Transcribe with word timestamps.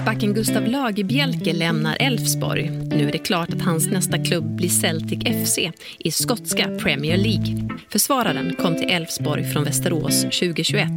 Mittbacken 0.00 0.34
Gustav 0.34 0.66
Lagerbielke 0.66 1.52
lämnar 1.52 1.96
Elfsborg. 2.00 2.70
Nu 2.70 3.08
är 3.08 3.12
det 3.12 3.18
klart 3.18 3.48
att 3.52 3.62
hans 3.62 3.86
nästa 3.86 4.24
klubb 4.24 4.56
blir 4.56 4.68
Celtic 4.68 5.18
FC 5.18 5.58
i 5.98 6.10
skotska 6.10 6.78
Premier 6.78 7.16
League. 7.16 7.68
Försvararen 7.88 8.56
kom 8.62 8.76
till 8.76 8.90
Elfsborg 8.90 9.44
från 9.44 9.64
Västerås 9.64 10.22
2021. 10.22 10.88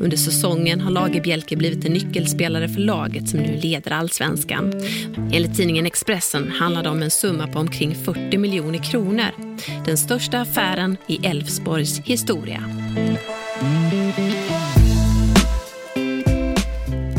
Under 0.00 0.16
säsongen 0.16 0.80
har 0.80 0.90
Lagerbielke 0.90 1.56
blivit 1.56 1.84
en 1.84 1.92
nyckelspelare 1.92 2.68
för 2.68 2.80
laget 2.80 3.28
som 3.28 3.40
nu 3.40 3.56
leder 3.56 3.90
allsvenskan. 3.90 4.72
Enligt 5.32 5.56
tidningen 5.56 5.86
Expressen 5.86 6.50
handlar 6.50 6.82
det 6.82 6.88
om 6.88 7.02
en 7.02 7.10
summa 7.10 7.46
på 7.46 7.58
omkring 7.58 7.94
40 7.94 8.38
miljoner 8.38 8.78
kronor. 8.78 9.30
Den 9.86 9.98
största 9.98 10.40
affären 10.40 10.96
i 11.06 11.26
Elfsborgs 11.26 12.00
historia. 12.00 12.62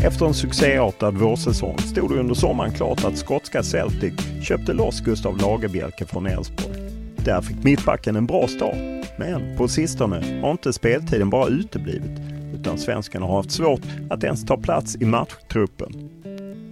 Efter 0.04 0.26
en 0.26 0.34
succéartad 0.34 1.18
vårsäsong 1.18 1.78
stod 1.78 2.10
det 2.10 2.20
under 2.20 2.34
sommaren 2.34 2.72
klart 2.72 3.04
att 3.04 3.16
skotska 3.16 3.62
Celtic 3.62 4.14
köpte 4.42 4.72
loss 4.72 5.00
Gustav 5.00 5.36
Lagerbielke 5.36 6.04
från 6.04 6.26
Elfsborg. 6.26 6.76
Där 7.16 7.40
fick 7.40 7.64
mittbacken 7.64 8.16
en 8.16 8.26
bra 8.26 8.48
start. 8.48 8.74
Men 9.18 9.56
på 9.56 9.68
sistone 9.68 10.40
har 10.42 10.50
inte 10.50 10.72
speltiden 10.72 11.30
bara 11.30 11.48
uteblivit 11.48 12.20
utan 12.54 12.78
svensken 12.78 13.22
har 13.22 13.36
haft 13.36 13.50
svårt 13.50 13.80
att 14.10 14.24
ens 14.24 14.44
ta 14.46 14.56
plats 14.56 14.96
i 15.00 15.04
matchtruppen. 15.04 16.10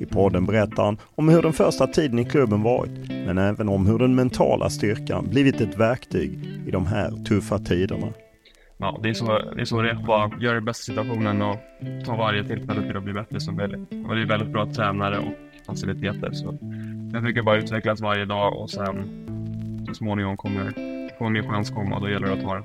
I 0.01 0.07
podden 0.07 0.47
berättar 0.47 0.85
han 0.85 0.99
om 1.15 1.29
hur 1.29 1.43
den 1.43 1.53
första 1.53 1.87
tiden 1.87 2.19
i 2.19 2.25
klubben 2.25 2.63
varit, 2.63 3.09
men 3.09 3.39
även 3.39 3.69
om 3.69 3.87
hur 3.87 3.99
den 3.99 4.15
mentala 4.15 4.71
styrkan 4.71 5.27
blivit 5.31 5.61
ett 5.61 5.79
verktyg 5.79 6.31
i 6.67 6.71
de 6.71 6.87
här 6.87 7.25
tuffa 7.25 7.59
tiderna 7.59 8.07
ja, 8.79 8.99
det 9.03 9.09
är 9.09 9.15
så 9.15 9.39
det 9.39 9.61
är. 9.61 9.65
Så 9.65 9.83
det 9.83 9.91
är. 9.91 9.95
Bara 9.95 10.31
göra 10.41 10.55
det 10.55 10.61
bästa 10.61 10.83
situationen 10.83 11.43
och 11.43 11.57
ta 12.05 12.17
varje 12.17 12.45
tillfälle 12.45 12.83
till 12.83 12.97
att 12.97 13.03
bli 13.03 13.13
bättre 13.13 13.41
som 13.41 13.57
möjligt. 13.57 13.81
Och 14.09 14.15
det 14.15 14.23
är 14.23 14.27
väldigt 14.27 14.49
bra 14.49 14.67
tränare 14.73 15.19
och 15.19 15.65
faciliteter. 15.67 16.33
Så 16.33 16.59
jag 17.13 17.23
försöker 17.23 17.43
bara 17.43 17.57
utvecklas 17.57 18.01
varje 18.01 18.25
dag 18.25 18.57
och 18.57 18.71
sen 18.71 19.25
så 19.89 19.95
småningom 19.95 20.37
kommer, 20.37 20.73
kommer 21.19 21.31
min 21.31 21.51
chans 21.51 21.71
komma 21.71 21.97
och 21.97 22.03
då 22.03 22.11
gäller 22.11 22.27
det 22.27 22.33
att 22.33 22.43
ta 22.43 22.55
den. 22.55 22.65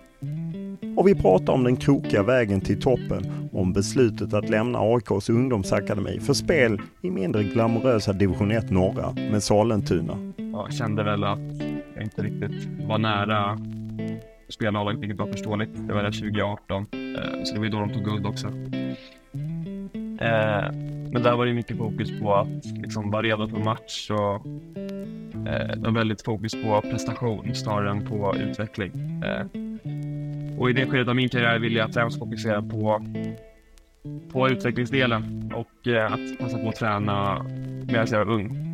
Och 0.97 1.07
vi 1.07 1.15
pratar 1.15 1.53
om 1.53 1.63
den 1.63 1.75
krokiga 1.75 2.23
vägen 2.23 2.61
till 2.61 2.81
toppen, 2.81 3.49
om 3.53 3.73
beslutet 3.73 4.33
att 4.33 4.49
lämna 4.49 4.79
AIKs 4.79 5.29
ungdomsakademi 5.29 6.19
för 6.19 6.33
spel 6.33 6.81
i 7.01 7.11
mindre 7.11 7.43
glamorösa 7.43 8.13
division 8.13 8.51
1 8.51 8.71
norra 8.71 9.11
med 9.31 9.43
Sollentuna. 9.43 10.33
Jag 10.37 10.73
kände 10.73 11.03
väl 11.03 11.23
att 11.23 11.39
jag 11.95 12.03
inte 12.03 12.21
riktigt 12.21 12.87
var 12.87 12.97
nära 12.97 13.57
spela 14.49 14.79
A-laget, 14.79 14.99
vilket 15.01 15.17
var 15.19 15.27
förståeligt. 15.27 15.87
Det 15.87 15.93
var 15.93 16.03
där 16.03 16.11
2018, 16.11 16.85
eh, 16.91 17.43
så 17.43 17.53
det 17.53 17.59
var 17.59 17.65
ju 17.65 17.71
då 17.71 17.79
de 17.79 17.89
tog 17.93 18.03
guld 18.05 18.25
också. 18.25 18.47
Eh, 20.21 20.71
Men 21.11 21.23
där 21.23 21.35
var 21.35 21.45
det 21.45 21.53
mycket 21.53 21.77
fokus 21.77 22.19
på 22.19 22.35
att 22.35 22.65
liksom 22.65 23.11
vara 23.11 23.21
redo 23.21 23.47
för 23.47 23.57
match 23.57 24.09
och 24.11 24.35
eh, 25.47 25.67
det 25.67 25.79
var 25.79 25.91
väldigt 25.91 26.21
fokus 26.21 26.53
på 26.63 26.81
prestation 26.81 27.55
snarare 27.55 27.89
än 27.91 28.05
på 28.05 28.35
utveckling. 28.37 28.91
Eh, 29.23 29.45
Och 30.59 30.69
i 30.69 30.73
det 30.73 30.85
skedet 30.85 31.07
av 31.07 31.15
min 31.15 31.29
karriär 31.29 31.59
ville 31.59 31.79
jag 31.79 31.93
främst 31.93 32.19
fokusera 32.19 32.61
på, 32.61 33.05
på 34.31 34.49
utvecklingsdelen 34.49 35.51
och 35.55 35.87
eh, 35.87 36.13
att 36.13 36.39
passa 36.39 36.57
på 36.57 36.69
att 36.69 36.75
träna 36.75 37.43
medan 37.87 38.07
jag 38.11 38.25
var 38.25 38.33
ung. 38.33 38.72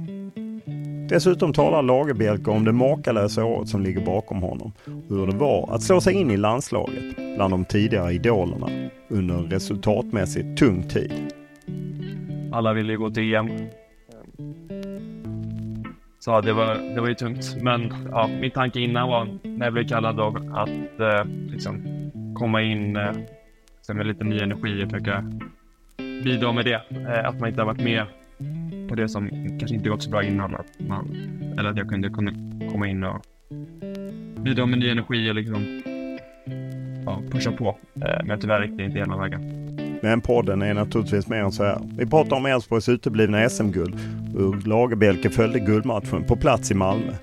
Dessutom 1.10 1.54
talar 1.54 1.82
Lagerbielke 1.82 2.52
om 2.52 2.66
det 2.66 2.72
makalösa 2.72 3.46
året 3.46 3.70
som 3.70 3.84
ligger 3.84 4.06
bakom 4.06 4.42
honom. 4.42 4.72
och 4.86 5.16
Hur 5.16 5.28
det 5.28 5.36
var 5.36 5.70
att 5.76 5.84
slå 5.84 6.02
sig 6.02 6.14
in 6.14 6.32
i 6.32 6.38
landslaget 6.38 7.16
bland 7.36 7.54
de 7.54 7.66
tidigare 7.66 8.14
idolerna 8.14 8.90
under 9.08 9.36
en 9.36 9.52
resultatmässigt 9.52 10.58
tung 10.60 10.84
tid. 10.84 11.14
Alla 12.52 12.74
ville 12.74 12.92
ju 12.92 12.98
gå 12.98 13.10
till 13.10 13.36
EM. 13.36 13.50
Så 16.20 16.32
ja, 16.32 16.42
det 16.42 16.54
var, 16.54 16.76
det 16.96 17.02
var 17.02 17.08
ju 17.08 17.16
tungt. 17.16 17.58
Men 17.62 17.94
ja, 18.12 18.30
min 18.42 18.52
tanke 18.52 18.80
innan 18.80 19.10
var, 19.10 19.28
när 19.44 19.66
jag 19.66 19.74
blev 19.74 19.88
kallad 19.88 20.16
då, 20.16 20.28
att 20.54 21.00
eh, 21.00 21.26
liksom 21.52 21.84
komma 22.36 22.62
in 22.62 22.96
eh, 22.96 23.14
med 23.94 24.08
lite 24.08 24.24
ny 24.24 24.40
energi 24.40 24.84
och 24.86 24.90
försöka 24.90 25.24
bidra 26.24 26.52
med 26.52 26.66
det. 26.66 26.82
Eh, 26.92 27.30
att 27.30 27.40
man 27.40 27.50
inte 27.50 27.62
har 27.62 27.66
varit 27.66 27.84
med 27.84 28.06
på 28.90 28.96
det 28.96 29.10
som 29.10 29.30
kanske 29.60 29.76
inte 29.76 29.90
gått 29.90 30.04
så 30.04 30.10
bra 30.10 30.24
innan. 30.24 30.56
Att 30.56 30.88
man, 30.88 31.18
eller 31.60 31.70
att 31.70 31.78
jag 31.78 31.90
kunde 31.90 32.10
komma 32.72 32.88
in 32.88 33.04
och 33.04 33.26
bidra 34.44 34.66
med 34.66 34.80
ny 34.80 34.90
energi 34.90 35.32
och 35.32 35.36
liksom 35.36 35.82
ja, 37.06 37.22
pusha 37.32 37.52
på. 37.52 37.78
Eh, 37.96 38.26
men 38.26 38.40
tyvärr 38.40 38.64
gick 38.64 38.78
det 38.78 38.84
inte 38.84 39.00
hela 39.00 39.18
vägen. 39.18 39.66
Men 40.02 40.22
podden 40.22 40.62
är 40.62 40.74
naturligtvis 40.74 41.28
mer 41.28 41.38
än 41.38 41.52
så 41.52 41.64
här. 41.64 41.82
Vi 41.98 42.06
pratar 42.06 42.36
om 42.36 42.46
Elfsborgs 42.46 42.90
uteblivna 42.90 43.50
SM-guld, 43.50 43.96
hur 44.38 44.68
Lagerbielke 44.68 45.30
följde 45.30 45.60
guldmatchen 45.60 46.24
på 46.24 46.36
plats 46.36 46.72
i 46.72 46.74
Malmö. 46.74 47.14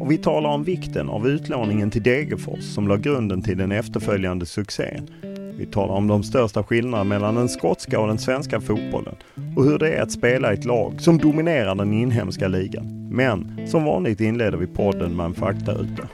Och 0.00 0.10
vi 0.10 0.18
talar 0.18 0.50
om 0.50 0.64
vikten 0.64 1.08
av 1.08 1.28
utlåningen 1.28 1.90
till 1.90 2.02
Degerfors 2.02 2.64
som 2.64 2.88
la 2.88 2.96
grunden 2.96 3.42
till 3.42 3.58
den 3.58 3.72
efterföljande 3.72 4.46
succén. 4.46 5.10
Vi 5.58 5.66
talar 5.66 5.94
om 5.94 6.06
de 6.06 6.22
största 6.22 6.62
skillnaderna 6.62 7.04
mellan 7.04 7.34
den 7.34 7.48
skotska 7.48 8.00
och 8.00 8.08
den 8.08 8.18
svenska 8.18 8.60
fotbollen 8.60 9.14
och 9.56 9.64
hur 9.64 9.78
det 9.78 9.90
är 9.90 10.02
att 10.02 10.12
spela 10.12 10.52
i 10.52 10.54
ett 10.54 10.64
lag 10.64 11.00
som 11.00 11.18
dominerar 11.18 11.74
den 11.74 11.92
inhemska 11.92 12.48
ligan. 12.48 13.08
Men 13.10 13.68
som 13.68 13.84
vanligt 13.84 14.20
inleder 14.20 14.58
vi 14.58 14.66
podden 14.66 15.16
med 15.16 15.26
en 15.26 15.34
faktaruta. 15.34 16.08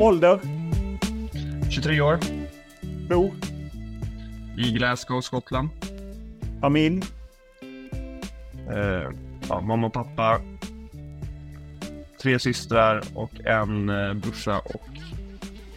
Ålder? 0.00 0.40
23 1.70 2.00
år. 2.00 2.18
Bor? 3.08 3.30
i 4.58 4.72
Glasgow, 4.72 5.20
Skottland. 5.20 5.68
Familj? 6.60 7.02
Eh, 8.70 9.10
ja, 9.48 9.60
mamma 9.60 9.86
och 9.86 9.92
pappa. 9.92 10.40
Tre 12.22 12.38
systrar 12.38 13.02
och 13.14 13.40
en 13.44 13.88
eh, 13.88 14.14
brorsa 14.14 14.58
och 14.58 14.88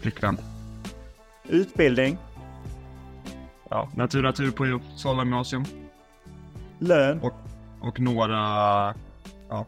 flickvän. 0.02 0.38
Utbildning? 1.50 2.18
Ja, 3.70 3.90
natur, 3.96 4.24
natur 4.24 4.52
på 4.52 4.80
Sala 4.96 5.24
gymnasium. 5.24 5.66
Lön? 6.80 7.20
Och, 7.22 7.34
och 7.82 8.00
några, 8.00 8.38
ja, 9.50 9.66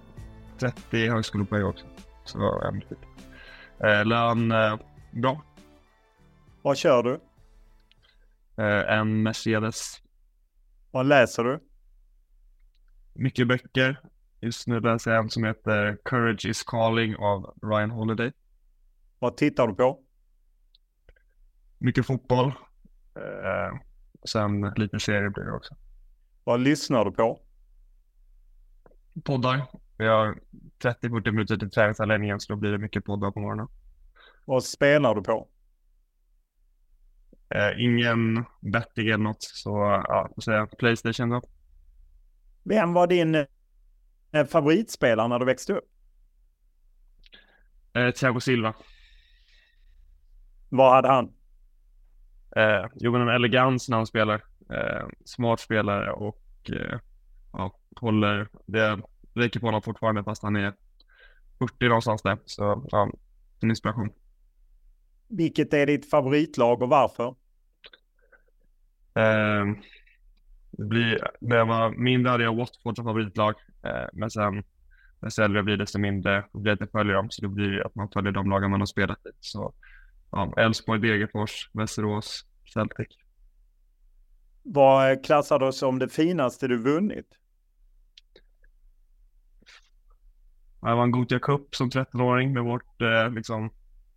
30 0.60 1.10
högskolepoäng 1.10 1.64
också. 1.64 1.86
Så 2.26 2.62
en 2.62 2.82
typ. 2.82 3.00
Eh, 3.84 4.06
lön, 4.06 4.52
eh, 4.52 4.78
bra. 5.12 5.42
Vad 6.62 6.78
kör 6.78 7.04
du? 7.04 7.20
Eh, 8.64 8.94
en 9.00 9.24
Mercedes. 9.24 10.02
Vad 10.92 11.06
läser 11.06 11.44
du? 11.44 11.60
Mycket 13.20 13.48
böcker. 13.48 14.02
Just 14.40 14.68
nu 14.68 14.80
läser 14.80 15.12
jag 15.12 15.24
en 15.24 15.30
som 15.30 15.44
heter 15.44 15.98
Courage 16.06 16.46
is 16.46 16.64
calling 16.64 17.16
av 17.16 17.58
Ryan 17.62 17.92
Holiday. 17.92 18.32
Vad 19.20 19.38
tittar 19.38 19.68
du 19.68 19.76
på? 19.76 20.00
Mycket 21.78 22.06
fotboll. 22.06 22.48
Eh, 23.16 23.80
sen 24.26 24.62
lite 24.62 25.00
serier 25.00 25.30
blir 25.30 25.44
det 25.44 25.52
också. 25.52 25.76
Vad 26.44 26.60
lyssnar 26.60 27.06
du 27.06 27.12
på? 27.12 27.40
Poddar. 29.24 29.68
Vi 29.98 30.08
har 30.08 30.40
30-40 30.84 31.32
minuter 31.32 31.58
till 31.58 31.72
träningsanläggningen 31.72 32.40
så 32.40 32.54
då 32.54 32.60
blir 32.60 32.72
det 32.72 32.78
mycket 32.78 33.06
poddar 33.06 33.32
på 33.32 33.40
morgonen. 33.40 33.68
Vad 34.46 34.64
spelar 34.64 35.16
du 35.16 35.24
på? 35.24 35.48
Eh, 37.50 37.84
ingen 37.84 38.46
betting 38.62 39.08
eller 39.08 39.18
något 39.18 39.44
så 39.44 39.70
ja, 40.08 40.30
får 40.36 40.42
säga 40.42 40.68
Playstation 40.68 41.30
då. 41.30 41.42
Vem 42.64 42.94
var 42.94 43.08
din 43.08 43.36
eh, 43.36 44.46
favoritspelare 44.50 45.28
när 45.28 45.40
du 45.40 45.46
växte 45.46 45.74
upp? 45.74 45.86
Eh, 47.94 48.12
Thiago 48.12 48.40
Silva. 48.40 48.74
Vad 50.70 50.94
hade 50.94 51.08
han? 51.08 51.34
Eh, 52.56 52.86
jo 52.96 53.12
men 53.12 53.22
en 53.22 53.28
elegans 53.36 53.90
när 53.90 53.98
han 53.98 54.08
spelar. 54.08 54.44
Eh, 54.74 55.08
smart 55.26 55.60
spelare 55.60 56.12
och 56.12 56.44
eh, 56.74 57.00
ja, 57.54 57.80
håller, 57.96 58.48
det 58.66 59.00
räcker 59.34 59.60
på 59.60 59.66
honom 59.66 59.82
fortfarande 59.82 60.24
fast 60.24 60.44
han 60.44 60.56
är 60.56 60.74
40 61.60 61.88
någonstans 61.88 62.22
där. 62.22 62.38
Så 62.46 62.88
ja, 62.92 63.12
en 63.62 63.70
inspiration. 63.70 64.10
Vilket 65.28 65.74
är 65.74 65.86
ditt 65.86 66.10
favoritlag 66.10 66.82
och 66.82 66.90
varför? 66.90 67.36
Eh, 69.16 69.66
blir, 70.72 71.28
när 71.42 71.56
jag 71.56 71.66
var 71.66 71.90
mindre 71.90 72.32
hade 72.32 72.44
jag 72.44 72.56
Watford 72.56 72.96
som 72.96 73.06
favoritlag. 73.06 73.56
Eh, 73.84 74.06
men 74.14 74.30
sen 74.30 74.64
äldre 75.42 75.58
jag 75.58 75.66
blir 75.66 75.78
desto 75.78 76.00
mindre 76.00 76.46
blir 76.54 76.64
det 76.64 76.74
att 76.74 76.80
jag 76.80 76.92
följer 76.92 77.14
dem. 77.14 77.28
Så 77.30 77.42
det 77.42 77.48
blir 77.48 77.86
att 77.86 77.96
man 77.96 78.10
följer 78.10 78.32
de 78.32 78.50
lagen 78.50 78.72
man 78.72 78.82
har 78.82 78.86
spelat 78.86 79.26
i. 79.26 79.30
Så 79.40 79.74
ja, 80.32 80.54
Elfsborg, 80.58 81.00
Degerfors, 81.00 81.70
Västerås, 81.74 82.46
Celtic. 82.74 83.08
Vad 84.64 85.26
klassar 85.26 85.60
du 85.60 85.72
som 85.72 86.00
det 86.00 86.10
finaste 86.10 86.68
du 86.68 86.78
vunnit? 86.78 87.26
Jag 90.82 90.96
vann 90.96 91.12
Gothia 91.12 91.40
Cup 91.40 91.76
som 91.76 91.90
13-åring 91.90 92.54
med 92.54 92.64
vårt 92.64 93.02
eh, 93.02 93.32
liksom, 93.32 93.70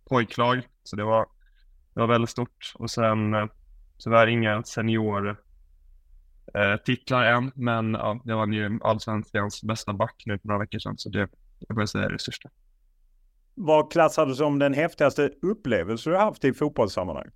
pojklag. 0.09 0.67
Så 0.83 0.95
det 0.95 1.03
var, 1.03 1.27
det 1.93 1.99
var 1.99 2.07
väldigt 2.07 2.29
stort. 2.29 2.73
Och 2.75 2.91
sen 2.91 3.33
eh, 3.33 3.45
tyvärr 4.03 4.27
inga 4.27 4.63
senior 4.63 5.37
eh, 6.53 6.75
titlar 6.85 7.23
än. 7.23 7.51
Men 7.55 7.93
ja, 7.93 8.21
jag 8.25 8.37
vann 8.37 8.53
ju 8.53 8.79
allsvenskans 8.83 9.63
bästa 9.63 9.93
back 9.93 10.23
nu 10.25 10.39
för 10.39 10.47
några 10.47 10.59
veckor 10.59 10.79
sedan. 10.79 10.97
Så 10.97 11.09
det, 11.09 11.29
jag 11.59 11.89
säga 11.89 12.05
är 12.05 12.09
det 12.09 12.19
största. 12.19 12.49
Vad 13.55 13.91
klassar 13.91 14.25
du 14.25 14.35
som 14.35 14.59
den 14.59 14.73
häftigaste 14.73 15.31
upplevelse 15.41 16.09
du 16.09 16.17
haft 16.17 16.45
i 16.45 16.53
fotbollssammanhang? 16.53 17.29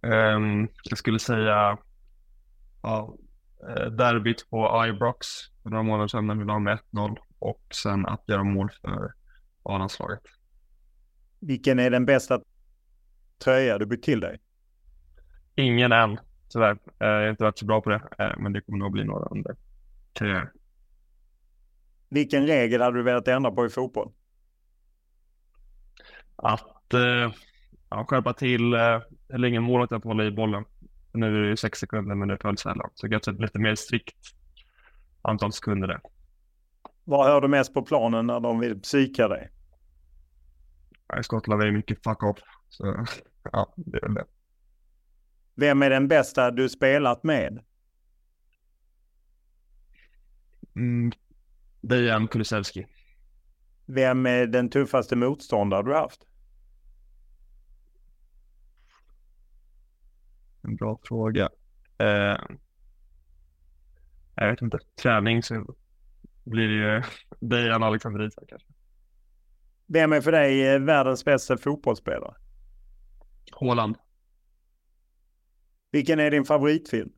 Um, 0.00 0.68
jag 0.84 0.98
skulle 0.98 1.18
säga 1.18 1.78
ja, 2.82 3.16
derbyt 3.90 4.50
på 4.50 4.86
Ibrox 4.86 5.26
för 5.62 5.70
några 5.70 5.82
månader 5.82 6.08
sedan 6.08 6.26
när 6.26 6.34
vi 6.34 6.44
vann 6.44 6.62
med 6.62 6.78
1-0 6.92 7.16
och 7.38 7.62
sen 7.82 8.06
att 8.06 8.24
göra 8.26 8.44
mål 8.44 8.70
för 8.80 9.12
A-landslaget. 9.62 10.22
Vilken 11.40 11.78
är 11.78 11.90
den 11.90 12.06
bästa 12.06 12.40
tröja 13.44 13.78
du 13.78 13.86
bytt 13.86 14.02
till 14.02 14.20
dig? 14.20 14.40
Ingen 15.54 15.92
än, 15.92 16.18
tyvärr. 16.48 16.78
Jag 16.98 17.06
har 17.06 17.30
inte 17.30 17.44
varit 17.44 17.58
så 17.58 17.66
bra 17.66 17.80
på 17.80 17.90
det, 17.90 18.00
men 18.38 18.52
det 18.52 18.60
kommer 18.60 18.78
nog 18.78 18.92
bli 18.92 19.04
några 19.04 19.26
under 19.26 19.56
karriären. 20.12 20.48
Vilken 22.08 22.46
regel 22.46 22.80
hade 22.80 22.96
du 22.96 23.02
velat 23.02 23.28
ändra 23.28 23.50
på 23.50 23.66
i 23.66 23.68
fotboll? 23.68 24.12
Att 26.36 26.94
eh, 26.94 27.32
ja, 27.90 28.04
skärpa 28.08 28.32
till 28.32 28.74
eh, 28.74 29.00
hur 29.28 29.38
länge 29.38 29.60
målet 29.60 29.92
är 29.92 29.98
på 29.98 30.08
att 30.08 30.14
hålla 30.14 30.24
i 30.24 30.30
bollen. 30.30 30.64
Nu 31.12 31.26
är 31.26 31.42
det 31.42 31.48
ju 31.48 31.56
sex 31.56 31.78
sekunder 31.78 32.14
men 32.14 32.28
det 32.28 32.38
föll 32.42 32.58
sällan. 32.58 32.90
Så 32.94 33.08
kanske 33.08 33.30
ett 33.30 33.40
lite 33.40 33.58
mer 33.58 33.74
strikt 33.74 34.16
antal 35.22 35.52
sekunder 35.52 35.88
där. 35.88 36.00
Vad 37.04 37.26
hör 37.26 37.40
du 37.40 37.48
mest 37.48 37.74
på 37.74 37.82
planen 37.82 38.26
när 38.26 38.40
de 38.40 38.60
vill 38.60 38.80
psyka 38.80 39.28
dig? 39.28 39.50
I 41.20 41.22
Skottland 41.22 41.62
är 41.62 41.66
det 41.66 41.72
mycket 41.72 42.02
fuck 42.04 42.22
off. 42.22 42.38
Så 42.68 43.06
ja, 43.52 43.74
det 43.76 43.98
är 43.98 44.02
väl 44.02 44.14
det. 44.14 44.24
Vem 45.58 45.82
är 45.82 45.90
den 45.90 46.08
bästa 46.08 46.50
du 46.50 46.68
spelat 46.68 47.22
med? 47.22 47.64
Mm, 50.76 51.12
Dejan 51.80 52.28
Kulusevski. 52.28 52.86
Vem 53.86 54.26
är 54.26 54.46
den 54.46 54.70
tuffaste 54.70 55.16
motståndare 55.16 55.82
du 55.82 55.94
haft? 55.94 56.26
En 60.62 60.76
bra 60.76 61.00
fråga. 61.02 61.48
Eh, 61.98 62.38
jag 64.34 64.50
vet 64.50 64.62
inte. 64.62 64.78
Träning 65.02 65.42
så 65.42 65.74
blir 66.44 66.68
det 66.68 66.74
ju 66.74 67.02
Dejan 67.40 67.82
Alexander 67.82 68.26
Isak 68.26 68.44
kanske. 68.48 68.68
Vem 69.86 70.12
är 70.12 70.20
för 70.20 70.32
dig 70.32 70.74
eh, 70.74 70.80
världens 70.80 71.24
bästa 71.24 71.58
fotbollsspelare? 71.58 72.34
Håland. 73.52 73.96
Vilken 75.96 76.20
är 76.20 76.30
din 76.30 76.44
favoritfilm? 76.44 77.08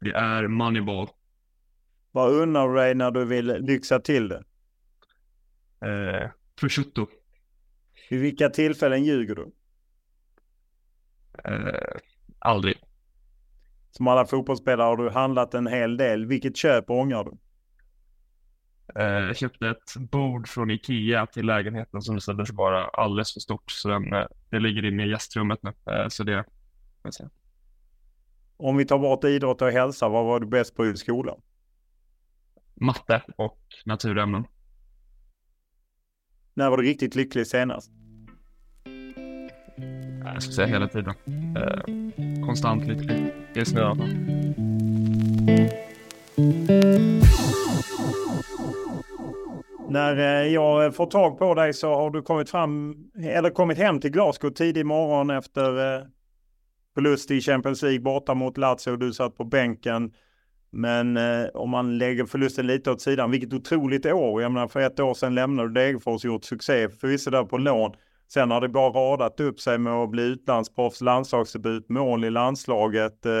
Det 0.00 0.12
är 0.12 0.48
Moneyball. 0.48 1.08
Vad 2.12 2.32
undrar 2.32 2.68
du 2.68 2.74
dig 2.74 2.94
när 2.94 3.10
du 3.10 3.24
vill 3.24 3.46
lyxa 3.46 4.00
till 4.00 4.28
det? 4.28 4.44
Eh, 5.80 6.30
prosciutto. 6.60 7.06
Vid 8.10 8.20
vilka 8.20 8.48
tillfällen 8.48 9.04
ljuger 9.04 9.34
du? 9.34 9.52
Eh, 11.44 12.00
aldrig. 12.38 12.76
Som 13.90 14.08
alla 14.08 14.26
fotbollsspelare 14.26 14.86
har 14.86 14.96
du 14.96 15.10
handlat 15.10 15.54
en 15.54 15.66
hel 15.66 15.96
del. 15.96 16.26
Vilket 16.26 16.56
köp 16.56 16.90
ångrar 16.90 17.24
du? 17.24 17.38
Eh, 19.00 19.26
jag 19.26 19.36
köpte 19.36 19.68
ett 19.68 19.96
bord 19.96 20.48
från 20.48 20.70
Ikea 20.70 21.26
till 21.26 21.46
lägenheten 21.46 22.02
som 22.02 22.14
visade 22.14 22.46
sig 22.46 22.56
vara 22.56 22.84
alldeles 22.84 23.32
för 23.32 23.40
stort. 23.40 23.70
Så 23.70 23.88
den, 23.88 24.12
eh, 24.12 24.26
det 24.50 24.58
ligger 24.58 24.84
inne 24.84 25.06
i 25.06 25.10
gästrummet 25.10 25.58
nu. 25.62 25.72
Eh, 25.92 26.08
så 26.08 26.24
det, 26.24 26.44
jag 27.06 27.14
säga. 27.14 27.30
Om 28.56 28.76
vi 28.76 28.84
tar 28.84 28.98
bort 28.98 29.24
idrott 29.24 29.62
och 29.62 29.70
hälsa, 29.70 30.08
vad 30.08 30.24
var 30.24 30.40
du 30.40 30.46
bäst 30.46 30.74
på 30.74 30.86
i 30.86 30.96
skolan? 30.96 31.40
Matte 32.74 33.22
och 33.36 33.60
naturämnen. 33.84 34.44
När 36.54 36.70
var 36.70 36.76
du 36.76 36.82
riktigt 36.82 37.14
lycklig 37.14 37.46
senast? 37.46 37.90
Jag 40.24 40.42
ska 40.42 40.52
säga 40.52 40.66
hela 40.66 40.88
tiden. 40.88 41.14
Eh, 41.56 42.46
konstant 42.46 42.86
lycklig. 42.86 43.32
Just 43.54 43.74
nu 43.74 43.80
i 43.80 43.84
alla 43.84 43.96
fall. 43.96 44.08
När 49.88 50.16
eh, 50.16 50.52
jag 50.52 50.94
får 50.94 51.06
tag 51.06 51.38
på 51.38 51.54
dig 51.54 51.72
så 51.72 51.94
har 51.94 52.10
du 52.10 52.22
kommit 52.22 52.50
fram, 52.50 52.96
eller 53.22 53.50
kommit 53.50 53.78
hem 53.78 54.00
till 54.00 54.10
Glasgow 54.10 54.50
tidig 54.50 54.86
morgon 54.86 55.30
efter 55.30 55.96
eh, 55.96 56.02
förlust 56.96 57.30
i 57.30 57.40
Champions 57.40 57.82
League 57.82 58.00
borta 58.00 58.34
mot 58.34 58.58
Lazio. 58.58 58.96
Du 58.96 59.12
satt 59.12 59.36
på 59.36 59.44
bänken. 59.44 60.12
Men 60.70 61.16
eh, 61.16 61.46
om 61.54 61.70
man 61.70 61.98
lägger 61.98 62.24
förlusten 62.24 62.66
lite 62.66 62.90
åt 62.90 63.00
sidan, 63.00 63.30
vilket 63.30 63.52
otroligt 63.52 64.06
år. 64.06 64.42
Jag 64.42 64.52
menar 64.52 64.68
för 64.68 64.80
ett 64.80 65.00
år 65.00 65.14
sedan 65.14 65.34
lämnade 65.34 65.68
du 65.68 65.74
Degerfors 65.74 66.24
och 66.24 66.30
gjort 66.30 66.44
succé, 66.44 66.88
förvisso 66.88 67.30
där 67.30 67.44
på 67.44 67.58
lån. 67.58 67.92
Sen 68.28 68.50
har 68.50 68.60
det 68.60 68.68
bara 68.68 68.90
radat 68.90 69.40
upp 69.40 69.60
sig 69.60 69.78
med 69.78 69.92
att 69.92 70.10
bli 70.10 70.22
utlandsproffs, 70.22 71.00
landslagsdebut, 71.00 71.88
mål 71.88 72.24
i 72.24 72.30
landslaget. 72.30 73.26
Eh, 73.26 73.32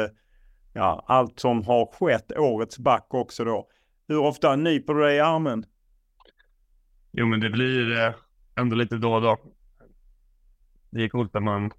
ja, 0.72 1.04
allt 1.06 1.40
som 1.40 1.64
har 1.64 1.86
skett, 1.86 2.32
årets 2.38 2.78
back 2.78 3.06
också 3.10 3.44
då. 3.44 3.68
Hur 4.08 4.18
ofta 4.18 4.56
nyper 4.56 4.94
du 4.94 5.02
dig 5.02 5.16
i 5.16 5.20
armen? 5.20 5.64
Jo, 7.12 7.26
men 7.26 7.40
det 7.40 7.50
blir 7.50 8.00
eh, 8.00 8.14
ändå 8.56 8.76
lite 8.76 8.96
då 8.96 9.12
och 9.12 9.22
då. 9.22 9.38
Det 10.90 11.04
är 11.04 11.08
coolt 11.08 11.34
när 11.34 11.40
man 11.40 11.70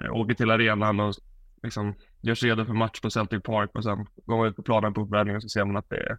Eh, 0.00 0.12
åker 0.12 0.34
till 0.34 0.50
arenan 0.50 1.00
och 1.00 1.14
liksom 1.62 1.94
gör 2.20 2.34
sig 2.34 2.50
redo 2.50 2.64
för 2.64 2.72
match 2.72 3.00
på 3.00 3.10
Celtic 3.10 3.42
Park 3.42 3.70
och 3.74 3.84
sen 3.84 4.06
går 4.26 4.36
man 4.36 4.46
ut 4.46 4.56
på 4.56 4.62
planen 4.62 4.94
på 4.94 5.00
uppvärmningen 5.00 5.36
och 5.36 5.42
så 5.42 5.48
ser 5.48 5.64
man 5.64 5.76
att 5.76 5.90
det 5.90 5.96
är 5.96 6.18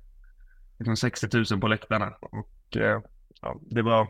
liksom 0.80 0.96
60 0.98 1.28
000 1.52 1.62
på 1.62 1.68
läktarna. 1.68 2.14
Och 2.22 2.78
eh, 2.78 3.02
ja, 3.42 3.60
det 3.62 3.82
var 3.82 4.08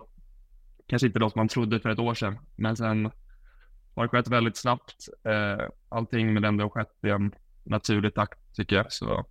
kanske 0.87 1.07
inte 1.07 1.19
något 1.19 1.35
man 1.35 1.47
trodde 1.47 1.79
för 1.79 1.89
ett 1.89 1.99
år 1.99 2.13
sedan, 2.13 2.39
men 2.55 2.75
sen 2.75 3.11
har 3.95 4.03
det 4.03 4.09
skett 4.09 4.27
väldigt 4.27 4.57
snabbt. 4.57 4.95
Eh, 5.23 5.67
allting 5.89 6.33
med 6.33 6.43
den 6.43 6.57
det 6.57 6.63
har 6.63 6.69
skett 6.69 6.97
i 7.03 7.09
en 7.09 7.35
naturlig 7.63 8.15
takt 8.15 8.39
tycker 8.55 8.75
jag, 8.75 8.91
så 8.91 9.25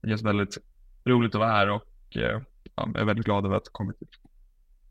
det 0.00 0.08
känns 0.08 0.22
väldigt 0.22 0.58
roligt 1.04 1.34
att 1.34 1.38
vara 1.38 1.50
här 1.50 1.70
och 1.70 2.16
eh, 2.16 2.42
ja, 2.74 2.88
jag 2.94 2.96
är 2.96 3.04
väldigt 3.04 3.24
glad 3.24 3.46
över 3.46 3.56
att 3.56 3.66
ha 3.66 3.72
kommit 3.72 3.96
hit. 4.00 4.10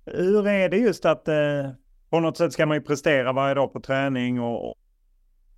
Hur 0.06 0.48
är 0.48 0.70
det 0.70 0.78
just 0.78 1.06
att 1.06 1.28
eh, 1.28 1.70
på 2.10 2.20
något 2.20 2.38
sätt 2.38 2.54
ska 2.54 2.66
man 2.66 2.78
ju 2.78 2.84
prestera 2.84 3.34
varje 3.34 3.54
dag 3.54 3.74
på 3.74 3.80
träning 3.80 4.40
och, 4.40 4.75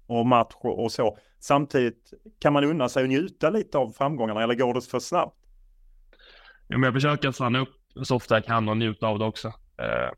och 0.07 0.25
match 0.25 0.55
och 0.61 0.91
så. 0.91 1.17
Samtidigt 1.39 2.13
kan 2.39 2.53
man 2.53 2.63
unna 2.63 2.89
sig 2.89 3.03
att 3.03 3.09
njuta 3.09 3.49
lite 3.49 3.77
av 3.77 3.89
framgångarna 3.89 4.43
eller 4.43 4.55
går 4.55 4.73
det 4.73 4.81
för 4.81 4.99
snabbt? 4.99 5.37
Ja, 6.67 6.77
men 6.77 6.83
jag 6.83 6.93
försöker 6.93 7.31
stanna 7.31 7.59
upp 7.59 7.69
så 8.03 8.15
ofta 8.15 8.35
jag 8.35 8.45
kan 8.45 8.69
och 8.69 8.77
njuta 8.77 9.07
av 9.07 9.19
det 9.19 9.25
också. 9.25 9.47
Eh, 9.77 10.11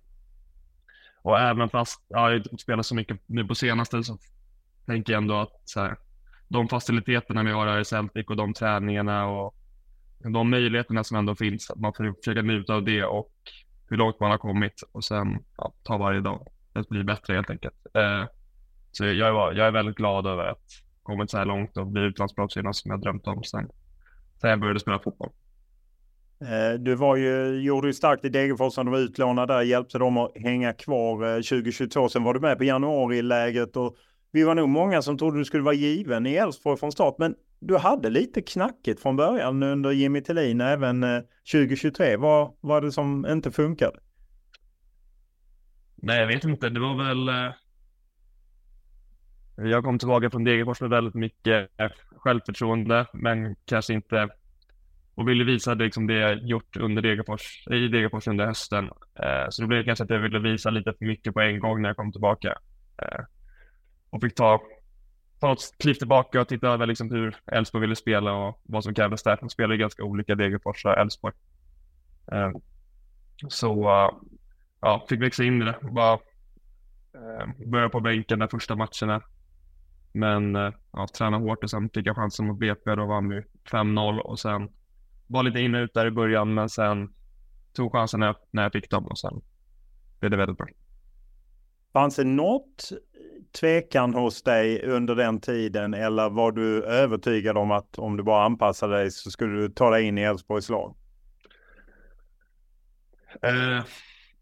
och 1.21 1.39
även 1.39 1.69
fast 1.69 2.05
ja, 2.07 2.29
jag 2.29 2.37
inte 2.37 2.49
fått 2.49 2.61
spela 2.61 2.83
så 2.83 2.95
mycket 2.95 3.19
nu 3.25 3.45
på 3.45 3.55
senaste 3.55 4.03
så 4.03 4.17
tänker 4.85 5.13
jag 5.13 5.21
ändå 5.21 5.35
att 5.35 5.61
så 5.65 5.79
här, 5.79 5.97
de 6.47 6.67
faciliteterna 6.67 7.43
vi 7.43 7.51
har 7.51 7.67
här 7.67 7.79
i 7.79 7.85
Celtic 7.85 8.25
och 8.27 8.35
de 8.35 8.53
träningarna 8.53 9.27
och 9.27 9.55
de 10.19 10.49
möjligheterna 10.49 11.03
som 11.03 11.17
ändå 11.17 11.35
finns, 11.35 11.71
att 11.71 11.79
man 11.79 11.93
får 11.93 12.13
försöka 12.23 12.41
njuta 12.41 12.73
av 12.73 12.83
det 12.83 13.03
och 13.03 13.33
hur 13.89 13.97
långt 13.97 14.19
man 14.19 14.31
har 14.31 14.37
kommit 14.37 14.83
och 14.91 15.03
sen 15.03 15.43
ja, 15.57 15.73
ta 15.83 15.97
varje 15.97 16.21
dag 16.21 16.47
att 16.73 16.89
bli 16.89 17.03
bättre 17.03 17.33
helt 17.33 17.49
enkelt. 17.49 17.75
Eh, 17.93 18.25
så 18.91 19.05
jag 19.05 19.27
är, 19.27 19.57
jag 19.57 19.67
är 19.67 19.71
väldigt 19.71 19.95
glad 19.95 20.27
över 20.27 20.45
att 20.45 20.63
kommit 21.03 21.31
så 21.31 21.37
här 21.37 21.45
långt 21.45 21.77
och 21.77 21.87
bli 21.87 22.01
utlandsproffs 22.01 22.53
som 22.53 22.91
jag 22.91 23.01
drömt 23.01 23.27
om 23.27 23.43
sen, 23.43 23.69
sen 24.41 24.49
jag 24.49 24.59
började 24.59 24.79
spela 24.79 24.99
fotboll. 24.99 25.29
Eh, 26.41 26.79
du 26.79 26.95
var 26.95 27.15
ju, 27.15 27.61
gjorde 27.61 27.87
ju 27.87 27.93
starkt 27.93 28.25
i 28.25 28.29
Degerfors 28.29 28.77
när 28.77 28.83
du 28.83 28.91
var 28.91 28.99
utlånad 28.99 29.47
där, 29.47 29.61
hjälpte 29.61 29.97
dem 29.97 30.17
att 30.17 30.31
hänga 30.35 30.73
kvar 30.73 31.35
2022. 31.35 31.99
Eh, 31.99 32.07
sen 32.07 32.23
var 32.23 32.33
du 32.33 32.39
med 32.39 32.57
på 32.57 32.63
januari-lägret 32.63 33.77
och 33.77 33.95
vi 34.31 34.43
var 34.43 34.55
nog 34.55 34.69
många 34.69 35.01
som 35.01 35.17
trodde 35.17 35.37
du 35.37 35.45
skulle 35.45 35.63
vara 35.63 35.75
given 35.75 36.25
i 36.25 36.33
Elfsborg 36.33 36.79
från 36.79 36.91
start. 36.91 37.15
Men 37.17 37.35
du 37.59 37.77
hade 37.77 38.09
lite 38.09 38.41
knackigt 38.41 39.01
från 39.01 39.15
början 39.15 39.63
under 39.63 39.91
Jimmy 39.91 40.21
Tillin 40.21 40.61
även 40.61 41.05
2023. 41.51 42.13
Eh, 42.13 42.19
Vad 42.19 42.53
var 42.61 42.81
det 42.81 42.91
som 42.91 43.25
inte 43.29 43.51
funkade? 43.51 43.99
Nej, 45.95 46.19
jag 46.19 46.27
vet 46.27 46.43
inte. 46.43 46.69
Det 46.69 46.79
var 46.79 46.95
väl... 47.03 47.53
Jag 49.63 49.83
kom 49.83 49.99
tillbaka 49.99 50.29
från 50.29 50.43
Degerfors 50.43 50.81
med 50.81 50.89
väldigt 50.89 51.13
mycket 51.13 51.69
självförtroende, 52.17 53.05
men 53.13 53.55
kanske 53.65 53.93
inte 53.93 54.29
och 55.19 55.27
ville 55.27 55.43
visa 55.43 55.73
liksom 55.73 56.07
det 56.07 56.13
jag 56.13 56.43
gjort 56.43 56.77
under 56.77 57.01
Degerfors, 57.01 57.67
i 57.67 57.87
Degerfors 57.87 58.27
under 58.27 58.45
hösten. 58.45 58.85
Eh, 59.15 59.49
så 59.49 59.61
det 59.61 59.67
blev 59.67 59.83
kanske 59.83 60.03
att 60.03 60.09
jag 60.09 60.19
ville 60.19 60.39
visa 60.39 60.69
lite 60.69 60.93
för 60.93 61.05
mycket 61.05 61.33
på 61.33 61.39
en 61.39 61.59
gång 61.59 61.81
när 61.81 61.89
jag 61.89 61.97
kom 61.97 62.11
tillbaka. 62.11 62.57
Eh, 63.01 63.19
och 64.09 64.21
fick 64.21 64.35
ta, 64.35 64.61
ta 65.39 65.53
ett 65.53 65.77
kliv 65.79 65.93
tillbaka 65.93 66.41
och 66.41 66.47
titta 66.47 66.67
över 66.67 66.85
liksom 66.85 67.11
hur 67.11 67.35
Elfsborg 67.51 67.81
ville 67.81 67.95
spela 67.95 68.33
och 68.33 68.61
vad 68.63 68.83
som 68.83 68.93
krävdes 68.93 69.23
där. 69.23 69.37
De 69.41 69.49
spelar 69.49 69.75
ganska 69.75 70.03
olika 70.03 70.35
Degerfors 70.35 70.85
och 70.85 70.97
Elfsborg. 70.97 71.35
Eh, 72.31 72.51
så 73.47 73.89
eh, 73.89 74.11
ja, 74.81 75.05
fick 75.09 75.21
växa 75.21 75.43
in 75.43 75.61
i 75.61 75.65
det. 75.65 75.77
Bara 75.81 76.13
eh, 77.13 77.67
börja 77.67 77.89
på 77.89 77.99
bänken 77.99 78.39
de 78.39 78.47
första 78.47 78.75
matcherna. 78.75 79.21
Men 80.11 80.55
ja, 80.91 81.07
träna 81.17 81.37
hårt 81.37 81.63
och 81.63 81.69
sen 81.69 81.89
fick 81.89 82.07
jag 82.07 82.15
chansen 82.15 82.47
mot 82.47 82.59
BP. 82.59 82.95
Då 82.95 83.05
vann 83.05 83.29
vi 83.29 83.41
5-0 83.71 84.19
och 84.19 84.39
sen 84.39 84.69
var 85.27 85.43
lite 85.43 85.59
in 85.59 85.75
och 85.75 85.79
ut 85.79 85.93
där 85.93 86.05
i 86.05 86.11
början, 86.11 86.53
men 86.53 86.69
sen 86.69 87.13
tog 87.73 87.91
chansen 87.91 88.19
när, 88.19 88.35
när 88.51 88.63
jag 88.63 88.71
fick 88.71 88.89
dem 88.89 89.07
och 89.07 89.19
sen 89.19 89.41
blev 90.19 90.31
det 90.31 90.37
väldigt 90.37 90.57
bra. 90.57 90.67
Fanns 91.93 92.15
det 92.15 92.23
något 92.23 92.91
tvekan 93.59 94.13
hos 94.13 94.43
dig 94.43 94.81
under 94.83 95.15
den 95.15 95.41
tiden 95.41 95.93
eller 95.93 96.29
var 96.29 96.51
du 96.51 96.83
övertygad 96.83 97.57
om 97.57 97.71
att 97.71 97.99
om 97.99 98.17
du 98.17 98.23
bara 98.23 98.45
anpassade 98.45 98.95
dig 98.95 99.11
så 99.11 99.31
skulle 99.31 99.61
du 99.61 99.69
ta 99.69 99.89
dig 99.89 100.03
in 100.03 100.17
i 100.17 100.21
Elfsborgs 100.21 100.69
lag? 100.69 100.95
Eh, 103.41 103.83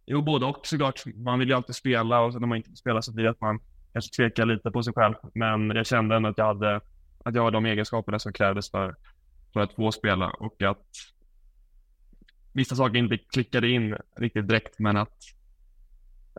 jo, 0.06 0.22
både 0.22 0.46
och 0.46 0.68
såklart. 0.68 1.04
Man 1.16 1.40
vill 1.40 1.48
ju 1.48 1.54
alltid 1.54 1.76
spela 1.76 2.22
och 2.22 2.34
sen 2.34 2.42
när 2.42 2.48
man 2.48 2.58
inte 2.58 2.76
spelar 2.76 3.02
så 3.02 3.14
blir 3.14 3.24
det 3.24 3.32
att 3.32 3.42
man 3.42 3.60
kanske 3.98 4.16
tvekar 4.16 4.46
lite 4.46 4.72
på 4.72 4.84
sig 4.84 4.94
själv. 4.94 5.16
Men 5.34 5.70
jag 5.70 5.86
kände 5.86 6.16
ändå 6.16 6.30
att 6.30 6.38
jag 6.38 6.46
hade, 6.46 6.82
att 7.26 7.36
jag 7.36 7.42
har 7.42 7.52
de 7.52 7.66
egenskaperna 7.66 8.20
som 8.20 8.34
krävdes 8.34 8.72
för, 8.72 8.96
för 9.54 9.60
att 9.60 9.74
få 9.74 9.92
spela 9.92 10.30
och 10.30 10.62
att 10.62 10.86
vissa 12.54 12.76
saker 12.76 12.98
inte 12.98 13.18
klickade 13.18 13.70
in 13.70 13.96
riktigt 14.18 14.48
direkt 14.48 14.80
men 14.80 14.98
att 14.98 15.18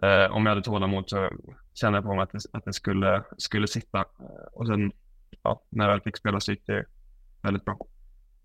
eh, 0.03 0.33
om 0.33 0.47
jag 0.47 0.50
hade 0.50 0.62
tålamod 0.62 1.05
så 1.07 1.31
kände 1.75 1.97
jag 1.97 2.05
på 2.05 2.15
mig 2.15 2.23
att 2.23 2.33
det, 2.33 2.38
att 2.53 2.65
det 2.65 2.73
skulle, 2.73 3.23
skulle 3.37 3.67
sitta. 3.67 4.05
Och 4.53 4.67
sen 4.67 4.93
ja, 5.43 5.62
när 5.71 5.85
jag 5.85 5.93
väl 5.93 6.00
fick 6.00 6.17
spela 6.17 6.41
så 6.41 6.53
gick 6.53 6.67
det 6.67 6.85
väldigt 7.43 7.65
bra. 7.65 7.79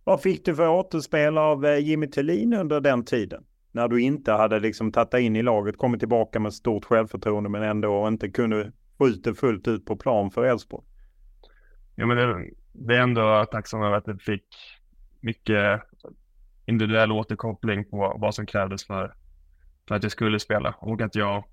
Vad 0.03 0.21
fick 0.21 0.45
du 0.45 0.55
för 0.55 0.67
återspel 0.67 1.37
av 1.37 1.65
eh, 1.65 1.77
Jimmy 1.77 2.07
Tillin 2.07 2.53
under 2.53 2.81
den 2.81 3.05
tiden? 3.05 3.43
När 3.71 3.87
du 3.87 4.01
inte 4.01 4.31
hade 4.31 4.59
liksom 4.59 4.91
tagit 4.91 5.13
in 5.13 5.35
i 5.35 5.41
laget, 5.43 5.77
kommit 5.77 5.99
tillbaka 5.99 6.39
med 6.39 6.53
stort 6.53 6.85
självförtroende 6.85 7.49
men 7.49 7.63
ändå 7.63 8.07
inte 8.07 8.29
kunde 8.29 8.71
få 8.97 9.07
ut 9.07 9.23
det 9.23 9.35
fullt 9.35 9.67
ut 9.67 9.85
på 9.85 9.97
plan 9.97 10.31
för 10.31 10.43
Elfsborg. 10.43 10.85
Ja, 11.95 12.05
men 12.05 12.17
det, 12.17 12.49
det 12.71 12.95
är 12.95 13.01
ändå 13.01 13.45
tacksam 13.51 13.83
över 13.83 13.97
att 13.97 14.05
det 14.05 14.17
fick 14.17 14.45
mycket 15.19 15.81
individuell 16.65 17.11
återkoppling 17.11 17.85
på 17.85 18.17
vad 18.19 18.35
som 18.35 18.45
krävdes 18.45 18.87
för, 18.87 19.15
för 19.87 19.95
att 19.95 20.03
jag 20.03 20.11
skulle 20.11 20.39
spela 20.39 20.75
och 20.79 21.01
att 21.01 21.15
jag 21.15 21.43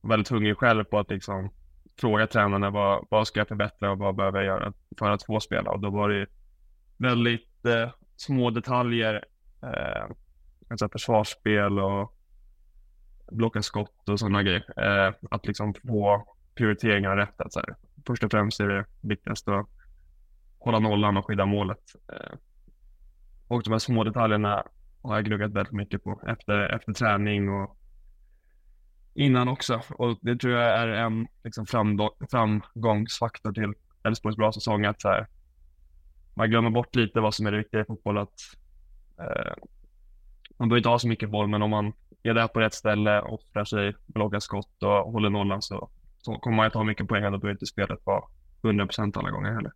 var 0.00 0.10
väldigt 0.10 0.28
hungrig 0.28 0.56
själv 0.56 0.84
på 0.84 0.98
att 0.98 1.10
liksom 1.10 1.50
fråga 2.00 2.26
tränarna 2.26 2.70
vad, 2.70 3.06
vad 3.10 3.26
ska 3.26 3.40
jag 3.40 3.48
förbättra 3.48 3.90
och 3.90 3.98
vad 3.98 4.16
behöver 4.16 4.38
jag 4.38 4.46
göra 4.46 4.72
för 4.98 5.10
att 5.10 5.22
få 5.22 5.40
spela 5.40 5.70
och 5.70 5.80
då 5.80 5.90
var 5.90 6.08
det 6.08 6.26
väldigt 6.96 7.64
eh, 7.64 7.90
små 8.16 8.50
detaljer, 8.50 9.24
eh, 9.62 10.14
alltså 10.70 10.88
försvarsspel 10.88 11.78
och 11.78 12.15
blocka 13.32 13.62
skott 13.62 14.08
och 14.08 14.18
sådana 14.18 14.42
grejer. 14.42 14.64
Eh, 14.76 15.14
att 15.30 15.46
liksom 15.46 15.74
få 15.74 16.24
prioriteringarna 16.54 17.16
rätt. 17.16 17.40
Att 17.40 17.52
så 17.52 17.60
här, 17.60 17.76
först 18.06 18.24
och 18.24 18.30
främst 18.30 18.60
är 18.60 18.68
det 18.68 18.84
viktigast 19.00 19.48
att 19.48 19.66
hålla 20.58 20.78
nollan 20.78 21.16
och 21.16 21.26
skydda 21.26 21.46
målet. 21.46 21.82
Eh, 22.12 22.38
och 23.48 23.62
de 23.62 23.70
här 23.70 23.78
små 23.78 24.04
detaljerna 24.04 24.64
har 25.02 25.14
jag 25.14 25.24
gnuggat 25.24 25.52
väldigt 25.52 25.72
mycket 25.72 26.04
på 26.04 26.20
efter, 26.26 26.74
efter 26.74 26.92
träning 26.92 27.48
och 27.48 27.76
innan 29.14 29.48
också. 29.48 29.82
Och 29.90 30.18
det 30.20 30.36
tror 30.36 30.52
jag 30.54 30.78
är 30.78 30.88
en 30.88 31.26
liksom, 31.44 31.66
framgångsfaktor 32.30 33.52
till 33.52 33.72
Elfsborgs 34.04 34.36
bra 34.36 34.52
säsong. 34.52 34.84
Att 34.84 35.00
så 35.00 35.08
här, 35.08 35.26
man 36.34 36.50
glömmer 36.50 36.70
bort 36.70 36.94
lite 36.94 37.20
vad 37.20 37.34
som 37.34 37.46
är 37.46 37.50
det 37.50 37.58
viktiga 37.58 37.80
i 37.80 37.84
fotboll. 37.84 38.18
Att, 38.18 38.40
eh, 39.18 39.54
man 40.56 40.68
behöver 40.68 40.78
inte 40.78 40.88
ha 40.88 40.98
så 40.98 41.08
mycket 41.08 41.30
boll, 41.30 41.48
men 41.48 41.62
om 41.62 41.70
man 41.70 41.92
är 42.28 42.34
där 42.34 42.48
på 42.48 42.60
rätt 42.60 42.74
ställe, 42.74 43.20
offrar 43.20 43.64
sig, 43.64 43.94
bloggar 44.06 44.40
skott 44.40 44.82
och 44.82 45.12
håller 45.12 45.30
nollan 45.30 45.62
så, 45.62 45.90
så 46.18 46.38
kommer 46.38 46.56
man 46.56 46.66
att 46.66 46.74
ha 46.74 46.84
mycket 46.84 47.08
poäng 47.08 47.24
och 47.24 47.32
då 47.32 47.38
behöver 47.38 47.54
inte 47.54 47.66
spelet 47.66 47.98
vara 48.04 48.22
100% 48.62 49.18
alla 49.18 49.30
gånger 49.30 49.52
heller. 49.52 49.72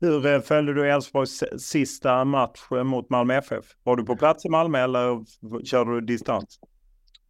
Hur 0.00 0.40
följde 0.40 0.74
du 0.74 0.90
Elfsborgs 0.90 1.44
sista 1.58 2.24
match 2.24 2.60
eh, 2.70 2.84
mot 2.84 3.10
Malmö 3.10 3.34
FF? 3.34 3.64
Var 3.82 3.96
du 3.96 4.04
på 4.04 4.16
plats 4.16 4.44
i 4.44 4.48
Malmö 4.48 4.78
eller 4.78 5.24
körde 5.64 5.94
du 5.94 6.00
distans? 6.00 6.60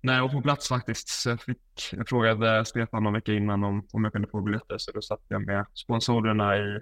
Nej, 0.00 0.16
jag 0.16 0.22
var 0.22 0.28
på 0.28 0.42
plats 0.42 0.68
faktiskt. 0.68 1.08
Så 1.08 1.30
jag, 1.30 1.42
fick, 1.42 1.92
jag 1.92 2.08
frågade 2.08 2.64
Stefan 2.64 3.02
någon 3.02 3.12
vecka 3.12 3.32
innan 3.32 3.64
om, 3.64 3.86
om 3.92 4.04
jag 4.04 4.12
kunde 4.12 4.28
få 4.28 4.40
biljetter, 4.40 4.78
så 4.78 4.92
då 4.92 5.02
satt 5.02 5.22
jag 5.28 5.46
med 5.46 5.66
sponsorerna 5.74 6.56
i 6.56 6.80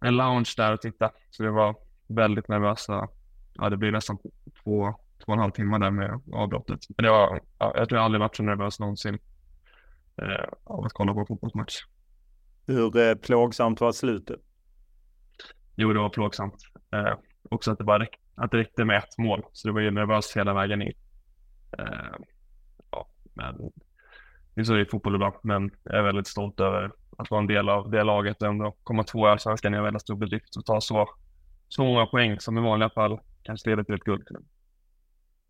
en 0.00 0.16
lounge 0.16 0.54
där 0.56 0.72
och 0.72 0.80
tittade. 0.80 1.12
Så 1.30 1.42
det 1.42 1.50
var 1.50 1.76
väldigt 2.06 2.48
nervösa. 2.48 3.08
Ja, 3.54 3.70
det 3.70 3.76
blir 3.76 3.92
nästan 3.92 4.18
två, 4.64 4.94
två 5.24 5.32
och 5.32 5.32
en 5.32 5.40
halv 5.40 5.52
timme 5.52 5.78
där 5.78 5.90
med 5.90 6.20
avbrottet. 6.32 6.80
Men 6.96 7.04
det 7.04 7.10
var, 7.10 7.40
ja, 7.58 7.72
jag 7.76 7.88
tror 7.88 7.98
jag 7.98 8.04
aldrig 8.04 8.20
varit 8.20 8.36
så 8.36 8.42
nervös 8.42 8.80
någonsin 8.80 9.18
eh, 10.22 10.48
av 10.64 10.84
att 10.84 10.92
kolla 10.92 11.14
på 11.14 11.20
en 11.20 11.26
fotbollsmatch. 11.26 11.76
Hur 12.66 12.96
eh, 12.96 13.14
plågsamt 13.14 13.80
var 13.80 13.92
slutet? 13.92 14.40
Jo, 15.76 15.92
det 15.92 15.98
var 15.98 16.08
plågsamt. 16.08 16.54
Eh, 16.92 17.14
också 17.50 17.72
att 17.72 17.78
det 17.78 17.84
bara 17.84 17.98
räck, 17.98 18.20
att 18.34 18.50
det 18.50 18.56
räckte 18.56 18.84
med 18.84 18.98
ett 18.98 19.18
mål, 19.18 19.44
så 19.52 19.68
det 19.68 19.74
var 19.74 19.80
ju 19.80 19.90
nervöst 19.90 20.36
hela 20.36 20.54
vägen 20.54 20.82
in. 20.82 20.92
Eh, 21.78 22.14
ja, 22.90 23.08
men 23.34 23.56
det 24.54 24.60
är 24.60 24.64
så 24.64 24.72
det 24.72 24.80
är 24.80 24.84
fotboll 24.84 25.14
ibland, 25.14 25.34
men 25.42 25.70
jag 25.84 25.98
är 25.98 26.02
väldigt 26.02 26.26
stolt 26.26 26.60
över 26.60 26.92
att 27.18 27.30
vara 27.30 27.40
en 27.40 27.46
del 27.46 27.68
av 27.68 27.90
det 27.90 28.04
laget 28.04 28.42
ändå 28.42 28.76
komma 28.84 29.04
två 29.04 29.26
i 29.26 29.30
Allsvenskan 29.30 29.74
är 29.74 29.78
en 29.78 29.84
väldigt 29.84 30.02
stor 30.02 30.16
bedrift 30.16 30.56
och 30.56 30.64
ta 30.64 30.80
så, 30.80 31.08
så 31.68 31.84
många 31.84 32.06
poäng 32.06 32.40
som 32.40 32.58
i 32.58 32.60
vanliga 32.60 32.90
fall 32.90 33.20
kanske 33.42 33.70
leder 33.70 33.84
till 33.84 33.94
ett 33.94 34.04
guld. 34.04 34.28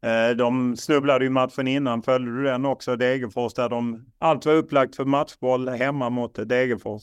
Eh, 0.01 0.37
de 0.37 0.77
snubblade 0.77 1.25
ju 1.25 1.31
matchen 1.31 1.69
innan, 1.69 2.03
följde 2.03 2.37
du 2.37 2.43
den 2.43 2.65
också, 2.65 2.97
Degerfors, 2.97 3.55
där 3.55 3.69
de, 3.69 4.07
allt 4.19 4.47
var 4.47 4.53
upplagt 4.53 4.97
för 4.97 5.05
matchboll 5.05 5.69
hemma 5.69 6.11
mot 6.11 6.49
Degerfors. 6.49 7.03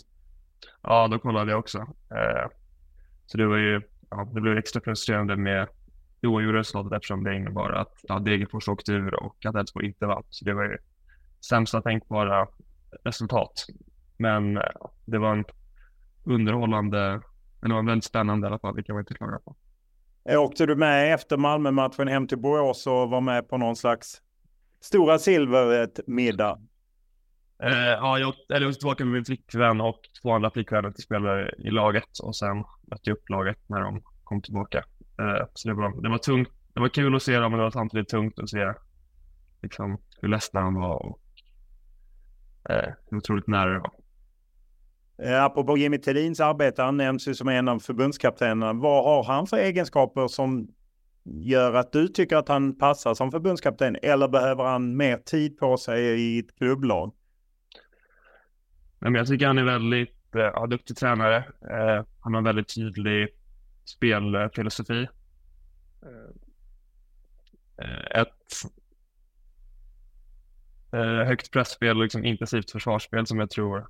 Ja, 0.82 1.08
då 1.08 1.20
kollade 1.20 1.52
jag 1.52 1.60
också. 1.60 1.78
Eh, 2.12 2.50
så 3.26 3.38
det 3.38 3.48
var 3.48 3.58
ju, 3.58 3.82
ja, 4.10 4.30
det 4.34 4.42
blev 4.42 4.58
extra 4.58 4.82
frustrerande 4.82 5.36
med 5.36 5.68
oavgjorda 6.24 6.60
resultatet 6.60 6.94
eftersom 6.94 7.24
det 7.24 7.36
innebar 7.36 7.72
att 7.72 7.94
ja, 8.04 8.20
Degerfors 8.20 8.68
åkte 8.68 8.92
ur 8.92 9.24
och 9.24 9.46
att 9.46 9.56
Elfsborg 9.56 9.88
inte 9.88 10.06
vann. 10.06 10.24
Så 10.30 10.46
det 10.46 10.54
var 10.54 10.64
ju 10.64 10.78
sämsta 11.50 11.82
tänkbara 11.82 12.48
resultat. 13.04 13.66
Men 14.18 14.58
eh, 14.58 14.64
det 15.06 15.18
var 15.18 15.32
en 15.32 15.46
underhållande, 16.24 17.00
eller 17.00 17.22
det 17.62 17.74
var 17.74 17.84
väldigt 17.84 18.04
spännande 18.04 18.48
i 18.48 18.50
alla 18.50 18.60
fall, 18.60 18.76
det 18.76 18.84
kan 18.84 18.96
man 18.96 19.02
inte 19.02 19.14
klaga 19.14 19.40
på. 19.40 19.56
Eh, 20.30 20.42
åkte 20.42 20.66
du 20.66 20.76
med 20.76 21.14
efter 21.14 21.38
Malmö-matchen 21.38 22.08
hem 22.08 22.28
till 22.28 22.38
Borås 22.38 22.88
och 22.88 23.10
var 23.10 23.22
med 23.22 23.50
på 23.50 23.58
någon 23.58 23.76
slags 23.76 24.22
Stora 24.82 25.20
Silveret-middag? 25.20 26.60
Uh, 27.64 27.72
eh, 27.72 27.90
ja, 27.90 28.20
jag, 28.20 28.34
eller 28.50 28.62
jag 28.62 28.70
åkte 28.70 28.80
tillbaka 28.80 29.06
med 29.06 29.14
min 29.14 29.26
flickvän 29.26 29.82
och 29.82 30.00
två 30.22 30.32
andra 30.32 30.52
flickvänner 30.52 30.92
till 30.92 31.04
spelare 31.04 31.54
i 31.58 31.70
laget 31.70 32.20
och 32.24 32.36
sen 32.36 32.58
mötte 32.58 33.10
jag 33.10 33.18
upp 33.18 33.30
laget 33.30 33.58
när 33.68 33.82
de 33.82 34.02
kom 34.24 34.42
tillbaka. 34.42 34.84
Uh, 35.22 35.46
så 35.54 35.68
det 35.68 35.74
var, 35.74 36.02
det 36.02 36.10
var 36.10 36.18
tungt. 36.18 36.50
Det 36.74 36.80
var 36.80 36.90
kul 36.90 37.16
att 37.16 37.24
se 37.24 37.40
dem, 37.40 37.52
men 37.52 37.58
det 37.58 37.64
var 37.64 37.72
samtidigt 37.72 38.10
tungt 38.10 38.40
att 38.40 38.50
se 38.50 38.74
liksom, 39.62 39.98
hur 40.22 40.28
ledsna 40.28 40.62
de 40.62 40.76
var 40.76 41.06
och 41.06 41.20
uh, 42.70 42.94
hur 43.10 43.18
otroligt 43.18 43.48
nära 43.48 43.74
det 43.74 43.80
var. 43.80 43.92
Eh, 45.18 45.44
apropå 45.44 45.78
Jimmy 45.78 45.98
Tillins 45.98 46.40
arbete, 46.40 46.82
han 46.82 46.98
nämns 46.98 47.28
ju 47.28 47.36
som 47.36 47.48
en 47.48 47.68
av 47.68 47.80
förbundskaptenerna. 47.80 48.74
Vad 48.74 49.04
har 49.04 49.24
han 49.24 49.48
för 49.48 49.58
egenskaper 49.58 50.28
som 50.28 50.68
gör 51.24 51.74
att 51.74 51.92
du 51.92 52.08
tycker 52.08 52.36
att 52.36 52.48
han 52.48 52.78
passar 52.78 53.14
som 53.14 53.32
förbundskapten? 53.32 53.98
Eller 54.02 54.28
behöver 54.28 54.64
han 54.64 54.98
mer 54.98 55.18
tid 55.18 55.58
på 55.58 55.78
sig 55.78 56.04
i 56.22 56.40
ett 56.40 56.56
klubblag? 56.58 57.14
jag 59.00 59.28
tycker 59.28 59.48
han 59.48 59.58
är 59.58 59.64
väldigt 59.64 60.36
eh, 60.36 60.42
ja, 60.42 60.68
duktig 60.68 60.98
tränare. 60.98 61.38
Eh, 61.72 62.06
han 62.20 62.34
har 62.34 62.38
en 62.38 62.44
väldigt 62.44 62.76
tydlig 62.76 63.30
spelfilosofi. 63.86 65.08
Ett 68.12 68.72
högt 71.28 71.52
pressspel 71.52 71.98
och 71.98 72.04
liksom 72.04 72.26
intensivt 72.26 72.72
försvarsspel 72.72 73.28
som 73.28 73.40
jag 73.40 73.50
tror 73.50 73.88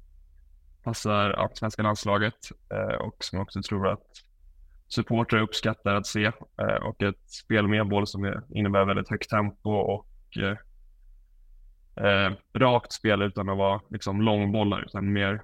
passar 0.85 1.29
ja, 1.29 1.49
svenska 1.53 1.83
landslaget 1.83 2.51
eh, 2.73 2.95
och 2.95 3.15
som 3.19 3.37
jag 3.37 3.43
också 3.43 3.61
tror 3.61 3.87
att 3.87 4.07
supportrar 4.87 5.41
uppskattar 5.41 5.95
att 5.95 6.07
se 6.07 6.25
eh, 6.61 6.75
och 6.83 7.03
ett 7.03 7.29
spel 7.29 7.67
med 7.67 7.87
boll 7.87 8.07
som 8.07 8.41
innebär 8.49 8.85
väldigt 8.85 9.09
högt 9.09 9.29
tempo 9.29 9.69
och 9.69 10.07
eh, 10.37 10.57
eh, 12.05 12.33
rakt 12.53 12.91
spel 12.91 13.21
utan 13.21 13.49
att 13.49 13.57
vara 13.57 13.81
liksom 13.89 14.21
långbollar 14.21 14.85
utan 14.85 15.13
mer 15.13 15.41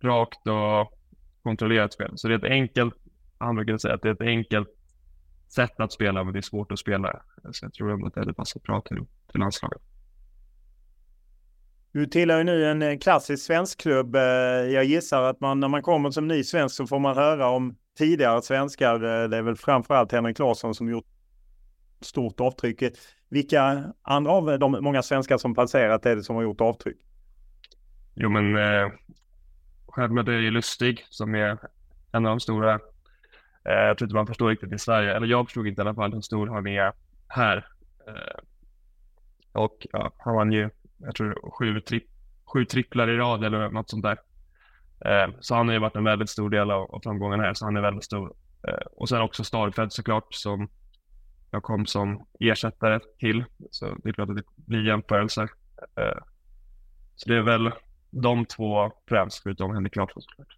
rakt 0.00 0.46
och 0.46 0.98
kontrollerat 1.42 1.92
spel. 1.92 2.12
Så 2.16 2.28
det 2.28 2.34
är 2.34 2.38
ett 2.38 2.52
enkelt, 2.52 2.94
han 3.38 3.54
brukar 3.54 3.78
säga 3.78 3.94
att 3.94 4.02
det 4.02 4.08
är 4.08 4.12
ett 4.12 4.20
enkelt 4.20 4.68
sätt 5.48 5.80
att 5.80 5.92
spela 5.92 6.24
men 6.24 6.32
det 6.32 6.38
är 6.38 6.42
svårt 6.42 6.72
att 6.72 6.78
spela. 6.78 7.22
Så 7.52 7.64
jag 7.64 7.72
tror 7.72 7.92
ändå 7.92 8.06
att 8.06 8.14
det 8.14 8.20
hade 8.20 8.34
passat 8.34 8.62
bra 8.62 8.80
till, 8.80 8.96
till 9.30 9.40
landslaget. 9.40 9.82
Du 11.92 12.06
tillhör 12.06 12.38
ju 12.38 12.44
nu 12.44 12.66
en 12.66 12.82
eh, 12.82 12.98
klassisk 12.98 13.46
svensk 13.46 13.80
klubb. 13.80 14.16
Eh, 14.16 14.22
jag 14.22 14.84
gissar 14.84 15.22
att 15.22 15.40
man 15.40 15.60
när 15.60 15.68
man 15.68 15.82
kommer 15.82 16.10
som 16.10 16.28
ny 16.28 16.44
svensk 16.44 16.76
så 16.76 16.86
får 16.86 16.98
man 16.98 17.16
höra 17.16 17.48
om 17.48 17.76
tidigare 17.98 18.42
svenskar. 18.42 18.94
Eh, 18.94 19.28
det 19.28 19.36
är 19.36 19.42
väl 19.42 19.56
framförallt 19.56 20.12
Henrik 20.12 20.38
Larsson 20.38 20.74
som 20.74 20.90
gjort 20.90 21.06
stort 22.00 22.40
avtryck. 22.40 22.82
Vilka 23.28 23.92
andra 24.02 24.32
av 24.32 24.58
de 24.58 24.72
många 24.72 25.02
svenskar 25.02 25.38
som 25.38 25.54
passerat 25.54 26.06
är 26.06 26.16
det 26.16 26.22
som 26.22 26.36
har 26.36 26.42
gjort 26.42 26.60
avtryck? 26.60 26.96
Jo, 28.14 28.28
men 28.28 28.56
eh, 28.56 28.90
självklart 29.86 30.28
är 30.28 30.32
det 30.32 30.40
ju 30.42 30.50
Lustig 30.50 31.06
som 31.10 31.34
är 31.34 31.58
en 32.12 32.26
av 32.26 32.30
de 32.30 32.40
stora. 32.40 32.74
Eh, 33.64 33.72
jag 33.72 33.98
tror 33.98 34.06
inte 34.06 34.14
man 34.14 34.26
förstår 34.26 34.48
riktigt 34.48 34.72
i 34.72 34.78
Sverige, 34.78 35.16
eller 35.16 35.26
jag 35.26 35.46
förstod 35.46 35.66
inte 35.66 35.80
i 35.80 35.84
alla 35.84 35.94
fall 35.94 36.12
hur 36.12 36.20
stor 36.20 36.46
han 36.46 36.66
är 36.66 36.92
här. 37.28 37.66
Eh, 38.06 38.40
och 39.52 39.86
ja, 39.92 40.12
han 40.18 40.34
vann 40.34 40.52
ju 40.52 40.70
jag 40.98 41.14
tror 41.14 41.50
sju, 41.58 41.80
tri 41.80 42.06
sju 42.52 42.64
tripplar 42.64 43.08
i 43.08 43.16
rad 43.16 43.44
eller 43.44 43.68
något 43.68 43.90
sånt 43.90 44.04
där. 44.04 44.18
Eh, 45.04 45.34
så 45.40 45.54
han 45.54 45.68
har 45.68 45.72
ju 45.72 45.80
varit 45.80 45.96
en 45.96 46.04
väldigt 46.04 46.30
stor 46.30 46.50
del 46.50 46.70
av, 46.70 46.94
av 46.94 47.00
framgången 47.00 47.40
här, 47.40 47.54
så 47.54 47.64
han 47.64 47.76
är 47.76 47.80
väldigt 47.80 48.04
stor. 48.04 48.32
Eh, 48.68 48.86
och 48.96 49.08
sen 49.08 49.22
också 49.22 49.44
Starfed 49.44 49.92
såklart 49.92 50.34
som 50.34 50.68
jag 51.50 51.62
kom 51.62 51.86
som 51.86 52.26
ersättare 52.40 53.00
till. 53.18 53.44
Så 53.70 53.94
det 54.02 54.08
är 54.08 54.12
klart 54.12 54.28
att 54.28 54.36
det 54.36 54.42
blir 54.56 54.86
jämförelser. 54.86 55.50
Eh, 55.96 56.18
så 57.16 57.28
det 57.28 57.36
är 57.36 57.42
väl 57.42 57.70
de 58.10 58.44
två 58.44 58.92
främst, 59.08 59.42
förutom 59.42 59.74
Henrik 59.74 59.96
Larsson 59.96 60.22
såklart. 60.22 60.56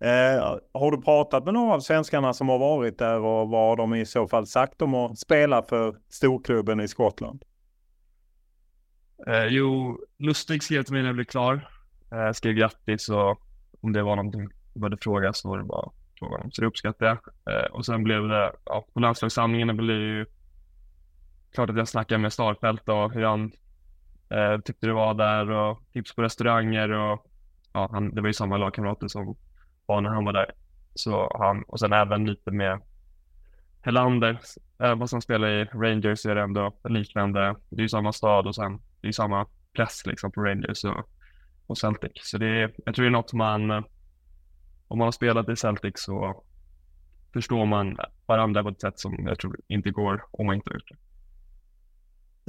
Eh, 0.00 0.58
har 0.72 0.90
du 0.90 1.02
pratat 1.02 1.44
med 1.44 1.54
några 1.54 1.74
av 1.74 1.80
svenskarna 1.80 2.32
som 2.32 2.48
har 2.48 2.58
varit 2.58 2.98
där 2.98 3.20
och 3.20 3.48
vad 3.48 3.68
har 3.68 3.76
de 3.76 3.94
i 3.94 4.06
så 4.06 4.28
fall 4.28 4.46
sagt 4.46 4.82
om 4.82 4.94
att 4.94 5.18
spela 5.18 5.62
för 5.62 5.96
storklubben 6.08 6.80
i 6.80 6.88
Skottland? 6.88 7.44
Eh, 9.26 9.46
jo, 9.46 9.98
Lustig 10.18 10.62
skrev 10.62 10.82
till 10.82 10.92
mig 10.92 11.02
när 11.02 11.08
jag 11.08 11.14
blev 11.14 11.24
klar. 11.24 11.68
Eh, 12.12 12.32
skrev 12.32 12.54
grattis 12.54 13.08
och 13.08 13.40
om 13.80 13.92
det 13.92 14.02
var 14.02 14.16
någonting 14.16 14.40
jag 14.72 14.80
behövde 14.80 14.96
fråga 14.96 15.32
så 15.32 15.48
var 15.48 15.58
det 15.58 15.64
bara 15.64 15.86
att 15.86 15.92
fråga 16.18 16.36
honom. 16.36 16.50
Så 16.50 16.60
det 16.60 16.66
uppskattar 16.66 17.06
jag. 17.06 17.18
Eh, 17.54 17.66
och 17.66 17.86
sen 17.86 18.04
blev 18.04 18.28
det, 18.28 18.52
ja, 18.64 18.86
på 18.92 19.00
landslagssamlingen 19.00 19.76
blev 19.76 19.98
det 19.98 20.04
ju 20.04 20.26
klart 21.52 21.70
att 21.70 21.76
jag 21.76 21.88
snackade 21.88 22.18
med 22.18 22.32
Starfelt 22.32 22.88
och 22.88 23.12
hur 23.12 23.22
han 23.22 23.52
eh, 24.30 24.60
tyckte 24.60 24.86
det 24.86 24.92
var 24.92 25.14
där 25.14 25.50
och 25.50 25.82
tips 25.92 26.14
på 26.14 26.22
restauranger 26.22 26.90
och 26.90 27.26
ja, 27.72 27.88
han, 27.92 28.14
det 28.14 28.20
var 28.20 28.28
ju 28.28 28.34
samma 28.34 28.56
lagkamrater 28.56 29.08
som 29.08 29.36
var 29.86 30.00
när 30.00 30.10
han 30.10 30.24
var 30.24 30.32
där. 30.32 30.52
Så 30.94 31.36
han, 31.38 31.62
och 31.62 31.80
sen 31.80 31.92
även 31.92 32.26
lite 32.26 32.50
med 32.50 32.80
Helander, 33.82 34.40
även 34.78 34.98
fast 34.98 35.12
han 35.12 35.22
spelar 35.22 35.48
i 35.48 35.64
Rangers 35.64 36.18
så 36.18 36.30
är 36.30 36.34
det 36.34 36.42
ändå 36.42 36.72
liknande. 36.84 37.54
Det 37.70 37.76
är 37.76 37.82
ju 37.82 37.88
samma 37.88 38.12
stad 38.12 38.46
och 38.46 38.54
sen 38.54 38.80
det 39.02 39.08
är 39.08 39.12
samma 39.12 39.46
press 39.76 40.06
liksom 40.06 40.32
på 40.32 40.40
Rangers 40.40 40.84
och, 40.84 41.08
och 41.66 41.78
Celtic. 41.78 42.12
Så 42.14 42.38
det 42.38 42.46
är, 42.46 42.74
jag 42.84 42.94
tror 42.94 43.04
det 43.04 43.08
är 43.08 43.10
något 43.10 43.32
man, 43.32 43.70
om 44.88 44.98
man 44.98 45.00
har 45.00 45.12
spelat 45.12 45.48
i 45.48 45.56
Celtic 45.56 45.92
så 45.94 46.44
förstår 47.32 47.66
man 47.66 47.96
varandra 48.26 48.62
på 48.62 48.68
ett 48.68 48.80
sätt 48.80 48.98
som 48.98 49.26
jag 49.26 49.38
tror 49.38 49.60
inte 49.68 49.90
går 49.90 50.24
om 50.30 50.46
man 50.46 50.54
inte 50.54 50.70
har 50.70 50.74
gjort 50.74 50.88
det. 50.88 50.96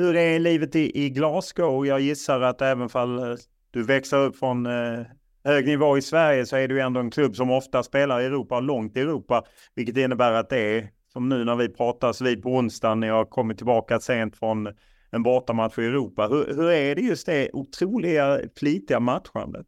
Hur 0.03 0.15
är 0.15 0.39
livet 0.39 0.75
i, 0.75 1.05
i 1.05 1.09
Glasgow? 1.09 1.85
Jag 1.87 1.99
gissar 1.99 2.41
att 2.41 2.61
även 2.61 2.89
fall 2.89 3.19
eh, 3.19 3.35
du 3.71 3.83
växer 3.83 4.17
upp 4.17 4.37
från 4.37 4.65
eh, 4.65 5.05
hög 5.43 5.67
nivå 5.67 5.97
i 5.97 6.01
Sverige 6.01 6.45
så 6.45 6.55
är 6.55 6.67
du 6.67 6.81
ändå 6.81 6.99
en 6.99 7.11
klubb 7.11 7.35
som 7.35 7.51
ofta 7.51 7.83
spelar 7.83 8.21
i 8.21 8.25
Europa, 8.25 8.59
långt 8.59 8.97
i 8.97 8.99
Europa, 8.99 9.43
vilket 9.75 9.97
innebär 9.97 10.33
att 10.33 10.49
det 10.49 10.77
är 10.77 10.89
som 11.13 11.29
nu 11.29 11.43
när 11.43 11.55
vi 11.55 11.69
pratas 11.69 12.21
vid 12.21 12.43
på 12.43 12.49
onsdagen 12.49 12.99
när 12.99 13.07
jag 13.07 13.29
kommit 13.29 13.57
tillbaka 13.57 13.99
sent 13.99 14.37
från 14.37 14.67
en 15.13 15.23
bortamatch 15.23 15.77
i 15.77 15.85
Europa. 15.85 16.27
Hur, 16.27 16.45
hur 16.55 16.71
är 16.71 16.95
det 16.95 17.01
just 17.01 17.25
det 17.25 17.49
otroliga 17.53 18.39
flitiga 18.59 18.99
matchandet? 18.99 19.67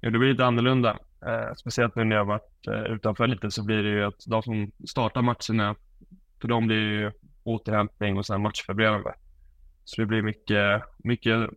Ja, 0.00 0.10
det 0.10 0.18
blir 0.18 0.30
lite 0.30 0.44
annorlunda. 0.44 0.98
Eh, 1.26 1.54
speciellt 1.56 1.96
nu 1.96 2.04
när 2.04 2.16
jag 2.16 2.24
varit 2.24 2.66
eh, 2.66 2.82
utanför 2.82 3.26
lite 3.26 3.50
så 3.50 3.64
blir 3.64 3.82
det 3.82 3.88
ju 3.88 4.04
att 4.04 4.24
de 4.26 4.42
som 4.42 4.70
startar 4.88 5.22
matcherna, 5.22 5.76
för 6.40 6.48
dem 6.48 6.66
blir 6.66 6.76
det 6.76 7.02
ju 7.02 7.12
återhämtning 7.44 8.18
och 8.18 8.26
sen 8.26 8.42
matchförberedande. 8.42 9.10
Så 9.84 10.00
det 10.00 10.06
blir 10.06 10.22
mycket, 10.22 10.82
mycket 10.98 11.50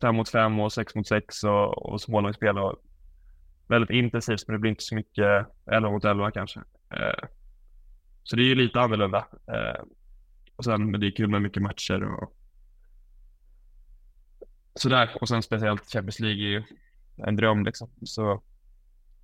fem 0.00 0.14
mot 0.14 0.28
fem 0.28 0.60
och 0.60 0.72
sex 0.72 0.94
mot 0.94 1.08
sex 1.08 1.44
och, 1.44 1.92
och 1.92 2.00
smålagsspel 2.00 2.58
och 2.58 2.76
väldigt 3.66 3.90
intensivt, 3.90 4.44
men 4.46 4.54
det 4.54 4.60
blir 4.60 4.70
inte 4.70 4.84
så 4.84 4.94
mycket 4.94 5.46
elva 5.66 5.90
mot 5.90 6.04
elva 6.04 6.30
kanske. 6.30 6.60
Eh, 6.90 7.28
så 8.22 8.36
det 8.36 8.42
är 8.42 8.46
ju 8.46 8.54
lite 8.54 8.80
annorlunda. 8.80 9.26
Eh, 9.48 9.82
och 10.56 10.64
sen, 10.64 10.90
men 10.90 11.00
det 11.00 11.06
är 11.06 11.10
kul 11.10 11.30
med 11.30 11.42
mycket 11.42 11.62
matcher 11.62 12.04
och 12.04 12.36
sådär. 14.74 15.10
Och 15.20 15.28
sen 15.28 15.42
speciellt 15.42 15.92
Champions 15.92 16.20
League 16.20 16.42
är 16.42 16.50
ju 16.50 16.62
en 17.16 17.36
dröm 17.36 17.64
liksom. 17.64 17.88
Så 18.02 18.42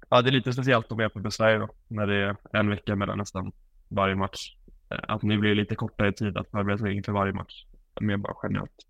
ja, 0.08 0.22
det 0.22 0.30
är 0.30 0.32
lite 0.32 0.52
speciellt 0.52 0.84
att 0.84 0.90
vara 0.90 1.10
med 1.14 1.24
på 1.24 1.30
Sverige 1.30 1.58
då, 1.58 1.68
när 1.88 2.06
det 2.06 2.16
är 2.16 2.36
en 2.52 2.70
vecka 2.70 2.96
mellan 2.96 3.18
nästan 3.18 3.52
varje 3.88 4.14
match. 4.14 4.56
Eh, 4.90 4.98
att 5.08 5.22
nu 5.22 5.38
blir 5.38 5.54
lite 5.54 5.74
kortare 5.74 6.12
tid 6.12 6.36
att 6.36 6.50
förbereda 6.50 6.78
sig 6.78 6.96
inför 6.96 7.12
varje 7.12 7.32
match. 7.32 7.64
Mer 8.00 8.16
bara 8.16 8.34
generellt. 8.42 8.84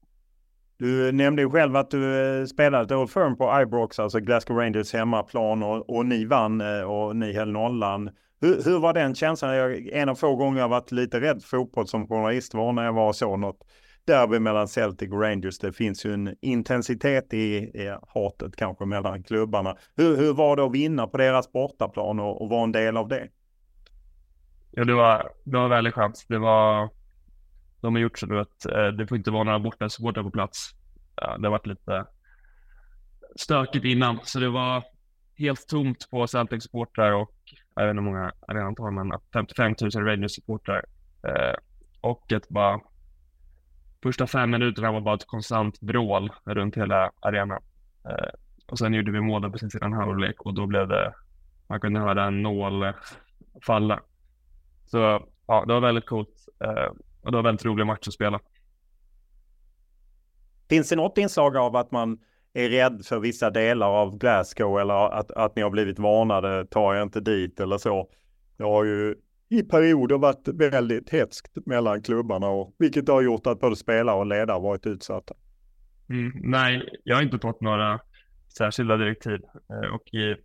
Du 0.77 1.12
nämnde 1.12 1.42
ju 1.42 1.51
själv 1.51 1.77
att 1.77 1.90
du 1.90 2.38
eh, 2.40 2.44
spelade 2.44 2.85
ett 2.85 2.92
Old 2.92 3.11
Firm 3.11 3.37
på 3.37 3.61
Ibrox, 3.62 3.98
alltså 3.98 4.20
Glasgow 4.20 4.57
Rangers 4.57 4.92
hemmaplan 4.92 5.62
och, 5.62 5.96
och 5.96 6.07
ni 6.07 6.24
vann 6.24 6.61
eh, 6.61 6.81
och 6.81 7.16
ni 7.16 7.33
höll 7.33 7.53
nollan. 7.53 8.11
Hur, 8.40 8.64
hur 8.64 8.79
var 8.79 8.92
den 8.92 9.14
känslan? 9.14 9.57
Jag, 9.57 9.87
en 9.87 10.09
av 10.09 10.14
få 10.14 10.37
gånger 10.37 10.61
jag 10.61 10.68
varit 10.68 10.92
lite 10.92 11.20
rädd 11.20 11.42
för 11.42 11.57
fotboll 11.57 11.87
som 11.87 12.09
journalist 12.09 12.55
var 12.55 12.72
när 12.72 12.85
jag 12.85 12.92
var 12.92 13.12
så 13.12 13.37
något 13.37 13.59
derby 14.05 14.38
mellan 14.38 14.68
Celtic 14.68 15.12
och 15.12 15.20
Rangers. 15.20 15.59
Det 15.59 15.72
finns 15.72 16.07
ju 16.07 16.14
en 16.14 16.35
intensitet 16.40 17.35
i, 17.35 17.57
i 17.57 17.96
hatet 18.14 18.57
kanske 18.57 18.85
mellan 18.85 19.22
klubbarna. 19.22 19.77
Hur, 19.96 20.16
hur 20.16 20.35
var 20.35 20.57
det 20.57 20.64
att 20.64 20.72
vinna 20.72 21.07
på 21.07 21.16
deras 21.16 21.53
bortaplan 21.53 22.20
och, 22.20 22.42
och 22.42 22.48
vara 22.48 22.64
en 22.64 22.72
del 22.72 22.96
av 22.96 23.09
det? 23.09 23.29
Ja, 24.70 24.85
det 24.85 24.94
var, 24.94 25.31
det 25.44 25.57
var 25.57 25.68
väldigt 25.68 25.94
skönt. 25.94 26.27
Det 26.29 26.38
var 26.38 26.88
de 27.81 27.94
har 27.94 28.01
gjort 28.03 28.18
så 28.18 28.27
nu 28.27 28.40
att 28.40 28.66
eh, 28.66 28.87
det 28.87 29.07
får 29.07 29.16
inte 29.16 29.31
vara 29.31 29.44
några 29.44 29.59
bortasupportrar 29.59 30.22
på 30.22 30.31
plats. 30.31 30.70
Ja, 31.16 31.38
det 31.38 31.46
har 31.46 31.51
varit 31.51 31.66
lite 31.66 32.05
stökigt 33.37 33.85
innan, 33.85 34.18
så 34.24 34.38
det 34.38 34.48
var 34.48 34.85
helt 35.38 35.68
tomt 35.68 36.11
på 36.11 36.27
Celtic 36.27 36.62
supportrar 36.62 37.12
och 37.12 37.35
jag 37.78 37.86
vet 37.86 37.90
inte 37.90 38.02
hur 38.02 38.10
många 38.10 38.32
arenan 38.48 38.74
tar, 38.74 38.90
men 38.90 39.12
55 39.32 39.74
000 39.80 40.04
Rangers 40.04 40.34
supportrar. 40.34 40.84
Eh, 41.22 41.54
och 42.00 42.32
ett 42.32 42.48
bara 42.48 42.80
första 44.02 44.26
fem 44.26 44.50
minuterna 44.50 44.92
var 44.92 45.00
bara 45.00 45.14
ett 45.14 45.26
konstant 45.26 45.78
vrål 45.80 46.32
runt 46.44 46.76
hela 46.76 47.12
arenan. 47.20 47.62
Eh, 48.04 48.28
och 48.66 48.78
sen 48.78 48.94
gjorde 48.94 49.12
vi 49.12 49.20
mål 49.20 49.52
precis 49.52 49.74
innan 49.74 49.92
halvlek 49.92 50.40
och 50.40 50.54
då 50.54 50.66
blev 50.66 50.88
det, 50.88 51.14
man 51.66 51.80
kunde 51.80 52.00
höra 52.00 52.24
en 52.24 52.42
nål 52.42 52.92
falla. 53.66 54.00
Så 54.86 55.26
ja, 55.46 55.64
det 55.66 55.72
var 55.72 55.80
väldigt 55.80 56.06
coolt 56.06 56.48
eh, 56.64 56.92
och 57.22 57.32
det 57.32 57.36
var 57.36 57.42
väldigt 57.42 57.64
rolig 57.64 57.86
match 57.86 58.08
att 58.08 58.14
spela. 58.14 58.40
Finns 60.68 60.88
det 60.88 60.96
något 60.96 61.18
inslag 61.18 61.56
av 61.56 61.76
att 61.76 61.90
man 61.90 62.18
är 62.52 62.68
rädd 62.68 63.02
för 63.04 63.18
vissa 63.18 63.50
delar 63.50 63.87
av 63.87 64.18
Glasgow 64.18 64.80
eller 64.80 65.18
att, 65.18 65.30
att 65.30 65.56
ni 65.56 65.62
har 65.62 65.70
blivit 65.70 65.98
varnade, 65.98 66.66
tar 66.66 66.94
jag 66.94 67.02
inte 67.02 67.20
dit 67.20 67.61
eller 67.61 67.78
så. 67.78 68.08
Det 68.56 68.64
har 68.64 68.84
ju 68.84 69.14
i 69.48 69.62
perioder 69.62 70.18
varit 70.18 70.48
väldigt 70.48 71.11
hetskt 71.11 71.66
mellan 71.66 72.02
klubbarna 72.02 72.48
och 72.48 72.74
vilket 72.78 73.08
har 73.08 73.22
gjort 73.22 73.46
att 73.46 73.61
både 73.61 73.76
spelare 73.76 74.16
och 74.16 74.26
ledare 74.26 74.61
varit 74.61 74.87
utsatta. 74.87 75.34
Mm, 76.11 76.32
nej, 76.34 76.88
jag 77.04 77.16
har 77.16 77.22
inte 77.22 77.38
fått 77.38 77.61
några 77.61 78.00
särskilda 78.58 78.96
direktiv 78.96 79.40
eh, 79.70 79.94
och 79.94 80.14
i 80.14 80.37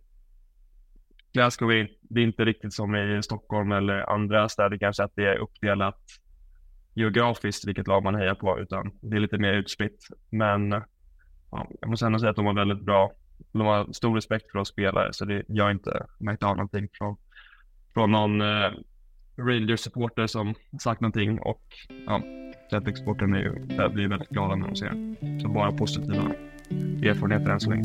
Glasgow 1.32 1.72
är 1.72 1.88
det 2.00 2.22
inte 2.22 2.44
riktigt 2.44 2.72
som 2.72 2.96
i 2.96 3.22
Stockholm 3.22 3.72
eller 3.72 4.10
andra 4.10 4.48
städer 4.48 4.78
kanske 4.78 5.04
att 5.04 5.12
det 5.16 5.24
är 5.24 5.36
uppdelat 5.36 6.00
geografiskt 6.94 7.68
vilket 7.68 7.86
lag 7.86 8.02
man 8.02 8.14
hejar 8.14 8.34
på 8.34 8.58
utan 8.60 8.90
det 9.00 9.16
är 9.16 9.20
lite 9.20 9.38
mer 9.38 9.52
utspritt. 9.52 10.08
Men 10.30 10.82
ja, 11.54 11.66
jag 11.80 11.90
måste 11.90 12.06
ändå 12.06 12.18
säga 12.18 12.30
att 12.30 12.36
de 12.36 12.44
var 12.44 12.54
väldigt 12.54 12.80
bra. 12.80 13.12
De 13.52 13.66
har 13.66 13.92
stor 13.92 14.14
respekt 14.14 14.50
för 14.50 14.58
oss 14.58 14.68
spelare 14.68 15.12
så 15.12 15.24
det, 15.24 15.42
jag 15.48 15.64
har 15.64 15.70
inte 15.70 16.06
märkt 16.18 16.42
av 16.42 16.56
någonting 16.56 16.88
från, 16.92 17.16
från 17.94 18.12
någon 18.12 18.40
eh, 18.40 18.70
Rangers-supporter 19.36 20.26
som 20.26 20.54
sagt 20.80 21.00
någonting 21.00 21.38
och 21.38 21.62
ja, 22.06 22.22
Celtic-supporten 22.70 23.34
är 23.34 23.40
ju, 23.40 23.52
blir 23.88 24.08
väldigt 24.08 24.28
glada 24.28 24.54
när 24.54 24.66
de 24.66 24.76
ser 24.76 24.90
det. 24.90 25.40
Så 25.40 25.48
bara 25.48 25.72
positiva 25.72 26.32
erfarenheter 27.02 27.50
än 27.50 27.60
så 27.60 27.70
länge. 27.70 27.84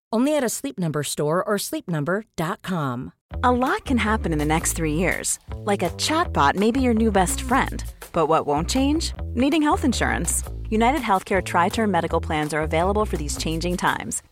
Only 0.13 0.35
at 0.35 0.43
a 0.43 0.49
Sleep 0.49 0.77
Number 0.77 1.03
store 1.03 1.41
or 1.43 1.55
sleepnumber.com. 1.55 3.13
A 3.43 3.51
lot 3.51 3.85
can 3.85 3.97
happen 3.97 4.33
in 4.33 4.39
the 4.39 4.45
next 4.45 4.73
three 4.73 4.93
years. 4.93 5.39
Like 5.55 5.83
a 5.83 5.89
chatbot 5.91 6.55
may 6.55 6.71
be 6.71 6.81
your 6.81 6.93
new 6.93 7.11
best 7.11 7.41
friend. 7.41 7.83
But 8.11 8.27
what 8.27 8.45
won't 8.45 8.69
change? 8.69 9.13
Needing 9.33 9.61
health 9.61 9.85
insurance. 9.85 10.43
United 10.69 11.01
Healthcare 11.01 11.43
Tri 11.43 11.69
Term 11.69 11.91
Medical 11.91 12.19
Plans 12.19 12.53
are 12.53 12.61
available 12.61 13.05
for 13.05 13.17
these 13.17 13.37
changing 13.37 13.77
times. 13.77 14.21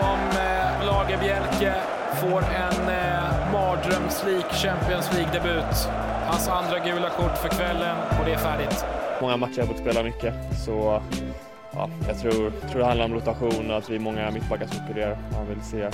som 0.00 0.18
eh, 0.18 0.86
Lagerbjälke 0.86 1.74
får 2.20 2.42
en 2.42 2.88
eh, 2.88 3.52
mardrömslik 3.52 4.46
Champions 4.46 5.12
League-debut. 5.14 5.88
Hans 6.26 6.48
andra 6.48 6.78
gula 6.78 7.10
kort 7.10 7.38
för 7.38 7.48
kvällen 7.48 7.96
och 8.18 8.24
det 8.24 8.32
är 8.32 8.38
färdigt. 8.38 8.84
Många 9.20 9.36
matcher 9.36 9.50
har 9.50 9.58
jag 9.58 9.68
fått 9.68 9.78
spela 9.78 10.02
mycket 10.02 10.34
så 10.64 11.02
ja, 11.72 11.90
jag 12.08 12.18
tror, 12.18 12.52
tror 12.70 12.78
det 12.78 12.86
handlar 12.86 13.04
om 13.04 13.14
rotation 13.14 13.70
och 13.70 13.76
att 13.76 13.90
vi 13.90 13.96
är 13.96 14.00
många 14.00 14.30
mittbackar 14.30 14.66
som 14.66 14.78
konkurrerar. 14.78 15.18
Man 15.32 15.46
vill 15.46 15.62
se 15.62 15.90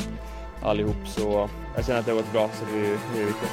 allihop 0.62 1.06
så 1.06 1.48
jag 1.76 1.86
känner 1.86 2.00
att 2.00 2.06
det 2.06 2.12
har 2.12 2.18
gått 2.18 2.32
bra 2.32 2.48
så 2.54 2.64
det 2.72 2.78
är, 2.78 2.98
det 3.14 3.22
är 3.22 3.26
viktigt. 3.26 3.50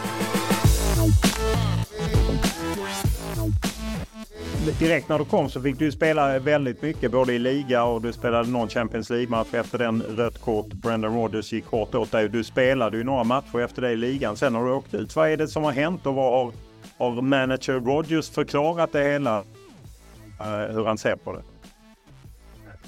Direkt 4.63 5.09
när 5.09 5.19
du 5.19 5.25
kom 5.25 5.49
så 5.49 5.61
fick 5.61 5.79
du 5.79 5.91
spela 5.91 6.39
väldigt 6.39 6.81
mycket 6.81 7.11
både 7.11 7.33
i 7.33 7.39
liga 7.39 7.83
och 7.83 8.01
du 8.01 8.13
spelade 8.13 8.49
någon 8.49 8.69
Champions 8.69 9.09
League-match 9.09 9.53
efter 9.53 9.77
den 9.77 10.01
rött 10.01 10.41
kort. 10.41 10.73
Brendan 10.73 11.15
Rodgers 11.15 11.53
gick 11.53 11.65
hårt 11.65 11.95
åt 11.95 12.11
dig. 12.11 12.29
Du 12.29 12.43
spelade 12.43 12.97
ju 12.97 13.03
några 13.03 13.23
matcher 13.23 13.59
efter 13.59 13.81
det 13.81 13.91
i 13.91 13.95
ligan. 13.95 14.37
Sen 14.37 14.55
har 14.55 14.65
du 14.65 14.71
åkt 14.71 14.93
ut. 14.93 15.15
Vad 15.15 15.29
är 15.29 15.37
det 15.37 15.47
som 15.47 15.63
har 15.63 15.71
hänt 15.71 16.05
och 16.05 16.15
vad 16.15 16.31
har, 16.31 16.53
har 16.97 17.21
manager 17.21 17.73
Rodgers 17.79 18.29
förklarat 18.29 18.91
det 18.91 19.03
hela? 19.03 19.39
Uh, 19.39 20.73
hur 20.73 20.85
han 20.85 20.97
ser 20.97 21.15
på 21.15 21.33
det? 21.33 21.43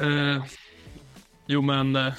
Uh, 0.05 0.43
jo, 1.45 1.61
men 1.61 1.95
uh, 1.95 2.13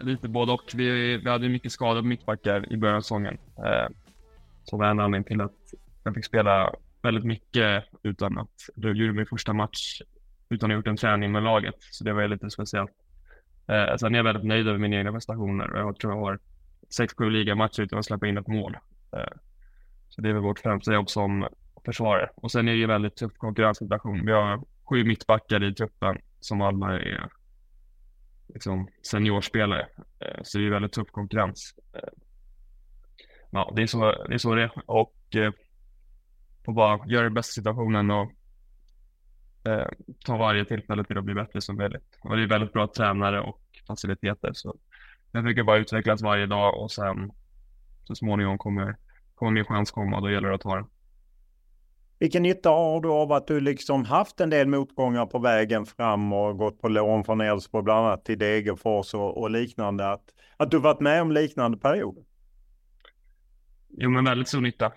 lite 0.00 0.28
både 0.28 0.52
och. 0.52 0.72
Vi, 0.74 1.16
vi 1.16 1.30
hade 1.30 1.48
mycket 1.48 1.72
skador 1.72 2.00
på 2.00 2.06
mittbackar 2.06 2.72
i 2.72 2.76
början 2.76 2.96
av 2.96 3.00
säsongen. 3.00 3.38
Uh, 3.58 3.96
som 4.64 4.78
var 4.78 4.86
en 4.86 5.00
anledning 5.00 5.24
till 5.24 5.40
att 5.40 5.74
jag 6.04 6.14
fick 6.14 6.24
spela 6.24 6.72
väldigt 7.06 7.24
mycket 7.24 7.84
utan 8.02 8.38
att, 8.38 8.68
då 8.74 8.88
gjorde 8.88 9.12
min 9.12 9.26
första 9.26 9.52
match 9.52 10.00
utan 10.48 10.70
att 10.70 10.74
ha 10.74 10.78
gjort 10.78 10.86
en 10.86 10.96
träning 10.96 11.32
med 11.32 11.42
laget. 11.42 11.74
Så 11.78 12.04
det 12.04 12.12
var 12.12 12.28
lite 12.28 12.50
speciellt. 12.50 12.90
Eh, 13.68 13.96
sen 13.96 14.14
är 14.14 14.18
jag 14.18 14.24
väldigt 14.24 14.44
nöjd 14.44 14.68
över 14.68 14.78
mina 14.78 14.96
egna 14.96 15.12
prestationer. 15.12 15.72
och 15.72 15.78
Jag 15.78 15.98
tror 15.98 16.12
jag 16.12 16.20
har 16.20 16.38
sex, 16.90 17.14
sju 17.18 17.30
ligamatcher 17.30 17.82
utan 17.82 17.98
att 17.98 18.04
släppa 18.04 18.26
in 18.26 18.38
ett 18.38 18.46
mål. 18.46 18.76
Eh, 19.12 19.36
så 20.08 20.20
det 20.20 20.28
är 20.28 20.32
väl 20.32 20.42
vårt 20.42 20.58
främsta 20.58 20.94
jobb 20.94 21.10
som 21.10 21.48
försvarare. 21.84 22.30
Och 22.34 22.52
sen 22.52 22.68
är 22.68 22.72
det 22.72 22.78
ju 22.78 22.86
väldigt 22.86 23.16
tuff 23.16 23.32
konkurrenssituation. 23.36 24.26
Vi 24.26 24.32
har 24.32 24.64
sju 24.90 25.04
mittbackar 25.04 25.64
i 25.64 25.74
truppen 25.74 26.18
som 26.40 26.60
alla 26.60 26.98
är 27.00 27.28
liksom 28.54 28.88
seniorspelare. 29.02 29.86
Eh, 30.20 30.40
så 30.42 30.58
det 30.58 30.66
är 30.66 30.70
väldigt 30.70 30.92
tuff 30.92 31.10
konkurrens. 31.10 31.74
Eh, 31.94 32.08
ja, 33.50 33.72
det 33.76 33.82
är 33.82 33.86
så 33.86 34.24
det 34.28 34.34
är. 34.34 34.38
Så 34.38 34.54
det 34.54 34.62
är. 34.62 35.46
Eh, 35.46 35.52
och 36.66 36.74
bara 36.74 37.06
göra 37.06 37.24
det 37.24 37.30
bästa 37.30 37.52
situationen 37.52 38.10
och 38.10 38.32
eh, 39.64 39.86
ta 40.24 40.36
varje 40.36 40.64
tillfälle 40.64 41.04
till 41.04 41.18
att 41.18 41.24
bli 41.24 41.34
bättre 41.34 41.60
som 41.60 41.76
möjligt. 41.76 42.18
Och 42.20 42.36
det 42.36 42.42
är 42.42 42.46
väldigt 42.46 42.72
bra 42.72 42.86
tränare 42.96 43.40
och 43.40 43.60
faciliteter. 43.86 44.50
Så 44.52 44.76
jag 45.32 45.42
försöker 45.44 45.62
bara 45.62 45.78
utvecklas 45.78 46.22
varje 46.22 46.46
dag 46.46 46.82
och 46.82 46.92
sen 46.92 47.32
så 48.04 48.14
småningom 48.14 48.58
kommer 48.58 48.96
kommer 49.36 49.52
min 49.52 49.64
chans 49.64 49.90
komma 49.90 50.16
och 50.16 50.22
då 50.22 50.30
gäller 50.30 50.48
det 50.48 50.54
att 50.54 50.60
ta 50.60 50.74
den. 50.74 50.86
Vilken 52.18 52.42
nytta 52.42 52.70
har 52.70 53.00
du 53.00 53.08
av 53.08 53.32
att 53.32 53.46
du 53.46 53.60
liksom 53.60 54.04
haft 54.04 54.40
en 54.40 54.50
del 54.50 54.68
motgångar 54.68 55.26
på 55.26 55.38
vägen 55.38 55.86
fram 55.86 56.32
och 56.32 56.58
gått 56.58 56.80
på 56.80 56.88
lån 56.88 57.24
från 57.24 57.40
Elfsborg 57.40 57.84
bland 57.84 58.06
annat 58.06 58.24
till 58.24 58.38
Degerfors 58.38 59.14
och, 59.14 59.38
och, 59.40 59.50
liknande? 59.50 60.10
Att, 60.10 60.24
att 60.56 60.70
du 60.70 60.78
varit 60.78 61.00
med 61.00 61.22
om 61.22 61.32
liknande 61.32 61.78
perioder? 61.78 62.24
Jo, 63.88 64.10
men 64.10 64.24
väldigt 64.24 64.48
stor 64.48 64.60
nytta. 64.60 64.92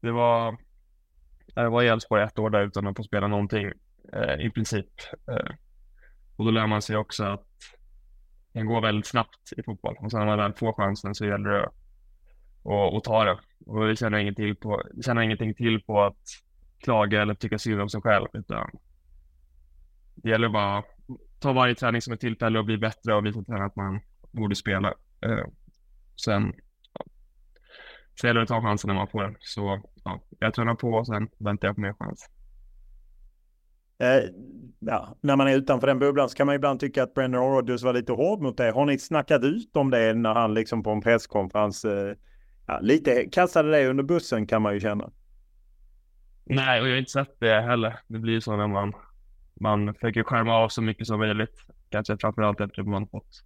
Det 0.00 0.10
var, 0.10 0.56
jag 1.62 1.70
var 1.70 1.82
i 1.82 1.88
Elfsborg 1.88 2.22
ett 2.22 2.38
år 2.38 2.50
där 2.50 2.66
utan 2.66 2.86
att 2.86 2.96
få 2.96 3.02
spela 3.02 3.26
någonting 3.28 3.72
eh, 4.12 4.46
i 4.46 4.50
princip. 4.50 4.86
Eh, 5.30 5.54
och 6.36 6.44
då 6.44 6.50
lär 6.50 6.66
man 6.66 6.82
sig 6.82 6.96
också 6.96 7.24
att 7.24 7.46
det 8.52 8.62
går 8.62 8.80
väldigt 8.80 9.06
snabbt 9.06 9.52
i 9.56 9.62
fotboll 9.62 9.96
och 10.00 10.10
sen 10.10 10.20
när 10.20 10.26
man 10.26 10.38
väl 10.38 10.52
får 10.52 10.72
chansen 10.72 11.14
så 11.14 11.26
gäller 11.26 11.50
det 11.50 11.64
att, 11.64 12.94
att 12.94 13.04
ta 13.04 13.24
det. 13.24 13.38
Och 13.66 13.86
det 13.86 13.96
känner 13.96 14.18
ingenting 14.18 14.44
till 14.44 14.56
på, 14.56 14.82
vi 14.94 15.02
känner 15.02 15.22
ingenting 15.22 15.54
till 15.54 15.82
på 15.82 16.02
att 16.02 16.22
klaga 16.78 17.22
eller 17.22 17.34
tycka 17.34 17.58
synd 17.58 17.80
om 17.80 17.88
sig 17.88 18.00
själv 18.00 18.26
utan 18.32 18.70
det 20.14 20.28
gäller 20.30 20.48
bara 20.48 20.78
att 20.78 20.86
ta 21.38 21.52
varje 21.52 21.74
träning 21.74 22.02
som 22.02 22.12
ett 22.12 22.20
tillfälle 22.20 22.58
och 22.58 22.64
bli 22.64 22.78
bättre 22.78 23.14
och 23.14 23.26
visa 23.26 23.40
att 23.40 23.76
man 23.76 24.00
borde 24.30 24.54
spela. 24.54 24.88
Eh, 25.20 25.46
sen 26.16 26.52
så 28.14 28.26
gäller 28.26 28.40
det 28.40 28.42
att 28.42 28.48
ta 28.48 28.62
chansen 28.62 28.88
när 28.88 28.94
man 28.94 29.08
får 29.08 29.22
den. 29.22 29.36
Så 29.40 29.82
ja, 30.08 30.20
jag 30.38 30.54
tränar 30.54 30.74
på 30.74 30.88
och 30.88 31.06
sen 31.06 31.28
väntar 31.38 31.68
jag 31.68 31.74
på 31.74 31.80
mer 31.80 31.92
chans. 31.92 32.28
Eh, 33.98 34.30
ja, 34.78 35.16
när 35.20 35.36
man 35.36 35.48
är 35.48 35.56
utanför 35.56 35.86
den 35.86 35.98
bubblan 35.98 36.28
så 36.28 36.36
kan 36.36 36.46
man 36.46 36.56
ibland 36.56 36.80
tycka 36.80 37.02
att 37.02 37.14
Brendan 37.14 37.42
Rodgers 37.42 37.82
var 37.82 37.92
lite 37.92 38.12
hård 38.12 38.40
mot 38.40 38.56
det. 38.56 38.70
Har 38.70 38.86
ni 38.86 38.98
snackat 38.98 39.44
ut 39.44 39.76
om 39.76 39.90
det 39.90 40.14
när 40.14 40.34
han 40.34 40.54
liksom 40.54 40.82
på 40.82 40.90
en 40.90 41.00
presskonferens 41.00 41.84
eh, 41.84 42.14
ja, 42.66 42.78
lite 42.82 43.28
kastade 43.32 43.70
det 43.70 43.88
under 43.88 44.04
bussen 44.04 44.46
kan 44.46 44.62
man 44.62 44.74
ju 44.74 44.80
känna. 44.80 45.10
Nej, 46.44 46.80
och 46.80 46.88
jag 46.88 46.92
har 46.92 46.98
inte 46.98 47.10
sett 47.10 47.40
det 47.40 47.60
heller. 47.60 47.98
Det 48.06 48.18
blir 48.18 48.32
ju 48.32 48.40
så 48.40 48.56
när 48.56 48.66
man, 48.66 48.92
man 49.60 49.94
försöker 49.94 50.22
skärma 50.22 50.54
av 50.54 50.68
så 50.68 50.82
mycket 50.82 51.06
som 51.06 51.18
möjligt. 51.18 51.66
Kanske 51.90 52.18
framförallt 52.18 52.60
efter 52.60 52.80
att 52.80 52.88
man 52.88 53.08
fått 53.08 53.44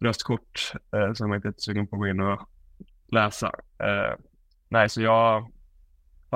röstkort 0.00 0.72
eh, 0.96 1.12
som 1.12 1.28
man 1.28 1.36
inte 1.36 1.48
är 1.48 1.54
sugen 1.56 1.86
på 1.86 1.96
att 1.96 2.00
gå 2.00 2.06
in 2.06 2.20
och 2.20 2.48
läsa. 3.12 3.46
Eh, 3.78 4.14
nej, 4.68 4.88
så 4.88 5.02
jag 5.02 5.52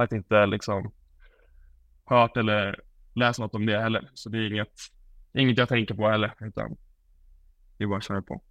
faktiskt 0.01 0.17
inte 0.17 0.47
liksom 0.47 0.93
hört 2.05 2.37
eller 2.37 2.81
läst 3.15 3.39
något 3.39 3.55
om 3.55 3.67
det 3.67 3.81
heller. 3.81 4.11
Så 4.15 4.29
det 4.29 4.39
är 4.39 4.51
inget, 4.51 4.73
inget 5.35 5.59
jag 5.59 5.69
tänker 5.69 5.95
på 5.95 6.09
heller, 6.09 6.35
utan 6.41 6.77
det 7.79 7.85
är 7.85 7.89
bara 7.89 7.99
att 7.99 8.05
köra 8.05 8.23
på. 8.23 8.43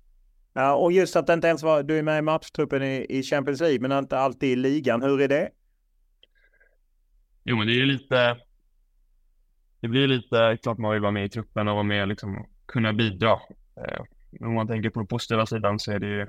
Ja, 0.54 0.76
och 0.76 0.92
just 0.92 1.16
att 1.16 1.28
det 1.28 1.34
inte 1.34 1.48
ens 1.48 1.64
var, 1.64 1.84
du 1.84 1.98
är 1.98 2.04
med 2.04 2.20
i 2.20 2.22
matchtruppen 2.22 2.84
i, 2.84 3.06
i 3.10 3.24
Champions 3.24 3.62
League, 3.62 3.80
men 3.80 3.92
inte 3.92 4.18
alltid 4.18 4.50
i 4.50 4.56
ligan. 4.56 5.02
Hur 5.02 5.22
är 5.22 5.28
det? 5.28 5.50
Jo, 7.44 7.58
men 7.58 7.68
det 7.68 7.74
är 7.74 7.78
ju 7.78 7.86
lite, 7.86 8.38
det 9.80 9.88
blir 9.88 10.08
lite, 10.08 10.58
klart 10.64 10.78
man 10.78 10.92
vill 10.92 11.02
vara 11.02 11.12
med 11.12 11.26
i 11.26 11.30
truppen 11.30 11.68
och 11.68 11.74
vara 11.74 11.84
med 11.84 12.02
och 12.02 12.08
liksom 12.08 12.48
kunna 12.66 12.94
bidra. 12.94 13.32
Eh, 13.32 14.02
om 14.42 14.54
man 14.54 14.68
tänker 14.68 14.90
på 14.90 15.00
den 15.00 15.08
positiva 15.08 15.46
sidan 15.46 15.80
så 15.80 15.92
är 15.92 16.00
det 16.00 16.08
ju, 16.08 16.28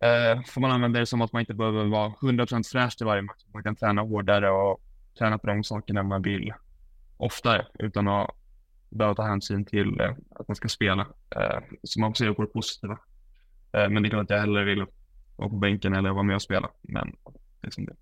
eh, 0.00 0.42
får 0.46 0.60
man 0.60 0.70
använda 0.70 1.00
det 1.00 1.06
som 1.06 1.22
att 1.22 1.32
man 1.32 1.40
inte 1.40 1.54
behöver 1.54 1.84
vara 1.84 2.08
100% 2.08 2.72
fräsch 2.72 2.96
till 2.96 3.06
varje 3.06 3.22
match. 3.22 3.44
Man 3.52 3.62
kan 3.62 3.76
träna 3.76 4.02
hårdare 4.02 4.50
och 4.50 4.80
träna 5.18 5.38
på 5.38 5.46
de 5.46 5.64
sakerna 5.64 6.02
man 6.02 6.22
vill 6.22 6.52
oftare 7.16 7.66
utan 7.78 8.08
att 8.08 8.30
behöva 8.90 9.14
ta 9.14 9.22
hänsyn 9.22 9.64
till 9.64 10.00
eh, 10.00 10.14
att 10.30 10.48
man 10.48 10.54
ska 10.54 10.68
spela. 10.68 11.06
Eh, 11.36 11.58
så 11.82 12.00
man 12.00 12.10
får 12.10 12.24
se 12.24 12.32
på 12.32 12.42
det 12.42 12.48
positiva. 12.48 12.98
Eh, 13.72 13.88
men 13.88 14.02
det 14.02 14.08
är 14.08 14.10
klart 14.10 14.24
att 14.24 14.30
jag 14.30 14.40
hellre 14.40 14.64
vill 14.64 14.86
vara 15.36 15.48
på 15.48 15.56
bänken 15.56 15.94
eller 15.94 16.10
vara 16.10 16.22
med 16.22 16.36
och 16.36 16.42
spela. 16.42 16.70
Men 16.82 17.16
det 17.60 17.66
är 17.66 17.70
som 17.70 17.84
det 17.84 17.92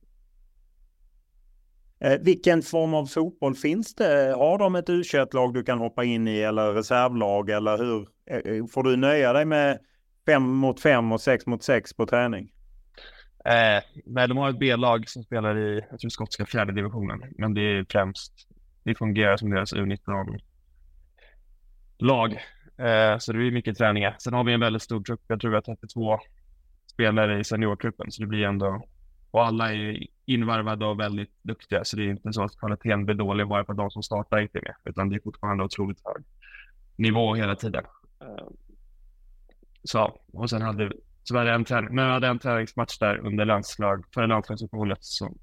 Eh, 2.04 2.18
vilken 2.20 2.62
form 2.62 2.94
av 2.94 3.06
fotboll 3.06 3.54
finns 3.54 3.94
det? 3.94 4.34
Har 4.36 4.58
de 4.58 4.74
ett 4.74 4.90
u 4.90 5.02
lag 5.32 5.54
du 5.54 5.62
kan 5.62 5.78
hoppa 5.78 6.04
in 6.04 6.28
i 6.28 6.38
eller 6.38 6.72
reservlag 6.72 7.50
eller 7.50 7.78
hur? 7.78 8.08
Eh, 8.30 8.36
eh 8.36 8.66
får 8.66 8.82
du 8.82 8.96
nöja 8.96 9.32
dig 9.32 9.44
med 9.44 9.78
fem 10.26 10.42
mot 10.42 10.80
fem 10.80 11.12
och 11.12 11.20
sex 11.20 11.46
mot 11.46 11.62
sex 11.62 11.92
på 11.92 12.06
träning? 12.06 12.52
Eh, 13.44 13.82
nej, 14.04 14.28
de 14.28 14.36
har 14.36 14.50
ett 14.50 14.58
B-lag 14.58 15.08
som 15.08 15.22
spelar 15.22 15.58
i, 15.58 15.84
jag 15.90 16.00
tror 16.00 16.10
skotska 16.10 16.46
fjärde 16.46 16.72
divisionen, 16.72 17.22
men 17.38 17.54
det 17.54 17.60
är 17.60 17.86
främst, 17.88 18.32
det 18.82 18.94
fungerar 18.94 19.36
som 19.36 19.50
deras 19.50 19.74
U19-lag. 19.74 20.42
Eh, 22.78 23.18
så 23.18 23.32
det 23.32 23.38
blir 23.38 23.50
mycket 23.50 23.78
träningar. 23.78 24.16
Sen 24.18 24.34
har 24.34 24.44
vi 24.44 24.52
en 24.52 24.60
väldigt 24.60 24.82
stor 24.82 25.02
trupp, 25.02 25.20
jag 25.26 25.40
tror 25.40 25.50
vi 25.50 25.54
har 25.54 25.62
32 25.62 26.18
spelare 26.86 27.40
i 27.40 27.44
seniortruppen, 27.44 28.10
så 28.12 28.22
det 28.22 28.28
blir 28.28 28.44
ändå, 28.44 28.84
och 29.30 29.44
alla 29.46 29.72
är 29.72 30.06
invarvade 30.26 30.86
och 30.86 31.00
väldigt 31.00 31.30
duktiga, 31.42 31.84
så 31.84 31.96
det 31.96 32.02
är 32.02 32.10
inte 32.10 32.32
så 32.32 32.42
att 32.42 32.58
kvaliteten 32.58 33.04
blir 33.04 33.14
dålig 33.14 33.48
bara 33.48 33.64
för 33.64 33.74
de 33.74 33.90
som 33.90 34.02
startar 34.02 34.40
inte 34.40 34.60
med, 34.62 34.74
utan 34.84 35.08
det 35.08 35.16
är 35.16 35.20
fortfarande 35.20 35.64
otroligt 35.64 36.00
hög 36.04 36.24
nivå 36.96 37.34
hela 37.34 37.56
tiden. 37.56 37.84
Eh, 38.20 38.46
så, 39.84 40.20
och 40.32 40.50
sen 40.50 40.62
hade 40.62 40.92
så 41.24 41.34
var 41.34 41.44
det 41.44 41.52
en 41.52 41.64
träning, 41.64 41.94
men 41.94 42.04
jag 42.04 42.12
hade 42.12 42.26
en 42.26 42.38
träningsmatch 42.38 42.98
där 42.98 43.26
under 43.26 43.44
landslag, 43.44 44.04
före 44.14 44.26
landslagsuppehållet 44.26 45.04
som 45.04 45.38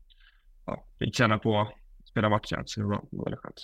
ja, 0.65 0.85
fick 0.99 1.15
känna 1.15 1.39
på 1.39 1.61
att 1.61 2.07
spela 2.07 2.29
matchen, 2.29 2.63
så 2.65 2.79
det 2.79 2.87
var, 2.87 3.01
det 3.11 3.17
var 3.17 3.25
väldigt 3.25 3.39
skönt. 3.39 3.61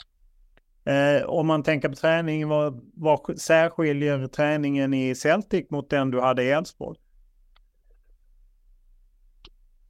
Eh, 0.86 1.30
om 1.30 1.48
man 1.48 1.64
tänker 1.64 1.90
på 1.90 1.96
träning, 1.96 2.48
vad, 2.48 2.92
vad 2.94 3.40
särskiljer 3.40 4.28
träningen 4.28 4.94
i 4.94 5.16
Celtic 5.16 5.70
mot 5.70 5.90
den 5.90 6.12
du 6.12 6.22
hade 6.22 6.44
i 6.44 6.50
Elfsborg? 6.50 7.00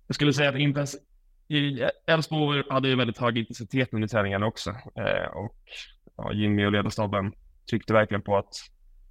Jag 0.07 0.15
skulle 0.15 0.33
säga 0.33 0.49
att 0.49 0.55
intens 0.55 0.97
Elfsborg 2.05 2.63
hade 2.69 2.87
ju 2.87 2.95
väldigt 2.95 3.17
hög 3.17 3.37
intensitet 3.37 3.93
under 3.93 4.07
träningen 4.07 4.43
också. 4.43 4.69
Eh, 4.69 5.31
och 5.35 5.55
ja, 6.17 6.33
Jimmy 6.33 6.65
och 6.65 6.71
ledarstaben 6.71 7.33
tryckte 7.69 7.93
verkligen 7.93 8.21
på 8.21 8.37
att 8.37 8.53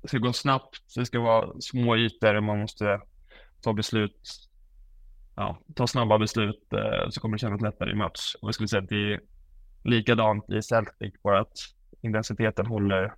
det 0.02 0.08
ska 0.08 0.18
gå 0.18 0.32
snabbt, 0.32 0.94
det 0.96 1.06
ska 1.06 1.20
vara 1.20 1.60
små 1.60 1.96
ytor, 1.96 2.40
man 2.40 2.58
måste 2.58 3.00
ta 3.62 3.72
beslut, 3.72 4.48
ja, 5.36 5.58
ta 5.74 5.86
snabba 5.86 6.18
beslut 6.18 6.72
eh, 6.72 7.10
så 7.10 7.20
kommer 7.20 7.36
det 7.36 7.40
kännas 7.40 7.60
lättare 7.60 7.90
i 7.90 7.94
match. 7.94 8.34
Och 8.40 8.48
jag 8.48 8.54
skulle 8.54 8.68
säga 8.68 8.82
att 8.82 8.88
det 8.88 9.12
är 9.12 9.20
likadant 9.84 10.50
i 10.50 10.62
Celtic, 10.62 11.14
bara 11.22 11.40
att 11.40 11.58
intensiteten 12.00 12.66
håller 12.66 13.14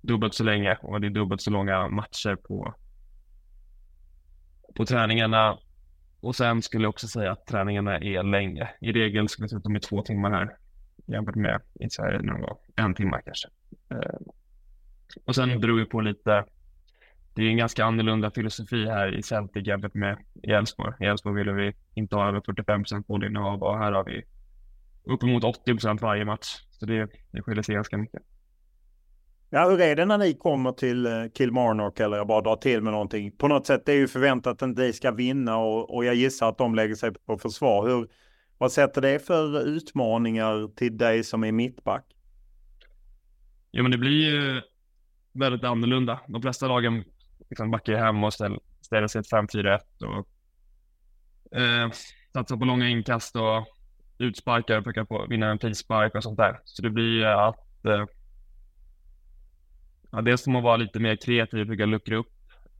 dubbelt 0.00 0.34
så 0.34 0.44
länge 0.44 0.78
och 0.82 1.00
det 1.00 1.06
är 1.06 1.10
dubbelt 1.10 1.42
så 1.42 1.50
långa 1.50 1.88
matcher 1.88 2.36
på, 2.36 2.74
på 4.76 4.86
träningarna. 4.86 5.58
Och 6.20 6.36
sen 6.36 6.62
skulle 6.62 6.84
jag 6.84 6.90
också 6.90 7.08
säga 7.08 7.32
att 7.32 7.46
träningarna 7.46 7.98
är 7.98 8.22
längre. 8.22 8.70
I 8.80 8.92
regel 8.92 9.28
skulle 9.28 9.44
jag 9.44 9.50
säga 9.50 9.58
att 9.58 9.64
de 9.64 9.74
är 9.74 9.80
två 9.80 10.02
timmar 10.02 10.30
här 10.30 10.56
jämfört 11.06 11.34
med 11.34 11.60
i 11.80 11.90
Sverige 11.90 12.22
när 12.22 12.32
de 12.32 12.56
en 12.76 12.94
timme 12.94 13.20
kanske. 13.24 13.48
Eh, 13.90 14.18
Eh, 15.16 15.22
och 15.24 15.34
sen 15.34 15.60
beror 15.60 15.78
det 15.78 15.86
på 15.86 16.00
lite, 16.00 16.44
det 17.34 17.42
är 17.42 17.48
en 17.48 17.56
ganska 17.56 17.84
annorlunda 17.84 18.30
filosofi 18.30 18.86
här 18.86 19.18
i 19.18 19.22
Celtic 19.22 19.66
jämfört 19.66 19.94
med 19.94 20.18
i 20.42 20.50
Elfsborg. 20.50 20.94
I 21.00 21.04
Elfsborg 21.04 21.34
ville 21.34 21.52
vi 21.52 21.74
inte 21.94 22.16
ha 22.16 22.28
över 22.28 22.40
45 22.46 22.82
procent 22.82 23.06
bollinnehav 23.06 23.62
och 23.62 23.78
här 23.78 23.92
har 23.92 24.04
vi 24.04 24.22
uppemot 25.04 25.44
80 25.44 25.72
procent 25.72 26.02
varje 26.02 26.24
match. 26.24 26.46
Så 26.70 26.86
det, 26.86 27.08
det 27.30 27.42
skiljer 27.42 27.62
sig 27.62 27.74
ganska 27.74 27.96
mycket. 27.96 28.22
Ja, 29.50 29.68
hur 29.70 29.80
är 29.80 29.96
det 29.96 30.04
när 30.04 30.18
ni 30.18 30.34
kommer 30.34 30.72
till 30.72 31.06
eh, 31.06 31.12
Kilmarnock 31.34 32.00
eller 32.00 32.16
jag 32.16 32.26
bara 32.26 32.40
drar 32.40 32.56
till 32.56 32.82
med 32.82 32.92
någonting? 32.92 33.32
På 33.32 33.48
något 33.48 33.66
sätt 33.66 33.82
det 33.86 33.92
är 33.92 33.96
ju 33.96 34.08
förväntat 34.08 34.62
att 34.62 34.76
ni 34.76 34.92
ska 34.92 35.10
vinna 35.10 35.56
och, 35.56 35.94
och 35.94 36.04
jag 36.04 36.14
gissar 36.14 36.48
att 36.48 36.58
de 36.58 36.74
lägger 36.74 36.94
sig 36.94 37.12
på 37.26 37.38
försvar. 37.38 37.88
Hur, 37.88 38.08
vad 38.58 38.72
sätter 38.72 39.00
det 39.00 39.26
för 39.26 39.66
utmaningar 39.66 40.74
till 40.76 40.96
dig 40.96 41.24
som 41.24 41.44
är 41.44 41.52
mittback? 41.52 42.04
Jo, 43.72 43.82
men 43.82 43.90
det 43.90 43.98
blir 43.98 44.30
ju 44.30 44.60
väldigt 45.38 45.64
annorlunda. 45.64 46.20
De 46.26 46.42
flesta 46.42 46.68
lagen 46.68 47.04
liksom 47.50 47.70
backar 47.70 47.96
hem 47.96 48.24
och 48.24 48.32
ställer, 48.32 48.60
ställer 48.80 49.08
sig 49.08 49.20
ett 49.20 49.30
5-4-1 49.32 49.80
och 50.04 50.28
eh, 51.58 51.90
satsar 52.32 52.56
på 52.56 52.64
långa 52.64 52.88
inkast 52.88 53.36
och 53.36 53.66
utsparkar 54.18 54.78
och 54.78 54.84
försöker 54.84 55.04
på, 55.04 55.26
vinna 55.28 55.50
en 55.50 55.58
frispark 55.58 56.14
och 56.14 56.22
sånt 56.22 56.38
där. 56.38 56.60
Så 56.64 56.82
det 56.82 56.90
blir 56.90 57.24
att 57.24 57.84
eh, 57.84 58.04
ja, 60.10 60.20
dels 60.22 60.44
får 60.44 60.50
man 60.50 60.62
vara 60.62 60.76
lite 60.76 61.00
mer 61.00 61.16
kreativ 61.16 61.60
och 61.60 61.66
försöka 61.66 61.86
luckra 61.86 62.16
upp. 62.16 62.32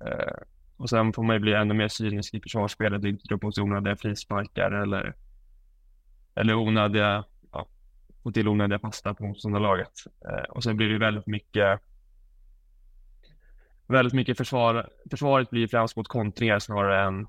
Eh, 0.07 0.42
och 0.77 0.90
sen 0.90 1.12
får 1.12 1.23
man 1.23 1.37
ju 1.37 1.40
bli 1.40 1.53
ännu 1.53 1.75
mer 1.75 1.88
cynisk 1.88 2.35
i 2.35 2.40
försvarsspelet 2.40 3.03
och 3.03 3.09
inte 3.09 3.29
dra 3.29 3.38
på 3.38 3.53
sig 3.53 3.62
onödiga 3.62 3.97
frisparkar 3.97 4.71
eller, 4.71 5.14
eller 6.35 6.55
onödiga, 6.55 7.25
ja, 7.53 7.69
få 8.23 8.33
till 8.33 8.49
onödiga 8.49 8.79
fasta 8.79 9.14
på 9.14 9.25
motståndarlaget. 9.25 9.92
Eh, 10.29 10.51
och 10.51 10.64
sen 10.64 10.77
blir 10.77 10.88
det 10.88 10.99
väldigt 10.99 11.27
mycket 11.27 11.81
väldigt 13.87 14.14
mycket 14.14 14.37
försvar. 14.37 14.88
Försvaret 15.11 15.51
blir 15.51 15.68
främst 15.68 15.96
mot 15.96 16.09
kontringar 16.09 16.59
snarare 16.59 17.05
än 17.05 17.27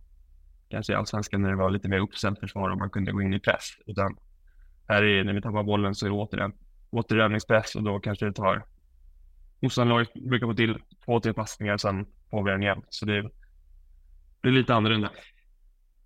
kanske 0.70 0.94
i 0.94 0.96
allsvenskan 0.96 1.42
när 1.42 1.50
det 1.50 1.56
var 1.56 1.70
lite 1.70 1.88
mer 1.88 2.00
uppställt 2.00 2.40
försvar 2.40 2.70
och 2.70 2.78
man 2.78 2.90
kunde 2.90 3.12
gå 3.12 3.22
in 3.22 3.34
i 3.34 3.40
press. 3.40 3.70
Utan 3.86 4.18
här 4.88 5.04
är, 5.04 5.24
när 5.24 5.34
vi 5.34 5.42
tappar 5.42 5.64
bollen 5.64 5.96
så 5.96 6.06
är 6.06 6.10
det 6.10 6.16
återigen 6.16 6.54
återövningspress 6.90 7.76
och 7.76 7.84
då 7.84 8.00
kanske 8.00 8.26
det 8.26 8.34
tar 8.34 8.64
motståndarlaget 9.60 10.14
brukar 10.14 10.48
få 10.48 10.54
till 10.54 10.78
två, 11.06 11.20
tre 11.20 11.34
passningar 11.34 11.78
sen 11.78 12.06
får 12.32 12.44
vi 12.44 12.52
den 12.52 12.64
igen. 12.64 12.82
Så 12.90 13.06
det 13.06 13.18
är 14.44 14.52
lite 14.52 14.74
annorlunda. 14.74 15.12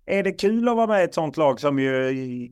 Är 0.06 0.22
det 0.22 0.32
kul 0.32 0.68
att 0.68 0.76
vara 0.76 0.86
med 0.86 1.00
i 1.00 1.04
ett 1.04 1.14
sånt 1.14 1.36
lag 1.36 1.60
som 1.60 1.78
ju 1.78 2.48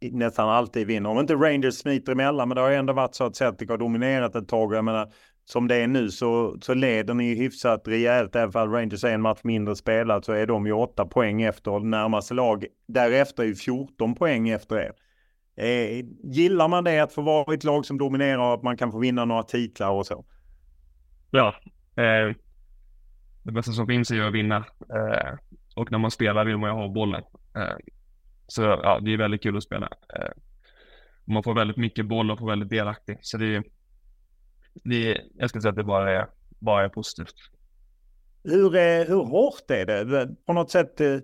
nästan 0.00 0.48
alltid 0.48 0.86
vinner? 0.86 1.10
Om 1.10 1.18
inte 1.18 1.34
Rangers 1.34 1.74
smiter 1.74 2.12
emellan, 2.12 2.48
men 2.48 2.54
det 2.54 2.60
har 2.60 2.70
ju 2.70 2.76
ändå 2.76 2.92
varit 2.92 3.14
så 3.14 3.24
att 3.24 3.36
Celtic 3.36 3.68
har 3.68 3.78
dominerat 3.78 4.34
ett 4.34 4.48
tag. 4.48 4.74
Jag 4.74 4.84
menar, 4.84 5.12
som 5.44 5.68
det 5.68 5.76
är 5.76 5.86
nu 5.86 6.10
så, 6.10 6.56
så 6.60 6.74
leder 6.74 7.14
ni 7.14 7.34
hyfsat 7.34 7.88
rejält. 7.88 8.36
Även 8.36 8.62
om 8.62 8.72
Rangers 8.72 9.04
är 9.04 9.14
en 9.14 9.22
match 9.22 9.40
mindre 9.42 9.76
spelad 9.76 10.24
så 10.24 10.32
är 10.32 10.46
de 10.46 10.66
ju 10.66 10.72
åtta 10.72 11.06
poäng 11.06 11.42
efter 11.42 11.80
närmaste 11.80 12.34
lag 12.34 12.64
därefter 12.88 13.42
är 13.42 13.46
ju 13.46 13.54
14 13.54 14.14
poäng 14.14 14.48
efter 14.48 14.76
er. 14.76 14.92
Eh, 15.56 16.04
gillar 16.24 16.68
man 16.68 16.84
det 16.84 17.00
att 17.00 17.12
få 17.12 17.22
vara 17.22 17.54
ett 17.54 17.64
lag 17.64 17.86
som 17.86 17.98
dominerar 17.98 18.38
och 18.38 18.54
att 18.54 18.62
man 18.62 18.76
kan 18.76 18.92
få 18.92 18.98
vinna 18.98 19.24
några 19.24 19.42
titlar 19.42 19.90
och 19.90 20.06
så? 20.06 20.24
Ja, 21.30 21.54
eh, 21.96 22.36
det 23.42 23.52
bästa 23.52 23.72
som 23.72 23.86
finns 23.86 24.10
är 24.10 24.14
ju 24.14 24.26
att 24.26 24.34
vinna. 24.34 24.56
Eh, 24.94 25.38
och 25.76 25.90
när 25.90 25.98
man 25.98 26.10
spelar 26.10 26.44
vill 26.44 26.58
man 26.58 26.70
ju 26.70 26.76
ha 26.76 26.88
bollen. 26.88 27.22
Eh, 27.56 27.76
så 28.46 28.62
ja, 28.62 29.00
det 29.02 29.12
är 29.12 29.16
väldigt 29.16 29.42
kul 29.42 29.56
att 29.56 29.62
spela. 29.62 29.88
Eh, 30.16 30.30
man 31.24 31.42
får 31.42 31.54
väldigt 31.54 31.76
mycket 31.76 32.06
boll 32.06 32.30
och 32.30 32.38
får 32.38 32.46
väldigt 32.46 32.70
delaktig. 32.70 33.18
Så 33.20 33.38
det 33.38 33.56
är, 33.56 33.64
det 34.84 35.20
jag 35.34 35.48
skulle 35.48 35.62
säga 35.62 35.70
att 35.70 35.76
det 35.76 35.84
bara 35.84 36.12
är, 36.12 36.26
bara 36.58 36.84
är 36.84 36.88
positivt. 36.88 37.34
Hur, 38.44 38.76
är, 38.76 39.06
hur 39.06 39.24
hårt 39.24 39.70
är 39.70 39.86
det? 39.86 40.28
På 40.46 40.52
något 40.52 40.70
sätt 40.70 41.00
eh, 41.00 41.18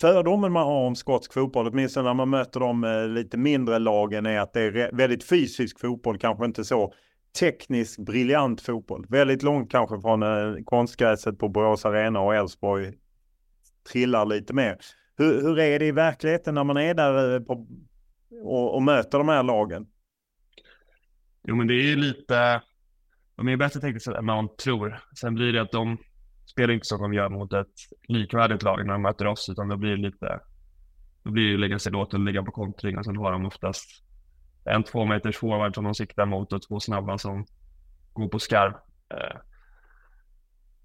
fördomen 0.00 0.52
man 0.52 0.66
har 0.66 0.86
om 0.86 0.96
skotsk 0.96 1.32
fotboll, 1.32 1.68
åtminstone 1.68 2.08
när 2.08 2.14
man 2.14 2.30
möter 2.30 2.60
de 2.60 2.84
eh, 2.84 3.08
lite 3.08 3.36
mindre 3.36 3.78
lagen, 3.78 4.26
är 4.26 4.40
att 4.40 4.52
det 4.52 4.60
är 4.60 4.96
väldigt 4.96 5.24
fysisk 5.24 5.80
fotboll, 5.80 6.18
kanske 6.18 6.44
inte 6.44 6.64
så 6.64 6.94
tekniskt 7.40 7.98
briljant 7.98 8.60
fotboll. 8.60 9.06
Väldigt 9.08 9.42
långt 9.42 9.70
kanske 9.70 10.00
från 10.00 10.22
eh, 10.22 10.64
konstgräset 10.64 11.38
på 11.38 11.48
Borås 11.48 11.84
Arena 11.84 12.20
och 12.20 12.34
Elfsborg 12.34 12.92
trillar 13.92 14.26
lite 14.26 14.52
mer. 14.52 14.76
Hur, 15.16 15.42
hur, 15.42 15.58
är 15.58 15.78
det 15.78 15.86
i 15.86 15.92
verkligheten 15.92 16.54
när 16.54 16.64
man 16.64 16.76
är 16.76 16.94
där 16.94 17.34
eh, 17.34 17.40
på, 17.40 17.66
och, 18.42 18.74
och, 18.74 18.82
möter 18.82 19.18
de 19.18 19.28
här 19.28 19.42
lagen? 19.42 19.86
Jo, 21.48 21.56
men 21.56 21.66
det 21.66 21.74
är 21.74 21.82
ju 21.82 21.96
lite, 21.96 22.62
de 23.36 23.48
är 23.48 23.56
bättre 23.56 23.80
tekniskt 23.80 24.06
än 24.06 24.24
man 24.24 24.56
tror. 24.56 25.00
Sen 25.20 25.34
blir 25.34 25.52
det 25.52 25.62
att 25.62 25.72
de 25.72 25.98
spelar 26.46 26.74
inte 26.74 26.86
som 26.86 27.02
de 27.02 27.14
gör 27.14 27.28
mot 27.28 27.52
ett 27.52 27.74
likvärdigt 28.08 28.62
lag 28.62 28.86
när 28.86 28.92
de 28.92 29.02
möter 29.02 29.26
oss, 29.26 29.48
utan 29.48 29.68
då 29.68 29.76
blir 29.76 29.90
det 29.90 29.96
lite, 29.96 30.40
då 31.22 31.30
blir 31.30 31.52
det 31.52 31.58
lägga 31.58 31.78
sig 31.78 31.92
låt 31.92 32.14
och 32.14 32.20
ligga 32.20 32.42
på 32.42 32.52
kontring 32.52 32.98
och 32.98 33.04
sen 33.04 33.16
har 33.16 33.32
de 33.32 33.46
oftast 33.46 34.02
en 34.64 34.84
två 34.84 35.04
meters 35.04 35.36
forward 35.36 35.74
som 35.74 35.84
de 35.84 35.94
siktar 35.94 36.26
mot 36.26 36.52
och 36.52 36.62
två 36.62 36.80
snabba 36.80 37.18
som 37.18 37.46
går 38.12 38.28
på 38.28 38.38
skarv. 38.38 38.72
Eh, 39.14 39.36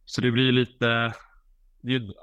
så 0.05 0.21
det 0.21 0.31
blir 0.31 0.51
lite, 0.51 1.13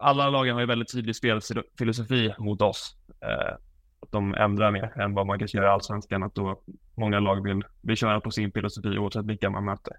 alla 0.01 0.31
lagen 0.31 0.55
har 0.55 0.61
ju 0.61 0.66
väldigt 0.66 0.92
tydlig 0.92 1.16
spelfilosofi 1.16 2.35
mot 2.38 2.62
oss. 2.62 2.96
Eh, 3.20 3.57
att 4.00 4.12
de 4.12 4.34
ändrar 4.34 4.70
mer 4.70 5.00
än 5.00 5.14
vad 5.14 5.26
man 5.26 5.38
kanske 5.38 5.58
gör 5.58 5.64
i 5.64 5.68
allsvenskan. 5.68 6.22
Att 6.22 6.34
då 6.34 6.61
många 6.94 7.20
lag 7.20 7.42
vill, 7.42 7.64
vill 7.80 7.96
köra 7.96 8.20
på 8.20 8.30
sin 8.30 8.52
filosofi 8.52 8.98
oavsett 8.98 9.24
vilka 9.24 9.50
man 9.50 9.64
möter. 9.64 9.96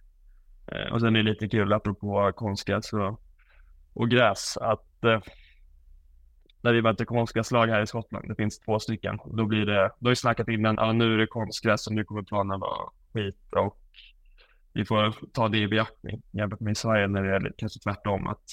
Eh, 0.68 0.94
och 0.94 1.02
sen 1.02 1.16
är 1.16 1.24
det 1.24 1.30
lite 1.30 1.48
kul 1.48 1.74
apropå 1.74 2.32
konstgräs 2.36 2.94
och, 2.94 3.22
och 3.94 4.10
gräs 4.10 4.58
att 4.58 5.04
eh, 5.04 5.22
när 6.62 6.74
vi 6.74 6.82
möter 6.82 7.06
konstgräslag 7.06 7.68
här 7.68 7.82
i 7.82 7.88
Skottland. 7.88 8.28
Det 8.28 8.36
finns 8.36 8.60
två 8.60 8.80
stycken. 8.80 9.20
Då 9.26 9.46
blir 9.46 9.66
det, 9.66 9.92
då 10.00 10.08
har 10.08 10.10
vi 10.10 10.16
snackat 10.16 10.48
innan, 10.48 10.76
ja 10.76 10.92
nu 10.92 11.14
är 11.14 11.18
det 11.18 11.28
konstgräs 11.28 11.88
och 11.88 11.94
nu 11.94 12.04
kommer 12.04 12.24
planen 12.24 12.60
vara 12.60 12.90
skit 13.14 13.54
och 13.56 13.78
vi 14.74 14.86
får 14.86 15.16
ta 15.34 15.48
det 15.48 15.58
i 15.58 15.68
beaktning 15.68 16.22
jämfört 16.32 16.60
med 16.60 16.72
i 16.72 16.76
Sverige 16.76 17.08
när 17.08 17.24
det 17.24 17.36
är 17.36 17.54
kanske 17.58 17.80
tvärtom 17.80 18.28
att 18.28 18.44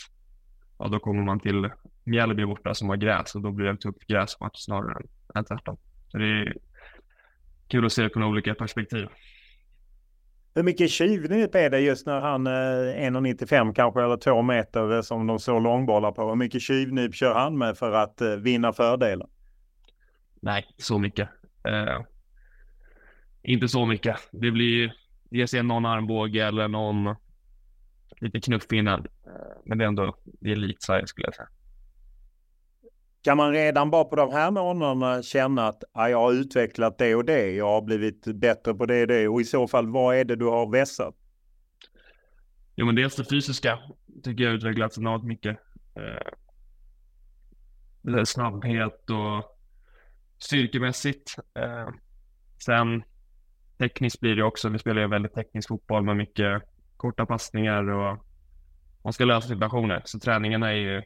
ja, 0.79 0.89
då 0.89 0.99
kommer 0.99 1.23
man 1.23 1.41
till 1.41 1.71
Mjällby 2.07 2.45
borta 2.45 2.75
som 2.75 2.89
har 2.89 2.97
gräs 2.97 3.35
och 3.35 3.43
då 3.43 3.51
blir 3.51 3.65
det 3.65 3.71
en 3.71 3.79
tuff 3.79 3.97
gräsmatch 4.09 4.59
snarare 4.59 5.03
än, 5.35 5.45
tvärtom. 5.45 5.77
Så 6.09 6.19
det 6.19 6.25
är 6.25 6.55
kul 7.69 7.87
att 7.87 7.93
se 7.93 8.03
det 8.03 8.11
från 8.11 8.23
olika 8.23 8.55
perspektiv. 8.55 9.07
Hur 10.55 10.63
mycket 10.63 10.91
tjuvnyp 10.91 11.55
är 11.55 11.71
det 11.71 11.81
just 11.81 12.07
när 12.07 12.21
han 12.21 12.47
är 12.47 13.05
eh, 13.05 13.11
1,95 13.11 13.75
kanske 13.75 14.03
eller 14.03 14.17
två 14.17 14.43
meter 14.43 14.95
eh, 14.95 15.01
som 15.01 15.27
de 15.27 15.39
slår 15.39 15.61
långbollar 15.61 16.13
på? 16.13 16.29
Hur 16.29 16.37
mycket 16.37 16.63
tjuvnyp 16.63 17.15
kör 17.15 17.35
han 17.35 17.59
med 17.59 17.79
för 17.79 17.93
att 17.93 18.21
eh, 18.21 18.29
vinna 18.31 18.73
fördelar? 18.73 19.29
Nej, 20.41 20.67
så 20.77 20.99
mycket. 20.99 21.29
Eh, 21.69 22.01
inte 23.43 23.69
så 23.69 23.87
mycket. 23.87 24.17
Det 24.33 24.51
blir 24.51 24.93
ge 25.31 25.47
sig 25.47 25.63
någon 25.63 25.87
armbåge 25.87 26.47
eller 26.47 26.69
någon 26.69 27.15
lite 28.21 28.41
knuff 28.41 28.73
innan. 28.73 29.07
Men 29.65 29.79
det 29.79 29.85
är 29.85 29.89
ändå 29.89 30.17
det 30.25 30.53
är 30.53 30.57
likt 30.57 30.83
Sverige 30.83 31.07
skulle 31.07 31.27
jag 31.27 31.35
säga. 31.35 31.49
Kan 33.27 33.37
man 33.37 33.53
redan 33.53 33.91
bara 33.91 34.05
på 34.05 34.17
de 34.17 34.33
här 34.33 34.51
månaderna 34.51 35.23
känna 35.23 35.69
att 35.69 35.85
ja, 35.95 36.09
jag 36.09 36.19
har 36.19 36.33
utvecklat 36.33 36.99
det 36.99 37.15
och 37.15 37.25
det, 37.25 37.51
jag 37.51 37.67
har 37.67 37.83
blivit 37.83 38.25
bättre 38.25 38.75
på 38.75 38.87
det 38.87 39.01
och 39.01 39.07
det 39.07 39.29
och 39.29 39.41
i 39.41 39.45
så 39.45 39.69
fall 39.69 39.91
vad 39.91 40.17
är 40.17 40.25
det 40.25 40.37
du 40.37 40.45
har 40.45 40.71
vässat? 40.71 41.15
Jo 42.77 42.87
men 42.87 42.95
dels 42.95 43.17
det 43.17 43.25
fysiska 43.25 43.79
tycker 44.25 44.45
jag 44.45 44.55
utvecklats 44.55 44.99
enormt 44.99 45.25
mycket. 45.25 45.59
Eh, 48.05 48.25
snabbhet 48.25 49.11
och 49.11 49.59
styrkemässigt. 50.39 51.37
Eh, 51.55 51.89
sen 52.65 53.03
tekniskt 53.79 54.21
blir 54.21 54.37
det 54.37 54.45
också, 54.45 54.69
vi 54.69 54.79
spelar 54.79 55.03
ju 55.03 55.09
väldigt 55.09 55.35
teknisk 55.35 55.69
fotboll 55.69 56.03
med 56.03 56.17
mycket 56.17 56.63
korta 56.97 57.27
passningar 57.27 57.91
och 57.91 58.27
man 59.05 59.13
ska 59.13 59.25
lösa 59.25 59.49
situationer. 59.49 60.03
Så 60.05 60.19
träningarna 60.19 60.69
är 60.73 60.77
ju 60.77 61.03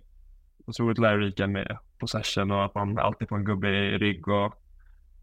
otroligt 0.71 0.99
lärorika 0.99 1.47
med 1.47 1.79
possession 1.99 2.51
och 2.51 2.65
att 2.65 2.75
man 2.75 2.99
alltid 2.99 3.29
får 3.29 3.37
en 3.37 3.45
gubbe 3.45 3.69
i 3.69 3.99
rygg 3.99 4.29
och 4.29 4.55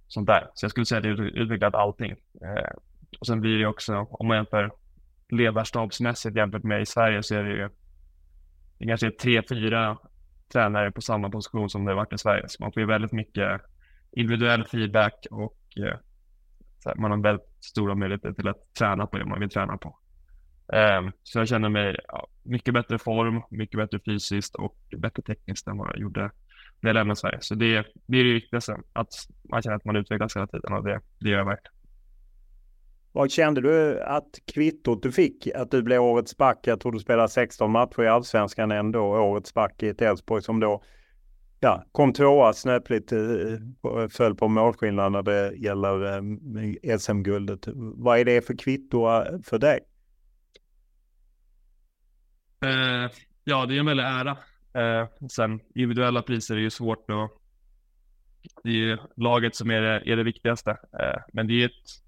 sånt 0.07 0.27
där. 0.27 0.47
Så 0.53 0.63
jag 0.63 0.71
skulle 0.71 0.85
säga 0.85 0.97
att 0.97 1.03
det 1.03 1.09
har 1.09 1.41
utvecklat 1.41 1.75
allting. 1.75 2.11
Eh, 2.11 2.77
och 3.19 3.27
sen 3.27 3.41
blir 3.41 3.59
det 3.59 3.67
också, 3.67 4.07
om 4.09 4.27
man 4.27 4.37
jämför 4.37 4.71
ledarstabsmässigt 5.29 6.37
jämfört 6.37 6.63
med 6.63 6.81
i 6.81 6.85
Sverige 6.85 7.23
så 7.23 7.35
är 7.35 7.43
det 7.43 7.49
ju 7.49 7.69
det 8.77 8.85
är 8.85 8.87
kanske 8.87 9.11
tre, 9.11 9.43
fyra 9.49 9.97
tränare 10.53 10.91
på 10.91 11.01
samma 11.01 11.29
position 11.29 11.69
som 11.69 11.85
det 11.85 11.91
har 11.91 11.95
varit 11.95 12.13
i 12.13 12.17
Sverige. 12.17 12.43
Så 12.47 12.63
man 12.63 12.71
får 12.71 12.81
ju 12.81 12.87
väldigt 12.87 13.11
mycket 13.11 13.61
individuell 14.11 14.63
feedback 14.63 15.27
och 15.31 15.57
eh, 15.77 16.95
man 16.95 17.11
har 17.11 17.17
väldigt 17.17 17.47
stora 17.59 17.95
möjligheter 17.95 18.33
till 18.33 18.47
att 18.47 18.73
träna 18.73 19.07
på 19.07 19.17
det 19.17 19.25
man 19.25 19.39
vill 19.39 19.49
träna 19.49 19.77
på. 19.77 19.99
Ehm, 20.73 21.11
så 21.23 21.39
jag 21.39 21.47
känner 21.47 21.69
mig 21.69 21.99
ja, 22.07 22.27
mycket 22.43 22.73
bättre 22.73 22.99
form, 22.99 23.41
mycket 23.49 23.77
bättre 23.77 23.99
fysiskt 24.05 24.55
och 24.55 24.75
bättre 24.97 25.23
tekniskt 25.23 25.67
än 25.67 25.77
vad 25.77 25.87
jag 25.87 25.99
gjorde 25.99 26.31
när 26.79 26.89
jag 26.89 26.93
lämnade 26.93 27.19
Sverige. 27.19 27.37
Så 27.41 27.55
det, 27.55 27.85
det 28.05 28.17
är 28.17 28.23
det 28.23 28.33
viktigaste, 28.33 28.77
att 28.93 29.13
man 29.49 29.61
känner 29.61 29.75
att 29.75 29.85
man 29.85 29.95
utvecklas 29.95 30.35
hela 30.35 30.47
tiden 30.47 30.73
och 30.73 30.83
det, 30.83 31.01
det 31.19 31.29
gör 31.29 31.37
jag 31.37 31.45
verkligen. 31.45 31.73
Vad 33.11 33.31
kände 33.31 33.61
du 33.61 34.01
att 34.01 34.39
kvittot 34.53 35.03
du 35.03 35.11
fick, 35.11 35.47
att 35.55 35.71
du 35.71 35.81
blev 35.81 36.01
årets 36.01 36.37
back? 36.37 36.59
Jag 36.63 36.79
tror 36.79 36.91
du 36.91 36.99
spelade 36.99 37.29
16 37.29 37.71
matcher 37.71 38.03
i 38.03 38.07
allsvenskan 38.07 38.71
ändå, 38.71 39.01
årets 39.01 39.53
back 39.53 39.83
i 39.83 39.87
ett 39.87 40.01
Elfsborg 40.01 40.43
som 40.43 40.59
då 40.59 40.83
ja, 41.59 41.85
kom 41.91 42.13
tvåa 42.13 42.53
snöpligt, 42.53 43.11
eh, 43.11 43.19
föll 44.09 44.35
på 44.35 44.47
målskillnad 44.47 45.11
när 45.11 45.23
det 45.23 45.53
gäller 45.55 46.17
eh, 46.17 46.97
SM-guldet. 46.97 47.67
Vad 47.75 48.19
är 48.19 48.25
det 48.25 48.47
för 48.47 48.57
kvitto 48.57 49.07
eh, 49.07 49.39
för 49.43 49.59
dig? 49.59 49.79
Eh, 52.61 53.11
ja, 53.43 53.65
det 53.65 53.75
är 53.75 53.79
en 53.79 53.85
väldig 53.85 54.03
ära. 54.03 54.37
Eh, 54.73 55.07
sen 55.29 55.59
individuella 55.75 56.21
priser 56.21 56.55
är 56.55 56.59
ju 56.59 56.69
svårt 56.69 57.09
och 57.09 57.41
det 58.63 58.69
är 58.69 58.73
ju 58.73 58.97
laget 59.15 59.55
som 59.55 59.71
är 59.71 59.81
det, 59.81 60.11
är 60.11 60.15
det 60.15 60.23
viktigaste. 60.23 60.71
Eh, 60.71 61.21
men 61.33 61.47
det 61.47 61.53
är 61.53 61.65
ett, 61.65 62.03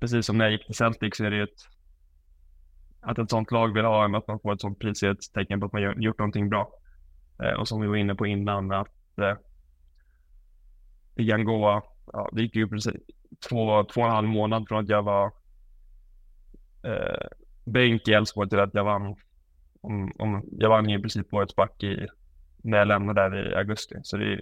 precis 0.00 0.26
som 0.26 0.38
när 0.38 0.44
jag 0.44 0.52
gick 0.52 0.66
till 0.66 0.74
Celtic 0.74 1.16
så 1.16 1.24
är 1.24 1.30
det 1.30 1.42
ett, 1.42 1.68
att 3.00 3.18
ett 3.18 3.30
sånt 3.30 3.50
lag 3.50 3.74
vill 3.74 3.84
ha 3.84 4.04
en, 4.04 4.14
att 4.14 4.28
man 4.28 4.40
får 4.40 4.52
ett 4.52 4.60
sånt 4.60 4.78
pris 4.78 5.02
är 5.02 5.10
ett 5.10 5.32
tecken 5.34 5.60
på 5.60 5.66
att 5.66 5.72
man 5.72 6.02
gjort 6.02 6.18
någonting 6.18 6.48
bra. 6.48 6.72
Eh, 7.42 7.52
och 7.52 7.68
som 7.68 7.80
vi 7.80 7.86
var 7.86 7.96
inne 7.96 8.14
på 8.14 8.26
innan 8.26 8.72
att 8.72 9.18
eh, 9.18 9.36
det 11.14 11.26
kan 11.26 11.44
gå, 11.44 11.82
ja, 12.12 12.28
det 12.32 12.42
gick 12.42 12.56
ju 12.56 12.68
precis 12.68 12.94
två, 13.48 13.84
två 13.84 14.00
och 14.00 14.06
en 14.06 14.12
halv 14.12 14.28
månad 14.28 14.68
från 14.68 14.84
att 14.84 14.88
jag 14.88 15.02
var 15.02 15.32
eh, 16.82 17.26
bänk 17.64 18.08
i 18.08 18.12
Elfsborg 18.12 18.48
till 18.48 18.60
att 18.60 18.74
jag 18.74 18.84
vann 18.84 19.16
om, 19.80 20.12
om, 20.18 20.44
jag 20.52 20.68
vann 20.68 20.90
i 20.90 20.98
princip 20.98 21.34
årets 21.34 21.56
back 21.56 21.82
i, 21.82 22.06
när 22.56 22.78
jag 22.78 22.88
lämnade 22.88 23.20
där 23.20 23.52
i 23.52 23.54
augusti. 23.54 23.94
Så 24.02 24.16
det, 24.16 24.40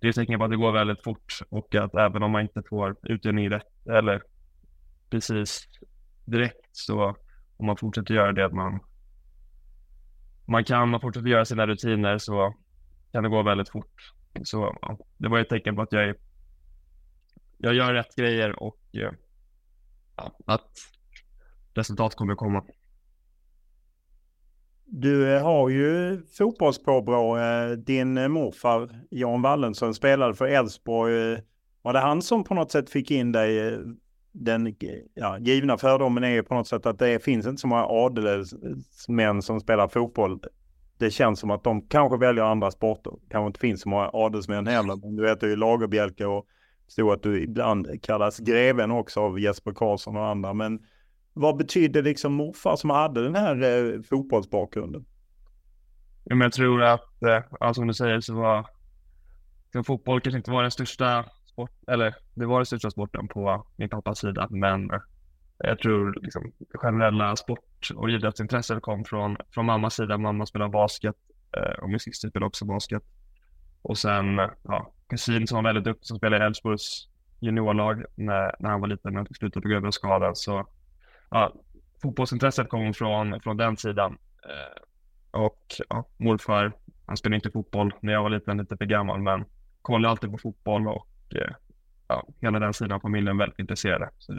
det 0.00 0.08
är 0.08 0.12
tecken 0.12 0.38
på 0.38 0.44
att 0.44 0.50
det 0.50 0.56
går 0.56 0.72
väldigt 0.72 1.04
fort 1.04 1.38
och 1.48 1.74
att 1.74 1.94
även 1.94 2.22
om 2.22 2.30
man 2.30 2.42
inte 2.42 2.62
får 2.68 2.96
utdelning 3.02 3.50
rätt 3.50 3.86
eller 3.86 4.22
precis 5.10 5.68
direkt 6.24 6.68
så 6.72 7.16
om 7.56 7.66
man 7.66 7.76
fortsätter 7.76 8.14
göra 8.14 8.32
det 8.32 8.46
att 8.46 8.52
man 8.52 8.80
man 10.44 10.64
kan, 10.64 10.88
man 10.88 11.00
fortsätter 11.00 11.28
göra 11.28 11.44
sina 11.44 11.66
rutiner 11.66 12.18
så 12.18 12.54
kan 13.12 13.22
det 13.22 13.28
gå 13.28 13.42
väldigt 13.42 13.68
fort. 13.68 14.12
Så 14.42 14.76
ja, 14.82 14.98
det 15.16 15.28
var 15.28 15.38
ett 15.38 15.48
tecken 15.48 15.76
på 15.76 15.82
att 15.82 15.92
jag, 15.92 16.14
jag 17.58 17.74
gör 17.74 17.94
rätt 17.94 18.16
grejer 18.16 18.62
och 18.62 18.78
ja, 18.90 19.12
att 20.46 20.70
resultat 21.74 22.14
kommer 22.14 22.32
att 22.32 22.38
komma 22.38 22.64
du 24.94 25.34
eh, 25.34 25.42
har 25.42 25.68
ju 25.68 26.20
fotbollspåbrå. 26.38 27.38
Eh, 27.38 27.70
din 27.70 28.18
eh, 28.18 28.28
morfar 28.28 28.90
Jan 29.10 29.42
Wallensson 29.42 29.94
spelade 29.94 30.34
för 30.34 30.46
Elfsborg. 30.46 31.40
Var 31.82 31.92
det 31.92 31.98
han 31.98 32.22
som 32.22 32.44
på 32.44 32.54
något 32.54 32.70
sätt 32.70 32.90
fick 32.90 33.10
in 33.10 33.32
dig? 33.32 33.78
Den 34.32 34.74
ja, 35.14 35.38
givna 35.38 35.78
fördomen 35.78 36.24
är 36.24 36.30
ju 36.30 36.42
på 36.42 36.54
något 36.54 36.68
sätt 36.68 36.86
att 36.86 36.98
det 36.98 37.24
finns 37.24 37.46
inte 37.46 37.60
så 37.60 37.66
många 37.66 37.84
adelsmän 37.84 39.42
som 39.42 39.60
spelar 39.60 39.88
fotboll. 39.88 40.40
Det 40.98 41.10
känns 41.10 41.40
som 41.40 41.50
att 41.50 41.64
de 41.64 41.88
kanske 41.88 42.18
väljer 42.18 42.44
andra 42.44 42.70
sporter. 42.70 43.12
Kanske 43.30 43.46
inte 43.46 43.60
finns 43.60 43.80
så 43.80 43.88
många 43.88 44.10
adelsmän 44.12 44.66
heller. 44.66 44.96
Men 44.96 45.16
du 45.16 45.28
heter 45.28 45.46
ju 45.46 45.56
Lagerbjälke 45.56 46.26
och 46.26 46.46
stod 46.88 47.12
att 47.12 47.22
du 47.22 47.42
ibland 47.42 48.02
kallas 48.02 48.38
greven 48.38 48.90
också 48.90 49.20
av 49.20 49.40
Jesper 49.40 49.72
Karlsson 49.72 50.16
och 50.16 50.26
andra. 50.26 50.54
Men 50.54 50.80
vad 51.32 51.56
betyder 51.56 52.02
liksom 52.02 52.32
morfar 52.32 52.76
som 52.76 52.90
hade 52.90 53.22
den 53.22 53.34
här 53.34 53.62
eh, 53.62 54.02
fotbollsbakgrunden? 54.02 55.04
Ja, 56.24 56.34
men 56.34 56.40
jag 56.40 56.52
tror 56.52 56.82
att, 56.82 57.22
eh, 57.22 57.40
ja, 57.60 57.74
som 57.74 57.86
du 57.86 57.94
säger, 57.94 58.20
så 58.20 58.34
var 58.34 58.66
så 59.72 59.82
fotboll 59.82 60.20
kanske 60.20 60.36
inte 60.36 60.50
var 60.50 60.62
den 60.62 60.70
största 60.70 61.24
sport, 61.46 61.70
eller 61.88 62.14
det 62.34 62.46
var 62.46 62.58
den 62.58 62.66
största 62.66 62.90
sporten 62.90 63.28
på 63.28 63.66
min 63.76 63.88
pappas 63.88 64.18
sida, 64.18 64.48
men 64.50 64.90
eh, 64.90 65.00
jag 65.58 65.78
tror 65.78 66.18
liksom 66.22 66.52
generella 66.74 67.36
sport 67.36 67.90
och 67.94 68.10
idrottsintresset 68.10 68.82
kom 68.82 69.04
från, 69.04 69.36
från 69.54 69.66
mammas 69.66 69.94
sida. 69.94 70.18
Mamma 70.18 70.46
spelade 70.46 70.70
basket 70.70 71.16
eh, 71.56 71.82
och 71.82 71.90
min 71.90 72.00
syster 72.00 72.28
spelade 72.28 72.46
också 72.46 72.64
basket. 72.64 73.02
Och 73.82 73.98
sen 73.98 74.36
ja, 74.62 74.92
kusin 75.08 75.46
som 75.46 75.56
var 75.56 75.62
väldigt 75.62 75.84
duktig 75.84 76.06
som 76.06 76.16
spelade 76.16 76.44
i 76.44 76.46
Elfsborgs 76.46 77.08
juniorlag 77.40 78.04
när, 78.14 78.56
när 78.58 78.70
han 78.70 78.80
var 78.80 78.88
liten 78.88 79.14
men 79.14 79.26
fick 79.26 79.36
sluta 79.36 79.60
på 79.60 79.68
grund 79.68 79.86
av 79.86 79.90
skadan. 79.90 80.36
Så 80.36 80.66
ja, 81.32 81.52
fotbollsintresset 82.02 82.68
kom 82.68 82.94
från, 82.94 83.40
från 83.40 83.56
den 83.56 83.76
sidan. 83.76 84.18
Eh, 84.44 84.82
och 85.40 85.66
ja, 85.88 86.08
morfar, 86.16 86.72
han 87.06 87.16
spelade 87.16 87.36
inte 87.36 87.50
fotboll 87.50 87.94
när 88.00 88.12
jag 88.12 88.22
var 88.22 88.30
liten, 88.30 88.58
lite 88.58 88.76
för 88.76 88.84
gammal, 88.84 89.20
men 89.20 89.44
kollade 89.82 90.10
alltid 90.10 90.30
på 90.30 90.38
fotboll 90.38 90.88
och 90.88 91.08
eh, 91.34 91.54
ja, 92.08 92.28
hela 92.40 92.58
den 92.58 92.74
sidan 92.74 92.92
av 92.92 93.00
familjen 93.00 93.38
väldigt 93.38 93.58
intresserade. 93.58 94.10
Så, 94.18 94.32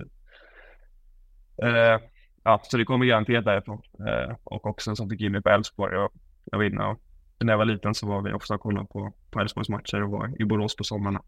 eh, 1.63 1.99
ja, 2.43 2.59
så 2.63 2.77
det 2.77 2.85
kommer 2.85 3.05
garanterat 3.05 3.45
därifrån. 3.45 3.81
Eh, 4.07 4.35
och 4.43 4.65
också 4.65 4.95
som 4.95 5.09
fick 5.09 5.21
in 5.21 5.31
mig 5.31 5.41
på 5.41 5.49
Elfsborg. 5.49 5.95
Jag, 5.95 6.11
jag 6.45 6.57
var 6.57 6.65
inne 6.65 6.83
och 6.83 6.99
när 7.39 7.53
jag 7.53 7.57
var 7.57 7.65
liten 7.65 7.93
så 7.93 8.07
var 8.07 8.21
vi 8.21 8.33
ofta 8.33 8.53
och 8.55 8.61
kollade 8.61 8.87
på, 8.87 9.13
på 9.31 9.39
Elfsborgs 9.39 9.69
matcher 9.69 10.03
och 10.03 10.09
var 10.09 10.41
i 10.41 10.45
Borås 10.45 10.75
på 10.75 10.83
sommarna. 10.83 11.21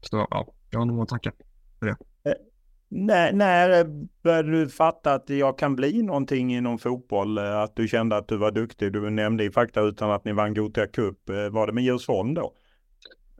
Så 0.00 0.26
ja, 0.30 0.46
jag 0.70 0.78
har 0.78 0.86
nog 0.86 1.02
att 1.02 1.08
tacka 1.08 1.32
för 1.78 1.86
det. 1.86 1.96
Eh, 2.90 2.96
när, 2.96 3.32
när 3.32 3.84
började 4.22 4.50
du 4.50 4.68
fatta 4.68 5.14
att 5.14 5.30
jag 5.30 5.58
kan 5.58 5.76
bli 5.76 6.02
någonting 6.02 6.54
inom 6.54 6.78
fotboll? 6.78 7.38
Eh, 7.38 7.58
att 7.58 7.76
du 7.76 7.88
kände 7.88 8.16
att 8.16 8.28
du 8.28 8.36
var 8.36 8.50
duktig? 8.50 8.92
Du 8.92 9.10
nämnde 9.10 9.44
i 9.44 9.50
fakta 9.50 9.80
utan 9.80 10.10
att 10.10 10.24
ni 10.24 10.32
vann 10.32 10.54
Gothia 10.54 10.86
Cup. 10.86 11.28
Eh, 11.28 11.48
var 11.48 11.66
det 11.66 11.72
med 11.72 11.84
Djursholm 11.84 12.34
då? 12.34 12.54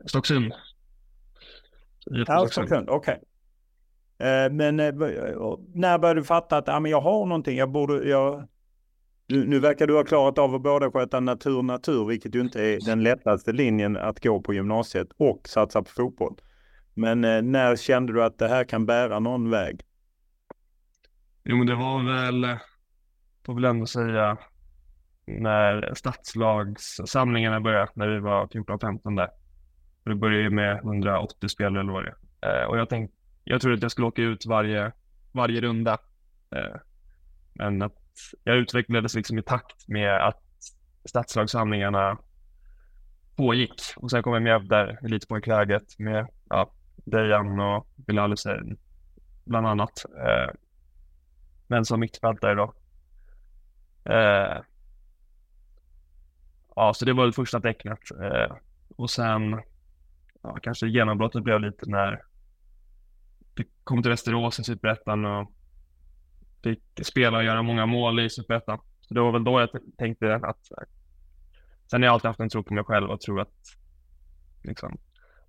Stocksund. 0.05 0.53
Ja, 2.05 2.47
Stocksund, 2.47 2.89
okej. 2.89 3.13
Okay. 3.13 3.25
Men 4.49 4.75
när 4.75 5.97
började 5.97 6.19
du 6.19 6.23
fatta 6.23 6.57
att 6.57 6.67
ja, 6.67 6.79
men 6.79 6.91
jag 6.91 7.01
har 7.01 7.25
någonting, 7.25 7.57
jag 7.57 7.71
borde, 7.71 8.09
jag, 8.09 8.47
nu, 9.27 9.45
nu 9.45 9.59
verkar 9.59 9.87
du 9.87 9.95
ha 9.95 10.03
klarat 10.03 10.37
av 10.37 10.55
att 10.55 10.61
både 10.61 10.91
sköta 10.91 11.19
natur 11.19 11.61
natur, 11.61 12.05
vilket 12.05 12.35
ju 12.35 12.41
inte 12.41 12.63
är 12.63 12.85
den 12.85 13.03
lättaste 13.03 13.51
linjen 13.51 13.97
att 13.97 14.23
gå 14.23 14.41
på 14.41 14.53
gymnasiet 14.53 15.07
och 15.17 15.47
satsa 15.47 15.81
på 15.81 15.89
fotboll. 15.89 16.35
Men 16.99 17.23
eh, 17.23 17.41
när 17.41 17.75
kände 17.75 18.13
du 18.13 18.23
att 18.23 18.37
det 18.37 18.47
här 18.47 18.63
kan 18.63 18.85
bära 18.85 19.19
någon 19.19 19.49
väg? 19.49 19.81
Jo, 21.43 21.57
men 21.57 21.67
det 21.67 21.75
var 21.75 22.03
väl, 22.03 22.57
får 23.45 23.53
väl 23.53 23.65
ändå 23.65 23.85
säga, 23.85 24.37
när 25.25 25.93
stadslagssamlingarna 25.93 27.61
började, 27.61 27.91
när 27.93 28.07
vi 28.07 28.19
var 28.19 28.47
14-15 28.47 29.15
där. 29.15 29.29
Det 30.03 30.15
började 30.15 30.43
ju 30.43 30.49
med 30.49 30.77
180 30.77 31.49
spelare 31.49 31.79
eller 31.79 31.91
vad 31.91 32.03
det 32.03 32.13
är. 32.41 32.61
Eh, 32.61 32.69
och 32.69 32.77
jag 32.77 32.89
tänkte, 32.89 33.17
jag 33.43 33.61
trodde 33.61 33.75
att 33.75 33.81
jag 33.81 33.91
skulle 33.91 34.07
åka 34.07 34.21
ut 34.21 34.45
varje, 34.45 34.91
varje 35.31 35.61
runda. 35.61 35.97
Eh, 36.55 36.79
men 37.53 37.81
att 37.81 37.97
jag 38.43 38.57
utvecklades 38.57 39.15
liksom 39.15 39.39
i 39.39 39.43
takt 39.43 39.87
med 39.87 40.27
att 40.27 40.43
stadslagssamlingarna 41.05 42.17
pågick. 43.35 43.81
Och 43.95 44.11
sen 44.11 44.23
kom 44.23 44.33
jag 44.33 44.43
med 44.43 44.67
där 44.69 44.99
elitpojkläget 45.05 45.99
med 45.99 46.27
ja, 46.49 46.73
Dejan 47.05 47.59
och 47.59 47.87
Bilal 47.95 48.29
Hussein 48.29 48.77
bland 49.43 49.67
annat. 49.67 50.05
Eh, 50.05 50.53
men 51.67 51.85
som 51.85 51.99
mittfältare 51.99 52.55
då. 52.55 52.73
Eh, 54.05 54.61
ja, 56.75 56.93
så 56.93 57.05
det 57.05 57.13
var 57.13 57.25
det 57.25 57.33
första 57.33 57.61
tecknet. 57.61 58.11
Eh, 58.11 58.55
och 58.97 59.09
sen 59.09 59.61
ja, 60.41 60.57
kanske 60.61 60.87
genombrottet 60.87 61.43
blev 61.43 61.59
lite 61.59 61.89
när 61.89 62.21
vi 63.55 63.65
kom 63.83 64.01
till 64.01 64.11
Västerås 64.11 64.59
i 64.59 64.63
Superettan 64.63 65.25
och 65.25 65.51
fick 66.63 66.83
spela 67.03 67.37
och 67.37 67.43
göra 67.43 67.61
många 67.61 67.85
mål 67.85 68.19
i 68.19 68.29
Superettan. 68.29 68.79
Så 69.01 69.13
det 69.13 69.21
var 69.21 69.31
väl 69.31 69.43
då 69.43 69.59
jag 69.59 69.69
tänkte 69.97 70.35
att 70.35 70.67
Sen 71.91 72.01
har 72.01 72.07
jag 72.07 72.13
alltid 72.13 72.27
haft 72.27 72.39
en 72.39 72.49
tro 72.49 72.63
på 72.63 72.73
mig 72.73 72.83
själv 72.83 73.09
och 73.09 73.21
tror 73.21 73.41
att 73.41 73.77
liksom, 74.63 74.97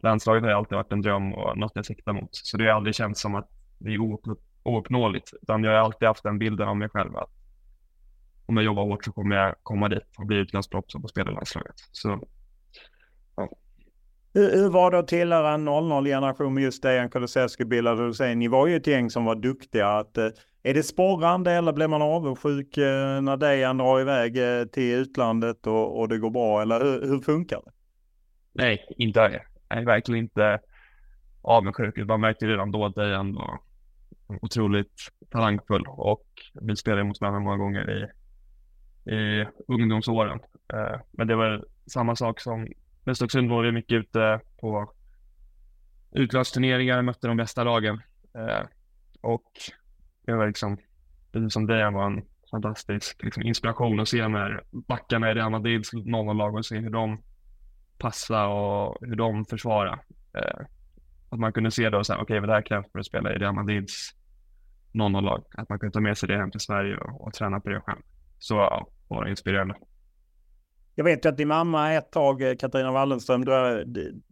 landslaget 0.03 0.43
har 0.43 0.51
alltid 0.51 0.77
varit 0.77 0.93
en 0.93 1.03
dröm 1.03 1.35
och 1.35 1.59
något 1.59 1.73
jag 1.75 1.87
siktar 1.87 2.13
mot. 2.13 2.29
Så 2.33 2.57
det 2.57 2.65
har 2.65 2.73
aldrig 2.73 2.95
känts 2.95 3.21
som 3.21 3.35
att 3.35 3.49
det 3.79 3.95
är 3.95 3.99
ouppnåeligt, 4.63 5.33
utan 5.43 5.65
jag 5.65 5.73
har 5.73 5.79
alltid 5.79 6.09
haft 6.09 6.23
den 6.23 6.39
bilden 6.39 6.69
av 6.69 6.77
mig 6.77 6.89
själv 6.89 7.17
att 7.17 7.31
om 8.47 8.57
jag 8.57 8.65
jobbar 8.65 8.83
hårt 8.83 9.05
så 9.05 9.13
kommer 9.13 9.37
jag 9.37 9.55
komma 9.63 9.89
dit 9.89 10.03
och 10.19 10.27
bli 10.27 10.37
utlandsproffs 10.37 10.95
och 10.95 11.11
spela 11.11 11.31
i 11.31 11.35
landslaget. 11.35 11.75
Så, 11.93 12.29
ja. 13.37 13.49
Hur, 14.35 14.53
hur 14.53 14.71
var 14.71 14.91
det 14.91 14.99
att 14.99 15.09
tillhöra 15.09 15.55
en 15.55 15.69
00-generation 15.69 16.55
med 16.55 16.63
just 16.63 16.83
Dejan 16.83 17.11
Kulusevski 17.11 17.65
bildade 17.65 18.07
du 18.07 18.15
säger, 18.15 18.37
ni 18.37 18.49
var 18.49 18.67
ju 18.67 18.77
ett 18.77 18.87
gäng 18.87 19.11
som 19.11 19.25
var 19.25 19.35
duktiga. 19.35 19.89
Att, 19.89 20.19
eh, 20.19 20.29
är 20.63 20.75
det 20.75 20.83
sporrande 20.83 21.53
eller 21.53 21.73
blir 21.73 21.89
man 21.89 22.03
avundsjuk 22.03 22.77
eh, 22.77 23.21
när 23.21 23.37
Dejan 23.37 23.79
drar 23.79 24.01
iväg 24.01 24.37
eh, 24.37 24.65
till 24.65 24.95
utlandet 24.95 25.67
och, 25.67 26.01
och 26.01 26.09
det 26.09 26.19
går 26.19 26.31
bra? 26.31 26.63
Eller 26.63 26.85
hur, 26.85 27.07
hur 27.09 27.19
funkar 27.19 27.63
det? 27.65 27.73
Nej, 28.53 28.87
inte 28.97 29.21
jag. 29.21 29.50
Är 29.71 29.85
verkligen 29.85 30.25
inte 30.25 30.61
avundsjuk. 31.43 31.97
Man 31.97 32.21
märkte 32.21 32.47
redan 32.47 32.71
då 32.71 32.85
att 32.85 32.95
Dejan 32.95 33.35
var 33.35 33.61
otroligt 34.43 35.09
talangfull 35.31 35.85
och 35.89 36.25
vi 36.61 36.77
spelade 36.77 37.05
mot 37.05 37.21
varandra 37.21 37.41
många 37.41 37.57
gånger 37.57 37.91
i, 37.91 38.07
i 39.15 39.47
ungdomsåren. 39.69 40.41
Eh, 40.73 41.01
men 41.11 41.27
det 41.27 41.37
var 41.37 41.65
samma 41.87 42.17
sak 42.17 42.41
som 42.41 42.69
med 43.05 43.17
Stocksund 43.17 43.51
var 43.51 43.63
vi 43.63 43.73
mycket 43.73 43.97
ute 43.97 44.41
på 44.61 44.93
utlandsturneringar, 46.13 47.03
mötte 47.03 47.29
de 47.29 47.37
bästa 47.37 47.65
lagen. 47.65 48.01
Eh, 48.35 48.67
och 49.21 49.53
det 50.27 50.33
var 50.33 50.47
liksom, 50.47 50.79
precis 51.33 51.53
som 51.53 51.67
Dejan, 51.67 51.95
var 51.95 52.07
en 52.07 52.23
fantastisk 52.51 53.23
liksom, 53.23 53.43
inspiration 53.43 54.01
att 54.01 54.09
se 54.09 54.29
när 54.29 54.65
backarna 54.71 55.31
i 55.31 55.35
Real 55.35 55.51
Madrids 55.51 55.93
00-lag 55.93 56.55
och 56.55 56.67
se 56.67 56.79
hur 56.79 56.91
de 56.91 57.23
passar 58.01 58.47
och 58.47 58.97
hur 59.01 59.17
de 59.17 59.45
försvarar. 59.45 60.03
Eh, 60.35 60.67
att 61.31 61.39
man 61.39 61.53
kunde 61.53 61.71
se 61.71 61.91
då 61.91 62.05
så 62.05 62.13
här, 62.13 62.23
okej, 62.23 62.39
okay, 62.39 62.47
det 62.47 62.53
här 62.53 62.63
krävs 62.63 62.93
för 62.93 62.99
att 62.99 63.07
spela 63.07 63.33
i 63.33 63.39
Real 63.39 63.55
Madrids 63.55 64.11
00-lag. 64.93 65.45
Att 65.55 65.69
man 65.69 65.79
kunde 65.79 65.93
ta 65.93 66.01
med 66.01 66.19
sig 66.19 66.29
det 66.29 66.37
hem 66.37 66.51
till 66.51 66.61
Sverige 66.61 66.97
och, 66.97 67.27
och 67.27 67.33
träna 67.33 67.61
på 67.61 67.69
det 67.69 67.81
själv. 67.81 68.01
Så 68.39 68.55
ja, 68.55 68.87
var 69.09 69.25
det 69.25 69.31
inspirerande. 69.31 69.75
Jag 70.95 71.05
vet 71.05 71.25
ju 71.25 71.29
att 71.29 71.37
din 71.37 71.49
mamma 71.49 71.93
ett 71.93 72.13
tag, 72.13 72.43
eh, 72.43 72.57
Katarina 72.57 72.93
Wallenström, 72.93 73.45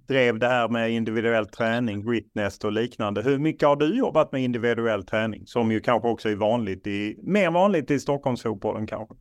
drev 0.08 0.38
det 0.38 0.48
här 0.48 0.68
med 0.68 0.90
individuell 0.90 1.46
träning, 1.46 2.06
gritnest 2.06 2.64
och 2.64 2.72
liknande. 2.72 3.22
Hur 3.22 3.38
mycket 3.38 3.68
har 3.68 3.76
du 3.76 3.98
jobbat 3.98 4.32
med 4.32 4.42
individuell 4.42 5.06
träning? 5.06 5.46
Som 5.46 5.72
ju 5.72 5.80
kanske 5.80 6.08
också 6.08 6.28
är 6.28 6.36
vanligt 6.36 6.86
i, 6.86 7.18
mer 7.22 7.50
vanligt 7.50 7.90
i 7.90 7.98
Stockholmsfotbollen 7.98 8.86
kanske. 8.86 9.14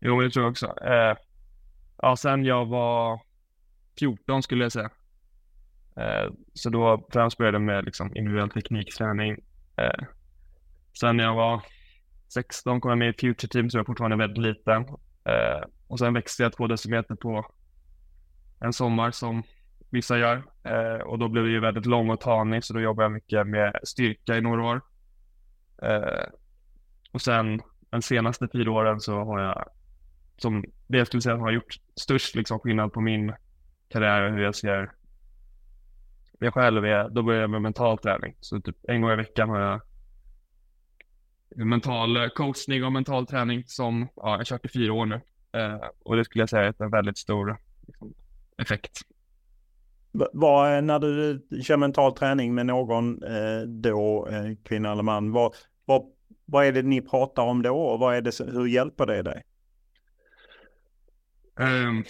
Jo, 0.00 0.20
det 0.20 0.30
tror 0.30 0.44
jag 0.44 0.50
också. 0.50 0.66
Eh, 0.66 1.16
ja, 2.02 2.16
sen 2.16 2.44
jag 2.44 2.66
var 2.66 3.20
14 3.98 4.42
skulle 4.42 4.64
jag 4.64 4.72
säga. 4.72 4.90
Eh, 5.98 6.32
så 6.54 6.70
då 6.70 7.06
främst 7.12 7.38
började 7.38 7.54
jag 7.54 7.62
med 7.62 7.84
liksom, 7.84 8.16
individuell 8.16 8.50
teknikträning. 8.50 9.36
Eh, 9.76 10.04
sen 11.00 11.16
när 11.16 11.24
jag 11.24 11.34
var 11.34 11.62
16 12.34 12.80
kom 12.80 12.88
jag 12.88 12.98
med 12.98 13.08
i 13.08 13.18
Future 13.20 13.48
Team, 13.48 13.70
så 13.70 13.76
jag 13.78 13.82
var 13.82 13.86
fortfarande 13.86 14.16
väldigt 14.16 14.44
liten. 14.44 14.82
Eh, 15.24 15.68
och 15.88 15.98
sen 15.98 16.14
växte 16.14 16.42
jag 16.42 16.52
två 16.52 16.66
decimeter 16.66 17.14
på 17.14 17.52
en 18.60 18.72
sommar 18.72 19.10
som 19.10 19.42
vissa 19.90 20.18
gör. 20.18 20.42
Och 21.04 21.18
då 21.18 21.28
blev 21.28 21.44
det 21.44 21.50
ju 21.50 21.60
väldigt 21.60 21.86
lång 21.86 22.10
och 22.10 22.20
tanig 22.20 22.64
så 22.64 22.74
då 22.74 22.80
jobbade 22.80 23.04
jag 23.04 23.12
mycket 23.12 23.46
med 23.46 23.80
styrka 23.84 24.36
i 24.36 24.40
några 24.40 24.64
år. 24.64 24.80
Och 27.12 27.20
sen 27.20 27.60
de 27.90 28.02
senaste 28.02 28.48
fyra 28.52 28.72
åren 28.72 29.00
så 29.00 29.24
har 29.24 29.40
jag, 29.40 29.64
som 30.36 30.64
det 30.86 30.98
jag 30.98 31.06
skulle 31.06 31.20
säga 31.20 31.36
har 31.36 31.50
gjort 31.50 31.74
störst 31.96 32.34
liksom 32.34 32.58
skillnad 32.58 32.92
på 32.92 33.00
min 33.00 33.32
karriär 33.88 34.22
och 34.22 34.32
hur 34.32 34.42
jag 34.42 34.54
ser 34.54 34.90
mig 36.40 36.52
själv 36.52 36.84
är, 36.84 37.08
då 37.08 37.22
börjar 37.22 37.40
jag 37.40 37.50
med 37.50 37.62
mental 37.62 37.98
träning. 37.98 38.34
Så 38.40 38.60
typ 38.60 38.76
en 38.82 39.00
gång 39.00 39.10
i 39.10 39.16
veckan 39.16 39.48
har 39.48 39.60
jag 39.60 39.80
mental 41.56 42.30
coachning 42.30 42.84
och 42.84 42.92
mental 42.92 43.26
träning 43.26 43.64
som 43.66 44.08
ja, 44.16 44.36
jag 44.36 44.46
kört 44.46 44.64
i 44.64 44.68
fyra 44.68 44.92
år 44.92 45.06
nu. 45.06 45.20
Eh, 45.52 45.80
och 46.02 46.16
det 46.16 46.24
skulle 46.24 46.42
jag 46.42 46.48
säga 46.48 46.62
är 46.62 46.82
en 46.82 46.90
väldigt 46.90 47.18
stor 47.18 47.56
liksom, 47.86 48.14
effekt. 48.58 49.00
Vad, 50.32 50.84
när 50.84 50.98
du 50.98 51.42
kör 51.62 51.76
mental 51.76 52.12
träning 52.12 52.54
med 52.54 52.66
någon 52.66 53.22
eh, 53.22 53.60
då, 53.66 54.28
eh, 54.30 54.54
kvinna 54.64 54.92
eller 54.92 55.02
man, 55.02 55.32
vad, 55.32 55.54
vad, 55.84 56.02
vad 56.44 56.66
är 56.66 56.72
det 56.72 56.82
ni 56.82 57.00
pratar 57.00 57.42
om 57.42 57.62
då 57.62 57.80
och 57.80 57.98
vad 57.98 58.16
är 58.16 58.20
det, 58.20 58.38
hur 58.52 58.66
hjälper 58.66 59.06
det 59.06 59.22
dig? 59.22 59.42
Um, 61.56 62.04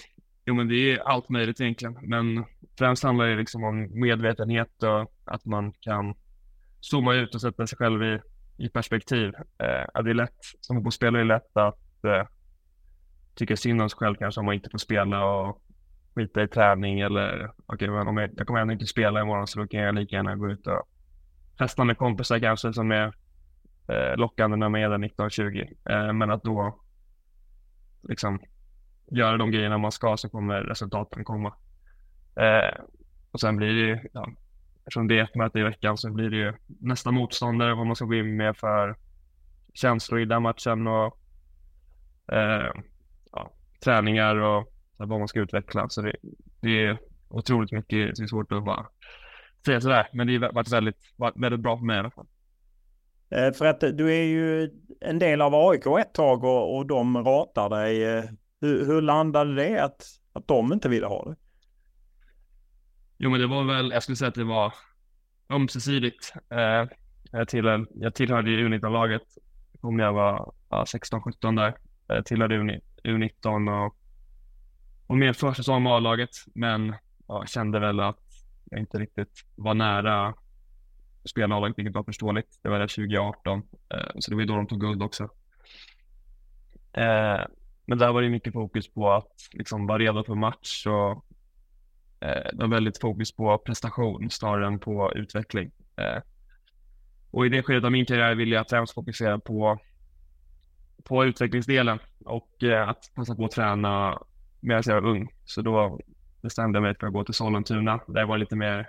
jo 0.49 0.55
men 0.55 0.69
det 0.69 0.93
är 0.93 0.99
allt 0.99 1.29
möjligt 1.29 1.61
egentligen, 1.61 1.99
men 2.03 2.45
främst 2.79 3.03
handlar 3.03 3.27
det 3.27 3.37
liksom 3.37 3.65
om 3.65 4.01
medvetenhet 4.01 4.83
och 4.83 5.13
att 5.25 5.45
man 5.45 5.73
kan 5.81 6.15
zooma 6.81 7.15
ut 7.15 7.35
och 7.35 7.41
sätta 7.41 7.67
sig 7.67 7.79
själv 7.79 8.03
i, 8.03 8.21
i 8.57 8.69
perspektiv. 8.69 9.29
Eh, 9.37 10.03
det 10.03 10.11
är 10.11 10.15
lätt, 10.15 10.39
som 10.61 10.77
fotbollsspelare 10.77 11.23
är 11.23 11.25
det 11.25 11.35
lätt 11.35 11.57
att 11.57 12.05
eh, 12.05 12.27
tycka 13.35 13.57
synd 13.57 13.83
om 13.83 13.91
sig 13.91 13.97
själv 13.97 14.15
kanske 14.15 14.41
om 14.41 14.47
man 14.47 14.55
inte 14.55 14.71
får 14.71 14.79
spela 14.79 15.25
och 15.25 15.63
skita 16.15 16.43
i 16.43 16.49
träning 16.49 17.01
eller 17.01 17.51
okej, 17.67 17.91
okay, 17.91 18.09
om 18.09 18.17
jag, 18.17 18.31
jag 18.37 18.47
kommer 18.47 18.61
ändå 18.61 18.73
inte 18.73 18.87
spela 18.87 19.21
imorgon 19.21 19.47
så 19.47 19.59
då 19.59 19.67
kan 19.67 19.81
jag 19.81 19.95
lika 19.95 20.17
gärna 20.17 20.37
gå 20.37 20.51
ut 20.51 20.67
och 20.67 20.89
festa 21.59 21.85
med 21.85 21.99
kompisar 21.99 22.39
kanske 22.39 22.73
som 22.73 22.91
är 22.93 23.07
eh, 23.89 24.17
lockande 24.17 24.57
när 24.57 24.69
man 24.69 24.81
är 24.81 24.91
där 24.91 24.99
19-20. 24.99 25.77
Eh, 25.91 26.13
men 26.13 26.31
att 26.31 26.43
då 26.43 26.81
liksom 28.03 28.41
göra 29.11 29.37
de 29.37 29.51
grejerna 29.51 29.79
man 29.79 29.93
ska 29.93 30.17
så 30.17 30.29
kommer 30.29 30.61
resultaten 30.61 31.25
komma. 31.25 31.55
Eh, 32.37 32.81
och 33.31 33.41
sen 33.41 33.57
blir 33.57 33.69
det 33.69 33.81
ju, 33.81 33.99
ja, 34.13 34.33
eftersom 34.79 35.09
det 35.09 35.19
är 35.19 35.25
ett 35.25 35.35
möte 35.35 35.59
i 35.59 35.63
veckan 35.63 35.99
så 35.99 36.11
blir 36.11 36.31
det 36.31 36.37
ju 36.37 36.53
nästa 36.67 37.11
motståndare 37.11 37.75
vad 37.75 37.87
man 37.87 37.97
ska 37.97 38.05
gå 38.05 38.15
in 38.15 38.37
med 38.37 38.57
för 38.57 38.97
känslor 39.75 40.21
i 40.21 40.25
den 40.25 40.43
matchen 40.43 40.87
och 40.87 41.19
eh, 42.33 42.73
ja, 43.33 43.53
träningar 43.85 44.37
och 44.37 44.73
vad 44.97 45.19
man 45.19 45.29
ska 45.29 45.41
utveckla. 45.41 45.89
Så 45.89 46.03
det, 46.03 46.17
det 46.61 46.85
är 46.85 46.99
otroligt 47.29 47.73
mycket, 47.73 48.17
det 48.17 48.23
är 48.23 48.27
svårt 48.27 48.53
att 48.53 48.65
bara 48.65 48.87
säga 49.67 49.81
sådär. 49.81 50.09
Men 50.13 50.27
det 50.27 50.37
har 50.37 50.53
varit 50.53 50.73
väldigt, 50.73 50.99
väldigt 51.35 51.61
bra 51.61 51.79
för 51.79 51.85
mig 51.85 51.97
i 51.97 51.99
alla 51.99 52.11
fall. 52.11 52.27
Eh, 53.31 53.53
för 53.53 53.67
att 53.67 53.81
du 53.81 54.15
är 54.15 54.25
ju 54.25 54.71
en 55.01 55.19
del 55.19 55.43
av 55.43 55.55
AIK 55.55 55.87
ett 55.87 56.15
tag 56.15 56.45
och, 56.45 56.77
och 56.77 56.87
de 56.87 57.25
ratar 57.25 57.71
dig. 57.71 58.05
Eh, 58.05 58.25
hur, 58.61 58.87
hur 58.87 59.03
landade 59.03 59.55
det 59.55 59.85
att, 59.85 60.07
att 60.33 60.49
de 60.49 60.73
inte 60.73 60.89
ville 60.89 61.07
ha 61.07 61.25
det? 61.25 61.37
Jo, 63.19 63.31
men 63.31 63.41
det 63.41 63.47
var 63.47 63.65
väl, 63.65 63.91
jag 63.91 64.03
skulle 64.03 64.17
säga 64.17 64.29
att 64.29 64.35
det 64.35 64.45
var 64.45 64.75
ömsesidigt. 65.51 66.33
Eh, 66.51 66.89
jag, 67.33 67.49
till, 67.49 67.87
jag 67.95 68.15
tillhörde 68.15 68.51
U19-laget 68.51 69.23
om 69.81 69.99
jag 69.99 70.13
var 70.13 70.53
ja, 70.69 70.85
16-17 70.85 71.57
där. 71.57 71.75
Jag 72.07 72.27
tillhörde 72.27 72.81
U19 73.05 73.87
och, 73.87 73.97
och 75.07 75.19
första 75.19 75.49
försäsong 75.49 75.83
med 75.83 75.93
A-laget, 75.93 76.31
men 76.55 76.95
ja, 77.29 77.47
kände 77.47 77.81
väl 77.81 78.01
att 78.01 78.23
jag 78.71 78.81
inte 78.81 78.99
riktigt 78.99 79.45
var 79.57 79.75
nära 79.75 80.35
spela 81.25 81.57
A-laget, 81.57 81.79
vilket 81.79 81.95
var 81.95 82.05
förståeligt. 82.05 82.59
Det 82.63 82.69
var 82.69 82.81
2018, 82.81 83.63
eh, 83.89 83.99
så 84.19 84.31
det 84.31 84.35
var 84.35 84.41
ju 84.41 84.47
då 84.47 84.57
de 84.57 84.67
tog 84.67 84.81
guld 84.81 85.03
också. 85.03 85.29
Eh, 86.93 87.41
men 87.89 87.99
där 87.99 88.13
var 88.13 88.23
det 88.23 88.29
mycket 88.29 88.53
fokus 88.53 88.89
på 88.89 89.13
att 89.13 89.49
liksom 89.53 89.87
vara 89.87 89.99
redo 89.99 90.25
för 90.25 90.35
match 90.35 90.87
och 90.87 91.25
eh, 92.21 92.51
det 92.53 92.57
var 92.57 92.69
väldigt 92.69 93.01
fokus 93.01 93.33
på 93.37 93.59
prestation 93.59 94.31
snarare 94.31 94.67
än 94.67 94.79
på 94.79 95.13
utveckling. 95.15 95.71
Eh, 95.97 96.23
och 97.31 97.47
i 97.47 97.49
det 97.49 97.63
skedet 97.63 97.85
av 97.85 97.93
min 97.93 98.07
karriär 98.07 98.35
ville 98.35 98.55
jag 98.55 98.69
främst 98.69 98.95
fokusera 98.95 99.39
på, 99.39 99.79
på 101.05 101.25
utvecklingsdelen 101.25 101.99
och 102.25 102.63
eh, 102.63 102.89
att 102.89 103.11
passa 103.15 103.35
på 103.35 103.45
att 103.45 103.51
träna 103.51 104.23
medan 104.61 104.83
jag 104.87 105.01
var 105.01 105.11
ung. 105.11 105.29
Så 105.45 105.63
då 105.63 106.01
bestämde 106.43 106.77
jag 106.77 106.83
mig 106.83 106.95
för 107.01 107.07
att 107.07 107.13
gå 107.13 107.25
till 107.25 107.35
Sollentuna. 107.35 108.01
Där 108.07 108.25
var 108.25 108.37
det 108.37 108.41
lite 108.41 108.57
mer 108.57 108.89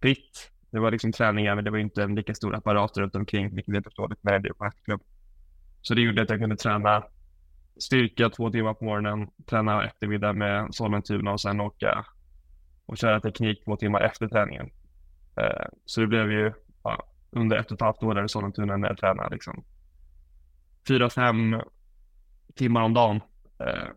fritt. 0.00 0.50
Det 0.70 0.78
var 0.78 0.90
liksom 0.90 1.12
träningar, 1.12 1.54
men 1.54 1.64
det 1.64 1.70
var 1.70 1.78
inte 1.78 2.02
en 2.02 2.14
lika 2.14 2.34
stor 2.34 2.54
apparat 2.54 2.96
runt 2.96 3.14
omkring, 3.14 3.54
vilket 3.54 3.74
är 3.74 3.82
förståeligt 3.82 4.22
med 4.22 4.42
det 4.42 4.54
på 4.54 4.70
klubb. 4.84 5.02
Så 5.82 5.94
det 5.94 6.00
gjorde 6.00 6.22
att 6.22 6.30
jag 6.30 6.40
kunde 6.40 6.56
träna 6.56 7.04
styrka 7.76 8.30
två 8.30 8.50
timmar 8.50 8.74
på 8.74 8.84
morgonen, 8.84 9.28
träna 9.46 9.84
eftermiddag 9.84 10.32
med 10.32 10.74
Sollentuna 10.74 11.32
och 11.32 11.40
sen 11.40 11.60
åka 11.60 12.06
och 12.86 12.98
köra 12.98 13.20
teknik 13.20 13.64
två 13.64 13.76
timmar 13.76 14.00
efter 14.00 14.28
träningen. 14.28 14.70
Eh, 15.36 15.66
så 15.84 16.00
det 16.00 16.06
blev 16.06 16.32
ju 16.32 16.52
ja, 16.82 17.06
under 17.30 17.56
ett 17.56 17.70
och 17.70 17.74
ett 17.74 17.80
halvt 17.80 18.02
år 18.02 18.14
där 18.14 18.24
i 18.24 18.28
Sollentuna 18.28 18.76
när 18.76 18.88
jag 18.88 18.98
tränade 18.98 19.34
liksom 19.34 19.64
fyra, 20.88 21.10
fem 21.10 21.60
timmar 22.54 22.82
om 22.82 22.94
dagen. 22.94 23.20
Eh, 23.58 23.88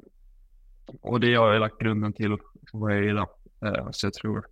och 1.01 1.19
det 1.19 1.36
har 1.36 1.53
jag 1.53 1.59
lagt 1.59 1.80
grunden 1.80 2.13
till 2.13 2.38
vad 2.73 2.91
jag 2.91 2.99
är 2.99 3.09
idag. 3.09 3.30
Eh, 3.65 3.88
så 3.91 4.05
jag 4.05 4.13
tror 4.13 4.45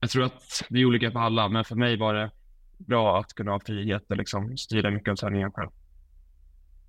jag 0.00 0.10
tror 0.10 0.24
att 0.24 0.62
det 0.68 0.80
är 0.80 0.84
olika 0.84 1.10
för 1.10 1.18
alla, 1.18 1.48
men 1.48 1.64
för 1.64 1.76
mig 1.76 1.96
var 1.96 2.14
det 2.14 2.30
bra 2.78 3.20
att 3.20 3.34
kunna 3.34 3.50
ha 3.50 3.60
frihet 3.60 4.10
och 4.10 4.16
liksom 4.16 4.56
styra 4.56 4.90
mycket 4.90 5.12
av 5.12 5.16
träningen 5.16 5.52
själv. 5.52 5.70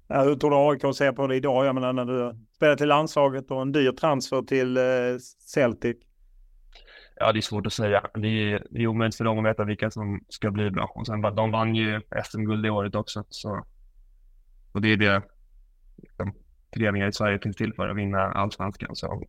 Ja, 0.07 0.23
hur 0.23 0.35
tror 0.35 0.49
du 0.49 0.87
AIK 0.87 0.95
ser 0.95 1.11
på 1.11 1.27
det 1.27 1.35
idag? 1.35 1.65
Jag 1.65 1.75
menar 1.75 1.93
när 1.93 2.05
du 2.05 2.35
spelar 2.55 2.75
till 2.75 2.87
landslaget 2.87 3.51
och 3.51 3.61
en 3.61 3.71
dyr 3.71 3.91
transfer 3.91 4.41
till 4.41 4.77
eh, 4.77 4.83
Celtic. 5.39 5.97
Ja, 7.15 7.31
det 7.31 7.39
är 7.39 7.41
svårt 7.41 7.67
att 7.67 7.73
säga. 7.73 8.09
Det 8.13 8.27
är, 8.27 8.67
det 8.69 8.83
är 8.83 8.87
omöjligt 8.87 9.15
för 9.15 9.23
dem 9.23 9.39
att 9.39 9.45
veta 9.45 9.63
vilka 9.63 9.91
som 9.91 10.19
ska 10.29 10.51
bli 10.51 10.71
bra. 10.71 10.91
Och 10.95 11.05
sen, 11.05 11.21
de 11.21 11.51
vann 11.51 11.75
ju 11.75 12.01
SM-guld 12.23 12.63
det 12.63 12.69
året 12.69 12.95
också. 12.95 13.23
Så, 13.29 13.65
och 14.71 14.81
det 14.81 14.93
är 14.93 14.97
det 14.97 15.21
liksom, 15.97 16.33
föreningar 16.73 17.07
i 17.07 17.13
Sverige 17.13 17.39
finns 17.39 17.55
till 17.55 17.73
för, 17.73 17.87
att 17.87 17.97
vinna 17.97 18.19
allsvenskan. 18.19 18.95
Så 18.95 19.23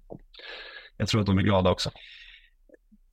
jag 0.97 1.09
tror 1.09 1.21
att 1.21 1.27
de 1.27 1.39
är 1.39 1.43
glada 1.43 1.71
också. 1.71 1.91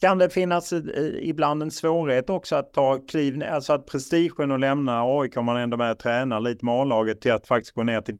Kan 0.03 0.17
det 0.17 0.29
finnas 0.29 0.73
ibland 1.21 1.63
en 1.63 1.71
svårighet 1.71 2.29
också 2.29 2.55
att 2.55 2.73
ta 2.73 2.99
kliv, 3.07 3.43
alltså 3.43 3.73
att 3.73 3.85
prestigen 3.85 4.51
och 4.51 4.59
lämna 4.59 5.03
AIK 5.03 5.35
man 5.35 5.57
ändå 5.57 5.77
med 5.77 5.91
och 5.91 5.99
tränar 5.99 6.39
lite 6.39 6.65
med 6.65 6.73
A-laget 6.73 7.21
till 7.21 7.31
att 7.31 7.47
faktiskt 7.47 7.75
gå 7.75 7.83
ner 7.83 8.01
till 8.01 8.17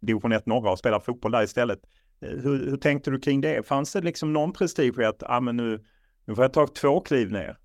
division 0.00 0.32
1 0.32 0.46
norra 0.46 0.70
och 0.70 0.78
spela 0.78 1.00
fotboll 1.00 1.32
där 1.32 1.42
istället. 1.42 1.78
Eh, 2.20 2.28
hur, 2.28 2.70
hur 2.70 2.76
tänkte 2.76 3.10
du 3.10 3.20
kring 3.20 3.40
det? 3.40 3.66
Fanns 3.66 3.92
det 3.92 4.00
liksom 4.00 4.32
någon 4.32 4.52
prestige 4.52 4.98
i 4.98 5.04
att 5.04 5.22
ah, 5.22 5.40
men 5.40 5.56
nu, 5.56 5.84
nu 6.24 6.34
får 6.34 6.44
jag 6.44 6.52
ta 6.52 6.66
två 6.66 7.00
kliv 7.00 7.32
ner? 7.32 7.58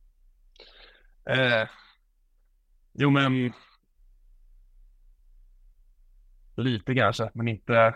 Eh, 1.26 1.68
jo 2.94 3.10
men 3.10 3.54
lite 6.56 6.96
kanske, 6.96 7.32
men 7.34 7.48
inte 7.48 7.94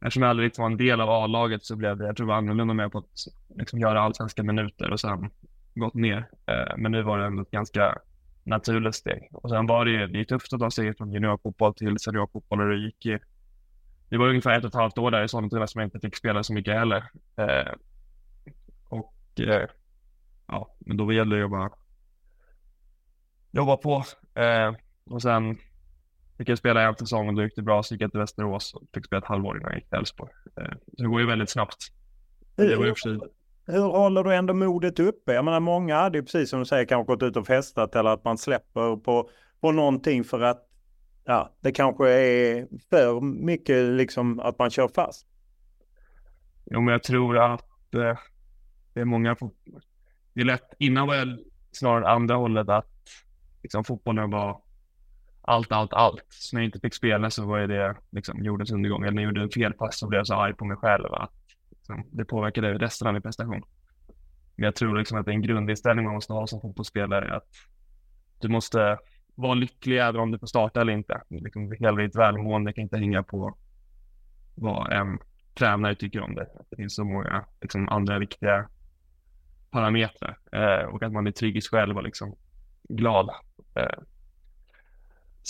eftersom 0.00 0.22
jag 0.22 0.30
aldrig 0.30 0.46
riktigt 0.46 0.58
var 0.58 0.66
en 0.66 0.76
del 0.76 1.00
av 1.00 1.10
A-laget 1.10 1.64
så 1.64 1.76
blev 1.76 1.96
det, 1.96 2.06
jag 2.06 2.16
tror 2.16 2.26
det 2.26 2.30
var 2.30 2.38
annorlunda 2.38 2.74
med 2.74 2.92
på 2.92 2.98
att 2.98 3.26
liksom 3.56 3.78
göra 3.78 4.00
allsvenska 4.00 4.42
minuter 4.42 4.90
och 4.90 5.00
sen 5.00 5.30
gått 5.74 5.94
ner. 5.94 6.28
Eh, 6.46 6.76
men 6.76 6.92
nu 6.92 7.02
var 7.02 7.18
det 7.18 7.26
ändå 7.26 7.42
ett 7.42 7.50
ganska 7.50 7.98
naturligt 8.44 8.94
steg. 8.94 9.28
Och 9.32 9.50
sen 9.50 9.66
var 9.66 9.84
det, 9.84 9.90
ju, 9.90 10.06
det 10.06 10.20
är 10.20 10.24
tufft 10.24 10.52
att 10.52 10.60
ta 10.60 10.70
steget 10.70 10.96
från 10.96 11.12
juniorfotboll 11.12 11.74
till 11.74 11.98
seniorfotboll 11.98 12.60
och 12.60 12.68
det 12.68 12.76
gick 12.76 13.04
ju, 13.04 13.18
det 14.08 14.18
var 14.18 14.28
ungefär 14.28 14.58
ett 14.58 14.64
och 14.64 14.68
ett 14.68 14.74
halvt 14.74 14.98
år 14.98 15.10
där 15.10 15.24
i 15.24 15.28
Sollentuna 15.28 15.66
som 15.66 15.80
jag 15.80 15.86
inte 15.86 16.00
fick 16.00 16.16
spela 16.16 16.42
så 16.42 16.52
mycket 16.52 16.74
heller. 16.74 17.10
Eh, 17.36 17.72
och 18.88 19.40
eh, 19.40 19.68
ja, 20.46 20.74
men 20.78 20.96
då 20.96 21.12
gällde 21.12 21.38
det 21.38 21.44
att 21.44 21.50
bara 21.50 21.70
jobba 23.52 23.76
på. 23.76 24.04
och 25.04 25.22
sen 25.22 25.58
Fick 26.40 26.48
jag 26.48 26.58
spela 26.58 26.82
en 26.82 26.96
säsong 26.96 27.28
och 27.28 27.34
då 27.34 27.42
gick 27.42 27.56
det 27.56 27.62
bra, 27.62 27.82
så 27.82 27.94
gick 27.94 28.02
jag 28.02 28.10
till 28.10 28.20
Västerås 28.20 28.74
och 28.74 28.82
fick 28.94 29.06
spela 29.06 29.18
ett 29.18 29.28
halvår 29.28 29.56
innan 29.56 29.70
jag 29.70 29.78
gick 29.78 29.88
till 29.88 29.98
Elfsborg. 29.98 30.30
Eh, 30.60 30.72
så 30.96 31.02
det 31.02 31.08
går 31.08 31.20
ju 31.20 31.26
väldigt 31.26 31.50
snabbt. 31.50 31.76
Det 32.56 32.76
var 32.76 32.86
ju 32.86 32.94
hur 33.66 33.80
håller 33.80 34.24
du 34.24 34.34
ändå 34.34 34.54
modet 34.54 34.98
uppe? 35.00 35.32
Jag 35.32 35.44
menar 35.44 35.60
många 35.60 35.96
hade 35.96 36.18
ju 36.18 36.24
precis 36.24 36.50
som 36.50 36.58
du 36.58 36.66
säger 36.66 36.84
kanske 36.84 37.12
gått 37.12 37.22
ut 37.22 37.36
och 37.36 37.46
festat 37.46 37.96
eller 37.96 38.10
att 38.10 38.24
man 38.24 38.38
släpper 38.38 38.96
på, 38.96 39.30
på 39.60 39.72
någonting 39.72 40.24
för 40.24 40.40
att 40.40 40.68
ja, 41.24 41.52
det 41.60 41.72
kanske 41.72 42.10
är 42.10 42.68
för 42.90 43.20
mycket 43.20 43.84
liksom 43.84 44.40
att 44.40 44.58
man 44.58 44.70
kör 44.70 44.88
fast. 44.88 45.26
Jo, 46.70 46.80
men 46.80 46.92
jag 46.92 47.02
tror 47.02 47.38
att 47.38 47.94
eh, 47.94 48.18
det 48.94 49.00
är 49.00 49.04
många. 49.04 49.36
Det 50.34 50.40
är 50.40 50.44
lätt. 50.44 50.74
Innan 50.78 51.06
var 51.06 51.14
jag 51.14 51.38
snarare 51.72 52.08
andra 52.08 52.34
hållet 52.34 52.68
att 52.68 53.08
liksom, 53.62 53.84
fotbollen 53.84 54.30
var 54.30 54.60
allt, 55.50 55.72
allt, 55.72 55.92
allt. 55.92 56.24
Så 56.28 56.56
när 56.56 56.62
jag 56.62 56.68
inte 56.68 56.80
fick 56.80 56.94
spela 56.94 57.30
så 57.30 57.46
var 57.46 57.60
det 57.60 57.96
liksom 58.10 58.44
jordens 58.44 58.70
undergång. 58.72 59.02
Eller 59.02 59.12
när 59.12 59.22
jag 59.22 59.28
gjorde 59.28 59.42
en 59.42 59.50
felpass 59.50 59.98
så 59.98 60.08
blev 60.08 60.18
jag 60.18 60.26
så 60.26 60.34
arg 60.34 60.54
på 60.54 60.64
mig 60.64 60.76
själv 60.76 61.14
att 61.14 61.32
liksom, 61.70 62.06
det 62.12 62.24
påverkade 62.24 62.78
resten 62.78 63.08
av 63.08 63.12
min 63.12 63.22
prestation. 63.22 63.62
Men 64.56 64.64
jag 64.64 64.74
tror 64.74 64.98
liksom 64.98 65.18
att 65.18 65.26
det 65.26 65.32
är 65.32 65.34
en 65.34 65.42
grundinställning 65.42 66.04
man 66.04 66.14
måste 66.14 66.32
ha 66.32 66.46
som 66.46 66.60
fotbollsspelare 66.60 67.36
att 67.36 67.46
du 68.40 68.48
måste 68.48 68.98
vara 69.34 69.54
lycklig 69.54 69.98
även 69.98 70.20
om 70.20 70.30
du 70.30 70.38
får 70.38 70.46
starta 70.46 70.80
eller 70.80 70.92
inte. 70.92 71.22
Liksom, 71.28 71.72
hela 71.78 72.02
ditt 72.02 72.16
välmående 72.16 72.72
kan 72.72 72.82
inte 72.82 72.98
hänga 72.98 73.22
på 73.22 73.56
vad 74.54 74.92
en 74.92 75.18
tränare 75.54 75.94
tycker 75.94 76.20
om 76.20 76.34
det. 76.34 76.46
Det 76.70 76.76
finns 76.76 76.94
så 76.94 77.04
många 77.04 77.44
liksom, 77.60 77.88
andra 77.88 78.18
viktiga 78.18 78.68
parametrar 79.70 80.38
eh, 80.52 80.84
och 80.84 81.02
att 81.02 81.12
man 81.12 81.26
är 81.26 81.30
trygg 81.32 81.56
i 81.56 81.60
sig 81.60 81.70
själv 81.70 81.96
och 81.96 82.02
liksom 82.02 82.36
glad. 82.88 83.30
Eh, 83.74 83.98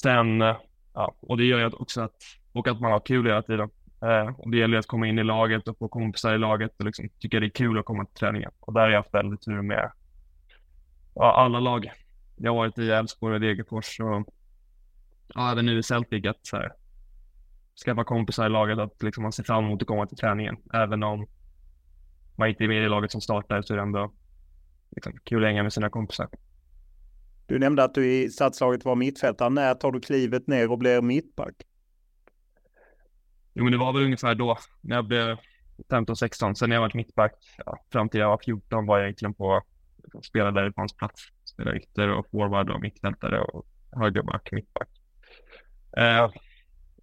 sen, 0.02 0.42
eh, 0.42 0.56
ja, 0.94 1.14
och 1.20 1.36
det 1.36 1.44
gör 1.44 1.58
ju 1.58 1.66
också 1.66 2.00
att, 2.00 2.22
och 2.52 2.68
att 2.68 2.80
man 2.80 2.92
har 2.92 3.00
kul 3.00 3.26
hela 3.26 3.42
tiden. 3.42 3.70
Eh, 4.02 4.34
och 4.38 4.50
det 4.50 4.56
gäller 4.56 4.78
att 4.78 4.86
komma 4.86 5.06
in 5.06 5.18
i 5.18 5.24
laget 5.24 5.68
och 5.68 5.78
få 5.78 5.88
kompisar 5.88 6.34
i 6.34 6.38
laget 6.38 6.72
och 6.78 6.84
liksom 6.84 7.08
tycka 7.18 7.40
det 7.40 7.46
är 7.46 7.50
kul 7.50 7.78
att 7.78 7.84
komma 7.84 8.04
till 8.04 8.14
träningen. 8.14 8.50
Och 8.60 8.72
där 8.72 8.80
har 8.80 8.88
jag 8.88 8.98
haft 8.98 9.14
väldigt 9.14 9.42
tur 9.42 9.62
med 9.62 9.92
ja, 11.14 11.32
alla 11.32 11.60
lag. 11.60 11.92
Jag 12.36 12.50
har 12.50 12.56
varit 12.56 12.78
i 12.78 12.90
Elfsborg 12.90 13.34
och 13.34 13.40
Degerfors 13.40 14.00
och 14.00 14.34
ja, 15.34 15.52
även 15.52 15.66
nu 15.66 15.78
i 15.78 15.82
Celtic 15.82 16.26
att 16.26 16.46
så 16.46 16.56
här, 16.56 16.72
skaffa 17.84 18.04
kompisar 18.04 18.46
i 18.46 18.48
laget, 18.48 18.78
att 18.78 19.02
liksom 19.02 19.22
man 19.22 19.32
ser 19.32 19.42
fram 19.42 19.64
emot 19.64 19.82
att 19.82 19.88
komma 19.88 20.06
till 20.06 20.16
träningen. 20.16 20.56
Även 20.72 21.02
om 21.02 21.26
man 22.36 22.48
inte 22.48 22.64
är 22.64 22.68
med 22.68 22.84
i 22.84 22.88
laget 22.88 23.12
som 23.12 23.20
startar 23.20 23.62
så 23.62 23.72
är 23.72 23.76
det 23.76 23.82
ändå 23.82 24.12
liksom, 24.90 25.12
kul 25.24 25.44
att 25.44 25.48
hänga 25.48 25.62
med 25.62 25.72
sina 25.72 25.90
kompisar. 25.90 26.28
Du 27.50 27.58
nämnde 27.58 27.84
att 27.84 27.94
du 27.94 28.12
i 28.12 28.30
stadslaget 28.30 28.84
var 28.84 28.96
mittfältare. 28.96 29.48
När 29.48 29.74
tar 29.74 29.92
du 29.92 30.00
klivet 30.00 30.46
ner 30.46 30.70
och 30.70 30.78
blir 30.78 31.02
mittback? 31.02 31.54
Jo, 33.54 33.64
men 33.64 33.72
det 33.72 33.78
var 33.78 33.92
väl 33.92 34.02
ungefär 34.02 34.34
då, 34.34 34.58
när 34.80 34.96
jag 34.96 35.04
blev 35.04 35.36
15-16. 35.88 36.54
Sen 36.54 36.68
när 36.68 36.76
jag 36.76 36.80
var 36.80 36.90
mittback, 36.94 37.32
ja, 37.66 37.78
fram 37.92 38.08
till 38.08 38.20
jag 38.20 38.28
var 38.28 38.40
14 38.44 38.86
var 38.86 38.98
jag 38.98 39.06
egentligen 39.06 39.34
på, 39.34 39.62
spelade 40.22 40.60
där 40.60 40.66
det 40.66 40.72
fanns 40.72 40.96
plats. 40.96 41.22
Spelade 41.44 41.76
ytter 41.76 42.08
och 42.08 42.26
forward 42.30 42.70
och 42.70 42.80
mittfältare 42.80 43.40
och 43.40 43.66
högerback, 43.92 44.48
mittback. 44.52 44.88
Eh, 45.96 46.30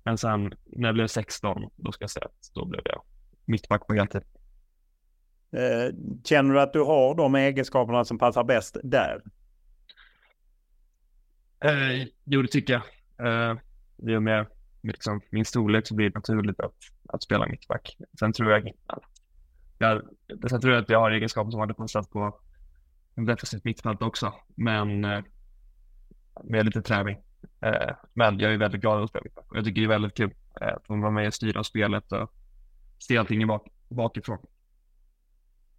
men 0.03 0.17
sen 0.17 0.53
när 0.65 0.87
jag 0.87 0.95
blev 0.95 1.07
16, 1.07 1.69
då 1.75 1.91
ska 1.91 2.03
jag 2.03 2.11
säga 2.11 2.25
att 2.25 2.51
då 2.53 2.65
blev 2.65 2.81
jag 2.85 3.01
mittback 3.45 3.87
på 3.87 3.93
heltid. 3.93 4.23
Eh, 5.51 5.95
känner 6.23 6.53
du 6.53 6.61
att 6.61 6.73
du 6.73 6.83
har 6.83 7.15
de 7.15 7.35
egenskaperna 7.35 8.05
som 8.05 8.17
passar 8.17 8.43
bäst 8.43 8.77
där? 8.83 9.21
Eh, 11.59 12.07
jo, 12.23 12.41
det 12.41 12.47
tycker 12.47 12.73
jag. 12.73 12.83
Eh, 13.27 13.57
I 13.97 14.15
och 14.15 14.23
med 14.23 14.45
liksom, 14.81 15.21
min 15.29 15.45
storlek 15.45 15.87
så 15.87 15.95
blir 15.95 16.09
det 16.09 16.15
naturligt 16.15 16.59
att, 16.59 16.75
att 17.07 17.23
spela 17.23 17.47
mittback. 17.47 17.97
Sen 18.19 18.33
tror 18.33 18.51
jag 18.51 18.67
att 18.87 19.03
jag, 19.77 20.01
sen 20.49 20.61
tror 20.61 20.73
jag 20.73 20.83
att 20.83 20.89
jag 20.89 20.99
har 20.99 21.11
egenskaper 21.11 21.51
som 21.51 21.59
hade 21.59 21.73
passat 21.73 22.09
på 22.09 22.39
en 23.15 23.25
defensivt 23.25 23.63
mittfält 23.63 24.01
också, 24.01 24.33
men 24.55 25.05
eh, 25.05 25.23
med 26.43 26.65
lite 26.65 26.81
träning. 26.81 27.17
Eh, 27.61 27.95
men 28.13 28.39
jag 28.39 28.53
är 28.53 28.57
väldigt 28.57 28.81
glad 28.81 29.03
att 29.03 29.09
spela 29.09 29.23
mittback 29.23 29.51
och 29.51 29.57
jag 29.57 29.65
tycker 29.65 29.81
det 29.81 29.85
är 29.85 29.89
väldigt 29.89 30.17
kul 30.17 30.33
eh, 30.61 30.67
att 30.67 30.87
få 30.87 30.95
vara 30.95 31.11
med 31.11 31.27
och 31.27 31.33
styra 31.33 31.63
spelet 31.63 32.11
och 32.11 32.33
se 32.99 33.17
allting 33.17 33.47
bak, 33.47 33.67
bakifrån. 33.89 34.37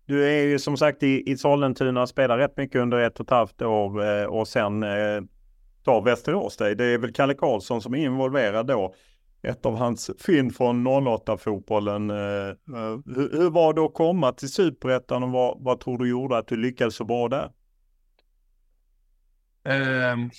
Du 0.06 0.28
är 0.28 0.42
ju 0.42 0.58
som 0.58 0.76
sagt 0.76 1.02
i, 1.02 1.30
i 1.30 1.36
Sollentuna 1.36 2.02
och 2.02 2.08
spelar 2.08 2.38
rätt 2.38 2.56
mycket 2.56 2.80
under 2.80 2.98
ett 2.98 3.20
och 3.20 3.26
ett 3.26 3.30
halvt 3.30 3.62
år 3.62 4.04
eh, 4.04 4.24
och 4.24 4.48
sen 4.48 4.82
eh, 4.82 5.20
tar 5.88 6.02
Västerås 6.02 6.56
dig. 6.56 6.74
Det 6.74 6.84
är 6.84 6.98
väl 6.98 7.12
Kalle 7.12 7.34
Karlsson 7.34 7.82
som 7.82 7.94
är 7.94 7.98
involverad 7.98 8.66
då. 8.66 8.94
Ett 9.42 9.66
av 9.66 9.76
hans 9.76 10.10
fynd 10.26 10.56
från 10.56 10.88
08-fotbollen. 10.88 12.10
Eh, 12.10 12.48
eh, 12.48 12.98
hur, 13.06 13.32
hur, 13.32 13.50
var 13.50 13.74
det 13.74 13.80
att 13.80 13.94
komma 13.94 14.32
till 14.32 14.52
Superettan 14.52 15.22
och 15.22 15.30
vad, 15.30 15.56
vad 15.60 15.80
tror 15.80 15.98
du 15.98 16.08
gjorde 16.08 16.38
att 16.38 16.46
du 16.46 16.56
lyckades 16.56 16.96
så 16.96 17.04
bra 17.04 17.28
där? 17.28 17.52
Um, 20.12 20.30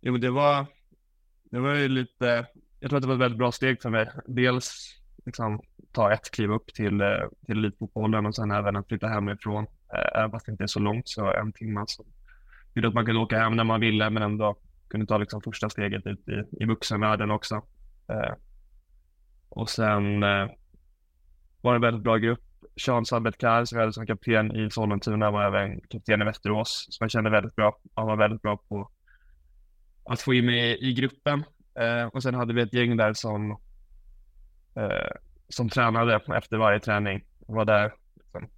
jo, 0.00 0.16
det 0.16 0.30
var, 0.30 0.66
det 1.50 1.58
var 1.58 1.74
ju 1.74 1.88
lite, 1.88 2.46
jag 2.80 2.90
tror 2.90 2.96
att 2.96 3.02
det 3.02 3.08
var 3.08 3.14
ett 3.14 3.20
väldigt 3.20 3.38
bra 3.38 3.52
steg 3.52 3.82
för 3.82 3.90
mig. 3.90 4.10
Dels 4.26 4.98
liksom 5.24 5.60
ta 5.92 6.12
ett 6.12 6.30
kliv 6.30 6.50
upp 6.50 6.74
till, 6.74 7.00
eh, 7.00 7.08
till 7.46 7.58
elitfotbollen 7.58 8.26
och 8.26 8.34
sen 8.34 8.50
även 8.50 8.76
att 8.76 8.88
flytta 8.88 9.08
hemifrån. 9.08 9.66
Även 10.14 10.30
fast 10.30 10.46
det 10.46 10.52
inte 10.52 10.64
är 10.64 10.66
så 10.66 10.80
långt, 10.80 11.08
så 11.08 11.32
en 11.32 11.52
timme. 11.52 11.84
Så 11.86 12.04
gjorde 12.76 12.88
att 12.88 12.94
man 12.94 13.06
kunde 13.06 13.20
åka 13.20 13.38
hem 13.38 13.56
när 13.56 13.64
man 13.64 13.80
ville, 13.80 14.10
men 14.10 14.22
ändå 14.22 14.56
kunde 14.88 15.06
ta 15.06 15.18
liksom 15.18 15.40
första 15.40 15.70
steget 15.70 16.06
ut 16.06 16.28
i, 16.28 16.62
i 16.62 16.66
vuxenvärlden 16.66 17.30
också. 17.30 17.54
Eh, 18.08 18.34
och 19.48 19.70
sen 19.70 20.22
eh, 20.22 20.46
var 21.60 21.72
det 21.72 21.76
en 21.76 21.80
väldigt 21.80 22.02
bra 22.02 22.16
grupp. 22.16 22.40
Sean 22.80 23.06
Sabbetkar 23.06 23.64
som 23.64 23.76
jag 23.76 23.82
hade 23.82 23.92
som 23.92 24.06
kapten 24.06 24.56
i 24.56 24.70
Sollentuna 24.70 25.30
var 25.30 25.44
även 25.44 25.80
kapten 25.80 26.22
i 26.22 26.24
Västerås, 26.24 26.86
som 26.90 27.04
jag 27.04 27.10
kände 27.10 27.30
väldigt 27.30 27.56
bra. 27.56 27.78
Han 27.94 28.06
var 28.06 28.16
väldigt 28.16 28.42
bra 28.42 28.56
på 28.56 28.90
att 30.04 30.20
få 30.20 30.34
in 30.34 30.46
mig 30.46 30.78
i 30.80 30.94
gruppen. 30.94 31.44
Eh, 31.78 32.06
och 32.06 32.22
sen 32.22 32.34
hade 32.34 32.54
vi 32.54 32.62
ett 32.62 32.74
gäng 32.74 32.96
där 32.96 33.14
som, 33.14 33.50
eh, 34.76 35.10
som 35.48 35.68
tränade 35.68 36.20
efter 36.36 36.56
varje 36.56 36.80
träning. 36.80 37.24
Jag 37.46 37.54
var 37.54 37.64
där, 37.64 37.92
liksom, 38.14 38.48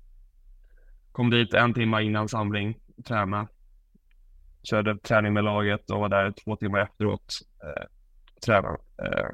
kom 1.12 1.30
dit 1.30 1.54
en 1.54 1.74
timme 1.74 2.02
innan 2.02 2.28
samling, 2.28 2.78
tränade 3.04 3.48
körde 4.70 4.98
träning 4.98 5.32
med 5.32 5.44
laget 5.44 5.90
och 5.90 6.00
var 6.00 6.08
där 6.08 6.32
två 6.44 6.56
timmar 6.56 6.80
efteråt. 6.80 7.34
Eh, 7.62 7.84
tränade. 8.46 8.78
Eh, 9.02 9.28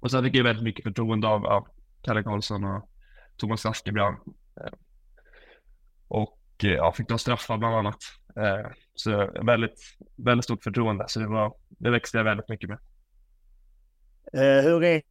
och 0.00 0.10
sen 0.10 0.24
fick 0.24 0.36
jag 0.36 0.44
väldigt 0.44 0.64
mycket 0.64 0.84
förtroende 0.84 1.28
av, 1.28 1.46
av 1.46 1.66
Kalle 2.02 2.22
Karlsson 2.22 2.64
och 2.64 2.90
Thomas 3.36 3.66
Askebrand. 3.66 4.16
Eh, 4.60 4.72
och 6.08 6.38
eh, 6.64 6.70
ja, 6.70 6.92
fick 6.92 7.08
ta 7.08 7.18
straffar 7.18 7.58
bland 7.58 7.74
annat. 7.74 7.98
Eh, 8.36 8.70
så 8.94 9.30
väldigt, 9.42 9.96
väldigt 10.16 10.44
stort 10.44 10.64
förtroende. 10.64 11.04
Så 11.08 11.20
det, 11.20 11.26
var, 11.26 11.54
det 11.68 11.90
växte 11.90 12.16
jag 12.16 12.24
väldigt 12.24 12.48
mycket 12.48 12.68
med. 12.68 12.78
Eh, 14.32 14.64
hur 14.64 14.84
är, 14.84 15.02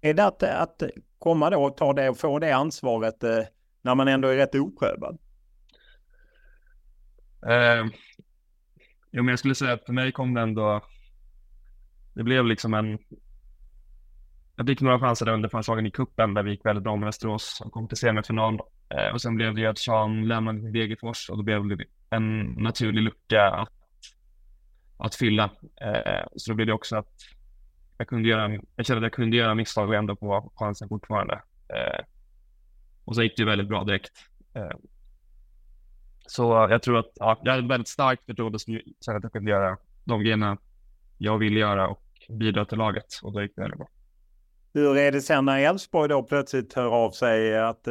är 0.00 0.14
det 0.14 0.26
att, 0.26 0.42
att 0.42 0.82
komma 1.18 1.50
då 1.50 1.64
och 1.64 1.76
ta 1.76 1.92
det 1.92 2.08
och 2.08 2.18
få 2.18 2.38
det 2.38 2.52
ansvaret 2.52 3.24
eh, 3.24 3.42
när 3.82 3.94
man 3.94 4.08
ändå 4.08 4.28
är 4.28 4.36
rätt 4.36 4.54
oprövad? 4.54 5.18
Eh, 7.46 7.86
Jo, 9.10 9.22
men 9.22 9.28
jag 9.28 9.38
skulle 9.38 9.54
säga 9.54 9.72
att 9.72 9.86
för 9.86 9.92
mig 9.92 10.12
kom 10.12 10.34
det 10.34 10.40
ändå, 10.40 10.80
det 12.14 12.22
blev 12.22 12.46
liksom 12.46 12.74
en, 12.74 12.98
jag 14.56 14.66
fick 14.66 14.80
några 14.80 15.00
chanser 15.00 15.26
där 15.26 15.32
under 15.32 15.48
försäsongen 15.48 15.86
i 15.86 15.90
kuppen 15.90 16.34
där 16.34 16.42
vi 16.42 16.50
gick 16.50 16.66
väldigt 16.66 16.84
bra 16.84 16.96
med 16.96 17.06
Västerås 17.06 17.60
och 17.64 17.72
kom 17.72 17.88
till 17.88 17.96
semifinal. 17.96 18.60
Eh, 18.88 19.12
och 19.12 19.22
sen 19.22 19.36
blev 19.36 19.54
det 19.54 19.60
ju 19.60 19.66
att 19.66 19.78
Sean 19.78 20.28
lämnade 20.28 20.60
till 20.60 20.72
Degerfors 20.72 21.30
och 21.30 21.36
då 21.36 21.42
blev 21.42 21.66
det 21.66 21.84
en 22.10 22.40
naturlig 22.40 23.02
lucka 23.02 23.50
att, 23.50 23.72
att 24.98 25.14
fylla. 25.14 25.50
Eh, 25.80 26.26
så 26.36 26.50
då 26.50 26.54
blev 26.54 26.66
det 26.66 26.72
också 26.72 26.96
att 26.96 27.14
jag 27.98 28.08
kunde 28.08 28.28
göra, 28.28 28.58
jag 28.76 28.86
kände 28.86 28.98
att 28.98 29.02
jag 29.02 29.12
kunde 29.12 29.36
göra 29.36 29.54
misstag 29.54 29.88
och 29.88 29.94
ändå 29.94 30.16
få 30.16 30.52
chansen 30.54 30.88
fortfarande. 30.88 31.34
Eh, 31.68 32.04
och 33.04 33.14
så 33.14 33.22
gick 33.22 33.36
det 33.36 33.42
ju 33.42 33.48
väldigt 33.48 33.68
bra 33.68 33.84
direkt. 33.84 34.12
Eh, 34.54 34.76
så 36.30 36.66
jag 36.70 36.82
tror 36.82 36.98
att 36.98 37.10
ja, 37.14 37.40
jag 37.42 37.56
är 37.56 37.68
väldigt 37.68 37.88
starkt 37.88 38.26
förtroende 38.26 38.58
som 38.58 38.80
känner 39.04 39.18
att 39.18 39.22
jag 39.22 39.32
kunde 39.32 39.50
göra 39.50 39.76
de 40.04 40.20
grejerna 40.20 40.58
jag 41.18 41.38
ville 41.38 41.60
göra 41.60 41.88
och 41.88 42.02
bidra 42.28 42.64
till 42.64 42.78
laget 42.78 43.06
och 43.22 43.32
då 43.32 43.42
gick 43.42 43.52
det 43.56 43.62
väldigt 43.62 43.78
bra. 43.78 43.88
Hur 44.74 44.96
är 44.96 45.12
det 45.12 45.20
sen 45.20 45.44
när 45.44 45.58
Elfsborg 45.58 46.08
då 46.08 46.22
plötsligt 46.22 46.74
hör 46.74 46.86
av 46.86 47.10
sig 47.10 47.58
att, 47.58 47.88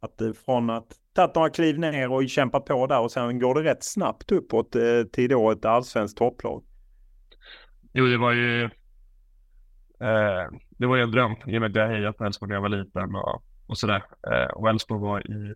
att 0.00 0.36
från 0.44 0.70
att 0.70 0.86
tagit 1.14 1.34
några 1.34 1.50
kliv 1.50 1.78
ner 1.78 2.12
och 2.12 2.28
kämpat 2.28 2.64
på 2.64 2.86
där 2.86 3.00
och 3.00 3.12
sen 3.12 3.38
går 3.38 3.54
det 3.54 3.70
rätt 3.70 3.84
snabbt 3.84 4.32
uppåt 4.32 4.76
eh, 4.76 5.02
till 5.12 5.30
då 5.30 5.50
ett 5.50 5.64
allsvenskt 5.64 6.18
topplag? 6.18 6.64
Jo, 7.92 8.06
det 8.06 8.18
var 8.18 8.32
ju 8.32 8.64
eh, 8.64 10.50
det 10.68 10.86
var 10.86 10.96
ju 10.96 11.02
en 11.02 11.10
dröm 11.10 11.36
i 11.46 11.56
och 11.56 11.60
med 11.60 11.70
att 11.70 11.76
jag 11.76 11.88
hejat 11.88 12.16
på 12.16 12.24
Elfsborg 12.24 12.48
när 12.48 12.56
jag 12.56 12.62
var 12.62 12.68
liten 12.68 13.14
och, 13.14 13.42
och 13.66 13.78
sådär. 13.78 14.02
Eh, 14.32 14.50
och 14.54 14.68
Elfsborg 14.68 15.00
var 15.00 15.30
i 15.30 15.54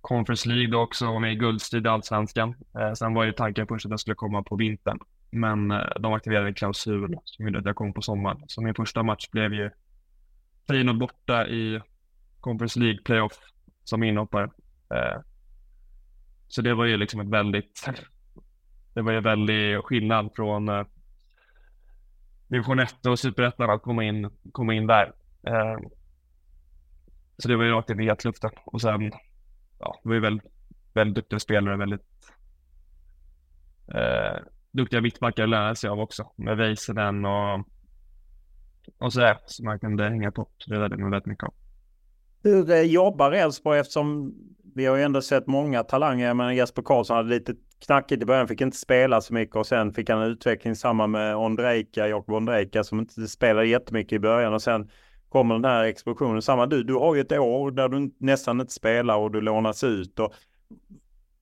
Conference 0.00 0.48
League 0.48 0.66
då 0.66 0.80
också 0.80 1.06
och 1.06 1.20
med 1.20 1.32
i 1.32 1.36
guldstrid 1.36 1.86
i 1.86 1.88
Allsvenskan. 1.88 2.54
Eh, 2.78 2.92
sen 2.92 3.14
var 3.14 3.24
ju 3.24 3.32
tanken 3.32 3.66
först 3.66 3.86
att 3.86 3.90
jag 3.90 4.00
skulle 4.00 4.14
komma 4.14 4.42
på 4.42 4.56
vintern, 4.56 4.98
men 5.30 5.70
eh, 5.70 5.86
de 6.00 6.12
aktiverade 6.12 6.48
en 6.48 6.54
klausul 6.54 7.18
som 7.24 7.44
gjorde 7.44 7.58
att 7.58 7.66
jag 7.66 7.76
kom 7.76 7.92
på 7.92 8.02
sommaren. 8.02 8.44
Så 8.46 8.62
min 8.62 8.74
första 8.74 9.02
match 9.02 9.28
blev 9.30 9.54
ju 9.54 9.70
Feyenoord 10.68 10.98
borta 10.98 11.46
i 11.46 11.80
Conference 12.40 12.80
League 12.80 13.02
playoff 13.04 13.38
som 13.84 14.02
inhoppare. 14.02 14.50
Eh, 14.94 15.20
så 16.48 16.62
det 16.62 16.74
var 16.74 16.84
ju 16.84 16.96
liksom 16.96 17.20
ett 17.20 17.28
väldigt, 17.28 17.90
det 18.94 19.02
var 19.02 19.12
ju 19.12 19.20
väldigt 19.20 19.84
skillnad 19.84 20.30
från 20.36 20.68
eh, 20.68 20.86
division 22.48 22.78
1 22.78 23.06
och 23.06 23.18
superettan 23.18 23.70
att 23.70 23.82
komma 23.82 24.04
in, 24.04 24.30
komma 24.52 24.74
in 24.74 24.86
där. 24.86 25.12
Eh, 25.46 25.78
så 27.38 27.48
det 27.48 27.56
var 27.56 27.64
ju 27.64 27.70
rakt 27.70 27.90
in 27.90 28.00
i 28.00 28.04
hetluften 28.04 28.50
och 28.64 28.80
sen 28.80 29.12
ja, 29.80 30.00
det 30.02 30.08
var 30.08 30.14
ju 30.14 30.20
väldigt, 30.20 30.46
väldigt 30.94 31.14
duktiga 31.14 31.38
spelare, 31.38 31.76
väldigt 31.76 32.00
eh, 33.94 34.38
duktiga 34.70 35.00
mittbackar 35.00 35.42
att 35.42 35.48
lära 35.48 35.74
sig 35.74 35.90
av 35.90 36.00
också 36.00 36.32
med 36.36 36.56
Väisänen 36.56 37.24
och, 37.24 37.66
och 38.98 39.12
sådär 39.12 39.38
som 39.46 39.64
man 39.64 39.80
kunde 39.80 40.08
hänga 40.08 40.32
på. 40.32 40.48
Så 40.58 40.70
det 40.70 40.78
lärde 40.78 40.96
mig 40.96 41.10
väldigt 41.10 41.26
mycket 41.26 41.44
av. 41.44 41.54
Hur 42.42 42.82
jobbar 42.82 43.32
Elfsborg 43.32 43.78
eftersom 43.78 44.34
vi 44.74 44.86
har 44.86 44.96
ju 44.96 45.02
ändå 45.02 45.22
sett 45.22 45.46
många 45.46 45.82
talanger. 45.82 46.34
Men 46.34 46.56
Jesper 46.56 46.82
Karlsson 46.82 47.16
hade 47.16 47.28
lite 47.28 47.54
knackigt 47.86 48.22
i 48.22 48.26
början, 48.26 48.48
fick 48.48 48.60
inte 48.60 48.76
spela 48.76 49.20
så 49.20 49.34
mycket 49.34 49.56
och 49.56 49.66
sen 49.66 49.92
fick 49.92 50.10
han 50.10 50.22
en 50.22 50.30
utveckling 50.30 50.76
samma 50.76 51.06
med 51.06 51.36
Ondrejka, 51.36 52.08
Jakob 52.08 52.34
Ondrejka 52.34 52.84
som 52.84 53.00
inte 53.00 53.28
spelade 53.28 53.66
jättemycket 53.66 54.12
i 54.12 54.18
början 54.18 54.54
och 54.54 54.62
sen 54.62 54.90
kommer 55.30 55.54
den 55.54 55.64
här 55.64 55.84
explosionen. 55.84 56.42
Samma 56.42 56.66
du, 56.66 56.84
du 56.84 56.94
har 56.94 57.14
ju 57.14 57.20
ett 57.20 57.32
år 57.32 57.70
där 57.70 57.88
du 57.88 58.10
nästan 58.18 58.60
inte 58.60 58.72
spelar 58.72 59.16
och 59.16 59.30
du 59.30 59.40
lånas 59.40 59.84
ut. 59.84 60.18
Och 60.18 60.34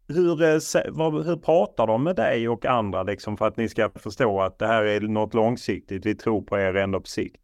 hur, 0.08 0.42
eh, 0.42 0.58
vad, 0.90 1.26
hur 1.26 1.36
pratar 1.36 1.86
de 1.86 2.04
med 2.04 2.16
dig 2.16 2.48
och 2.48 2.66
andra 2.66 3.02
liksom 3.02 3.36
för 3.36 3.46
att 3.46 3.56
ni 3.56 3.68
ska 3.68 3.90
förstå 3.90 4.40
att 4.40 4.58
det 4.58 4.66
här 4.66 4.82
är 4.82 5.00
något 5.00 5.34
långsiktigt? 5.34 6.06
Vi 6.06 6.14
tror 6.14 6.42
på 6.42 6.58
er 6.58 6.76
ändå 6.76 7.00
på 7.00 7.06
sikt. 7.06 7.36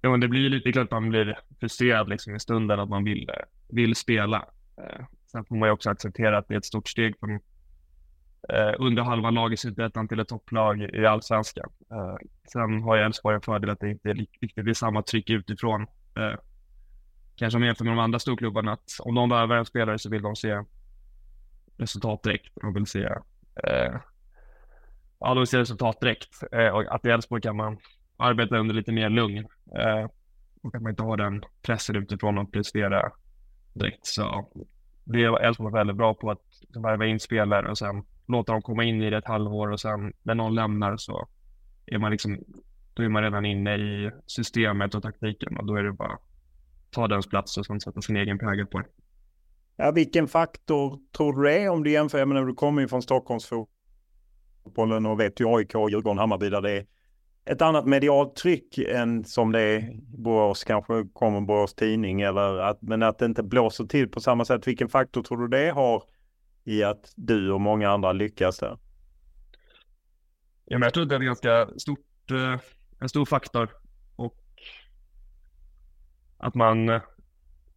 Ja, 0.00 0.10
men 0.10 0.20
det 0.20 0.28
blir 0.28 0.50
lite 0.50 0.72
klart 0.72 0.84
att 0.84 0.90
man 0.90 1.08
blir 1.08 1.38
frustrerad 1.60 2.08
liksom 2.08 2.34
i 2.34 2.40
stunden 2.40 2.80
att 2.80 2.88
man 2.88 3.04
vill, 3.04 3.28
eh, 3.28 3.34
vill 3.68 3.94
spela. 3.94 4.48
Eh, 4.78 5.04
sen 5.32 5.44
får 5.44 5.56
man 5.56 5.68
ju 5.68 5.72
också 5.72 5.90
acceptera 5.90 6.38
att 6.38 6.48
det 6.48 6.54
är 6.54 6.58
ett 6.58 6.64
stort 6.64 6.88
steg 6.88 7.18
från 7.18 7.40
eh, 8.48 8.74
under 8.78 9.02
halva 9.02 9.30
laget 9.30 9.64
i 9.64 9.74
till 10.08 10.20
ett 10.20 10.28
topplag 10.28 10.80
i 10.82 11.06
Allsvenskan. 11.06 11.70
Eh, 11.90 12.16
sen 12.52 12.82
har 12.82 12.96
ju 12.96 13.02
Elfsborg 13.02 13.34
en 13.34 13.40
fördel 13.40 13.70
att 13.70 13.80
det 13.80 13.90
inte 13.90 14.12
riktigt 14.12 14.66
är 14.66 14.74
samma 14.74 15.02
tryck 15.02 15.30
utifrån. 15.30 15.82
Eh, 16.16 16.38
kanske 17.36 17.56
om 17.56 17.64
jämför 17.64 17.84
med 17.84 17.92
de 17.92 17.98
andra 17.98 18.18
storklubbarna 18.18 18.72
att 18.72 18.90
om 19.00 19.14
de 19.14 19.28
värvar 19.28 19.56
en 19.56 19.64
spelare 19.64 19.98
så 19.98 20.10
vill 20.10 20.22
de 20.22 20.36
se 20.36 20.64
resultat 21.76 22.22
direkt. 22.22 22.52
De 22.62 22.74
vill 22.74 22.86
se 22.86 23.04
eh, 23.64 23.96
ja, 25.18 25.28
de 25.28 25.38
vill 25.38 25.46
se 25.46 25.58
resultat 25.58 26.00
direkt. 26.00 26.42
Eh, 26.52 26.68
och 26.68 26.94
att 26.94 27.04
i 27.04 27.08
Elfsborg 27.08 27.42
kan 27.42 27.56
man 27.56 27.78
arbeta 28.16 28.58
under 28.58 28.74
lite 28.74 28.92
mer 28.92 29.10
lugn 29.10 29.46
eh, 29.78 30.06
och 30.62 30.74
att 30.74 30.82
man 30.82 30.90
inte 30.90 31.02
har 31.02 31.16
den 31.16 31.44
pressen 31.62 31.96
utifrån 31.96 32.38
att 32.38 32.52
prestera 32.52 33.12
direkt. 33.72 34.06
Så 34.06 34.48
det 35.12 35.24
är 35.24 35.40
Elfsborg 35.40 35.74
väldigt 35.74 35.96
bra 35.96 36.14
på 36.14 36.30
att 36.30 36.42
värva 36.82 37.06
in 37.06 37.20
spelare 37.20 37.70
och 37.70 37.78
sen 37.78 38.04
låta 38.26 38.52
dem 38.52 38.62
komma 38.62 38.84
in 38.84 39.02
i 39.02 39.10
det 39.10 39.16
ett 39.16 39.26
halvår 39.26 39.70
och 39.70 39.80
sen 39.80 40.12
när 40.22 40.34
någon 40.34 40.54
lämnar 40.54 40.96
så 40.96 41.28
är 41.86 41.98
man 41.98 42.10
liksom, 42.10 42.38
då 42.94 43.02
är 43.02 43.08
man 43.08 43.22
redan 43.22 43.44
inne 43.44 43.76
i 43.76 44.10
systemet 44.26 44.94
och 44.94 45.02
taktiken 45.02 45.56
och 45.56 45.66
då 45.66 45.74
är 45.74 45.82
det 45.82 45.92
bara 45.92 46.18
ta 46.90 47.08
dens 47.08 47.28
plats 47.28 47.58
och 47.58 47.66
sen 47.66 47.80
sätta 47.80 48.02
sin 48.02 48.16
egen 48.16 48.38
prägel 48.38 48.66
på 48.66 48.78
det. 48.78 48.86
Ja, 49.76 49.90
vilken 49.90 50.28
faktor 50.28 50.98
tror 51.16 51.36
du 51.36 51.48
det 51.48 51.58
är 51.58 51.68
om 51.68 51.84
du 51.84 51.90
jämför, 51.90 52.18
jag 52.18 52.28
menar 52.28 52.44
du 52.44 52.54
kommer 52.54 52.82
ju 52.82 52.88
från 52.88 53.02
Stockholmsfotbollen 53.02 55.06
och 55.06 55.20
vet 55.20 55.40
ju 55.40 55.56
AIK, 55.56 55.74
Djurgården, 55.74 56.18
Hammarby 56.18 56.48
där 56.48 56.60
det 56.60 56.72
är 56.72 56.86
ett 57.48 57.62
annat 57.62 57.86
medialt 57.86 58.36
tryck 58.36 58.78
än 58.78 59.24
som 59.24 59.52
det 59.52 59.60
är 59.60 59.90
Borås, 60.02 60.64
kanske 60.64 61.08
kommer 61.12 61.40
Borås 61.40 61.74
Tidning 61.74 62.20
eller 62.20 62.58
att, 62.58 62.82
men 62.82 63.02
att 63.02 63.18
det 63.18 63.26
inte 63.26 63.42
blåser 63.42 63.84
till 63.84 64.08
på 64.08 64.20
samma 64.20 64.44
sätt. 64.44 64.66
Vilken 64.66 64.88
faktor 64.88 65.22
tror 65.22 65.38
du 65.38 65.48
det 65.48 65.70
har 65.70 66.02
i 66.64 66.82
att 66.82 67.12
du 67.16 67.52
och 67.52 67.60
många 67.60 67.90
andra 67.90 68.12
lyckas 68.12 68.58
där? 68.58 68.78
Ja, 70.64 70.78
men 70.78 70.82
jag 70.82 70.94
tror 70.94 71.02
att 71.02 71.08
det 71.08 71.14
är 71.14 71.20
en 71.20 71.26
ganska 71.26 71.68
stort, 71.78 72.30
eh, 72.30 72.60
en 73.00 73.08
stor 73.08 73.24
faktor 73.24 73.68
och 74.16 74.36
att 76.38 76.54
man 76.54 77.00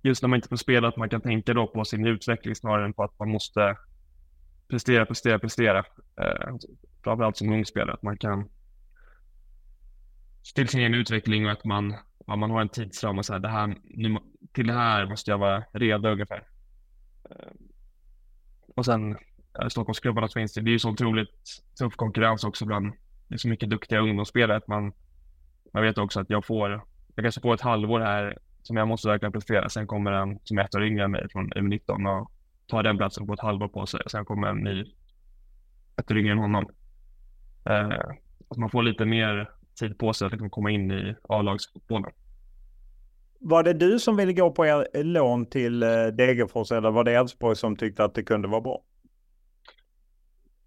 just 0.02 0.22
när 0.22 0.30
man 0.30 0.38
inte 0.38 0.50
får 0.50 0.56
spela 0.56 0.88
att 0.88 0.98
man 0.98 1.10
kan 1.10 1.22
tänka 1.22 1.54
då 1.54 1.68
på 1.68 1.86
sin 1.86 2.08
utveckling 2.08 2.56
snarare 2.56 2.86
än 2.86 2.94
på 2.94 3.04
att 3.04 3.20
man 3.20 3.30
måste 3.30 3.78
prestera, 4.68 5.06
prestera, 5.06 5.40
prestera. 5.40 5.78
Eh, 6.22 6.56
framförallt 7.04 7.38
som 7.38 7.54
ung 7.54 7.66
spelare, 7.66 7.94
att 7.94 8.02
man 8.02 8.18
kan 8.18 8.50
till 10.56 10.68
sin 10.68 10.80
egen 10.80 10.94
utveckling 10.94 11.46
och 11.46 11.52
att 11.52 11.66
man, 11.66 11.96
ja, 12.28 12.36
man 12.36 12.52
har 12.52 12.62
en 12.62 12.70
tidsram 12.70 13.18
och 13.18 13.26
så 13.26 13.34
här, 13.34 13.40
det 13.40 13.50
här, 13.50 13.76
nu, 13.84 14.18
till 14.54 14.68
det 14.68 14.74
här 14.74 15.06
måste 15.06 15.32
jag 15.32 15.38
vara 15.38 15.64
redo 15.74 16.10
ungefär. 16.10 16.44
Eh, 17.30 17.52
och 18.76 18.86
sen 18.86 19.18
eh, 19.62 19.68
Stockholmsklubbarna 19.68 20.28
så 20.28 20.40
finns 20.40 20.54
det, 20.54 20.62
det 20.62 20.70
är 20.70 20.74
ju 20.74 20.80
så 20.80 20.90
otroligt 20.90 21.64
tuff 21.80 21.96
konkurrens 21.96 22.44
också 22.44 22.66
bland, 22.66 22.94
det 23.28 23.36
är 23.36 23.38
så 23.38 23.48
mycket 23.48 23.70
duktiga 23.70 24.00
ungdomsspelare 24.00 24.58
att 24.58 24.68
man, 24.68 24.94
man 25.74 25.84
vet 25.84 25.98
också 25.98 26.20
att 26.20 26.30
jag 26.30 26.46
får, 26.46 26.72
jag 27.16 27.26
kanske 27.26 27.42
får 27.42 27.54
ett 27.54 27.62
halvår 27.62 28.00
här 28.00 28.38
som 28.64 28.78
jag 28.78 28.88
måste 28.88 29.08
verkligen 29.08 29.32
prestera. 29.32 29.70
Sen 29.70 29.88
kommer 29.88 30.12
en 30.12 30.40
som 30.44 30.58
är 30.58 30.64
ett 30.64 30.76
år 30.76 30.84
yngre 30.84 31.04
än 31.04 31.12
mig 31.12 31.30
från 31.32 31.54
U19 31.54 32.20
och 32.20 32.32
tar 32.68 32.84
den 32.84 32.98
platsen 32.98 33.28
på 33.28 33.34
ett 33.34 33.40
halvår 33.40 33.68
på 33.68 33.86
sig. 33.86 34.02
Sen 34.08 34.26
kommer 34.26 34.48
en 34.48 34.58
ny, 34.58 34.86
ett 35.98 36.12
år 36.12 36.18
yngre 36.18 36.32
än 36.32 36.38
honom. 36.38 36.66
Eh, 37.66 38.00
att 38.50 38.58
man 38.58 38.70
får 38.70 38.84
lite 38.84 39.06
mer 39.06 39.50
tid 39.80 39.98
på 39.98 40.14
sig 40.14 40.26
att 40.26 40.32
liksom 40.32 40.50
komma 40.50 40.72
in 40.72 40.92
i 40.92 41.16
A-lagsfotbollen. 41.30 42.12
Var 43.44 43.64
det 43.64 43.74
du 43.74 44.00
som 44.00 44.18
ville 44.18 44.34
gå 44.34 44.52
på 44.52 44.86
lån 44.94 45.46
till 45.46 45.84
eh, 45.84 45.90
Degerfors 45.90 46.72
eller 46.72 46.92
var 46.92 47.04
det 47.04 47.14
Elfsborg 47.14 47.56
som 47.56 47.76
tyckte 47.76 48.04
att 48.04 48.16
det 48.16 48.24
kunde 48.24 48.48
vara 48.48 48.62
bra? 48.62 48.84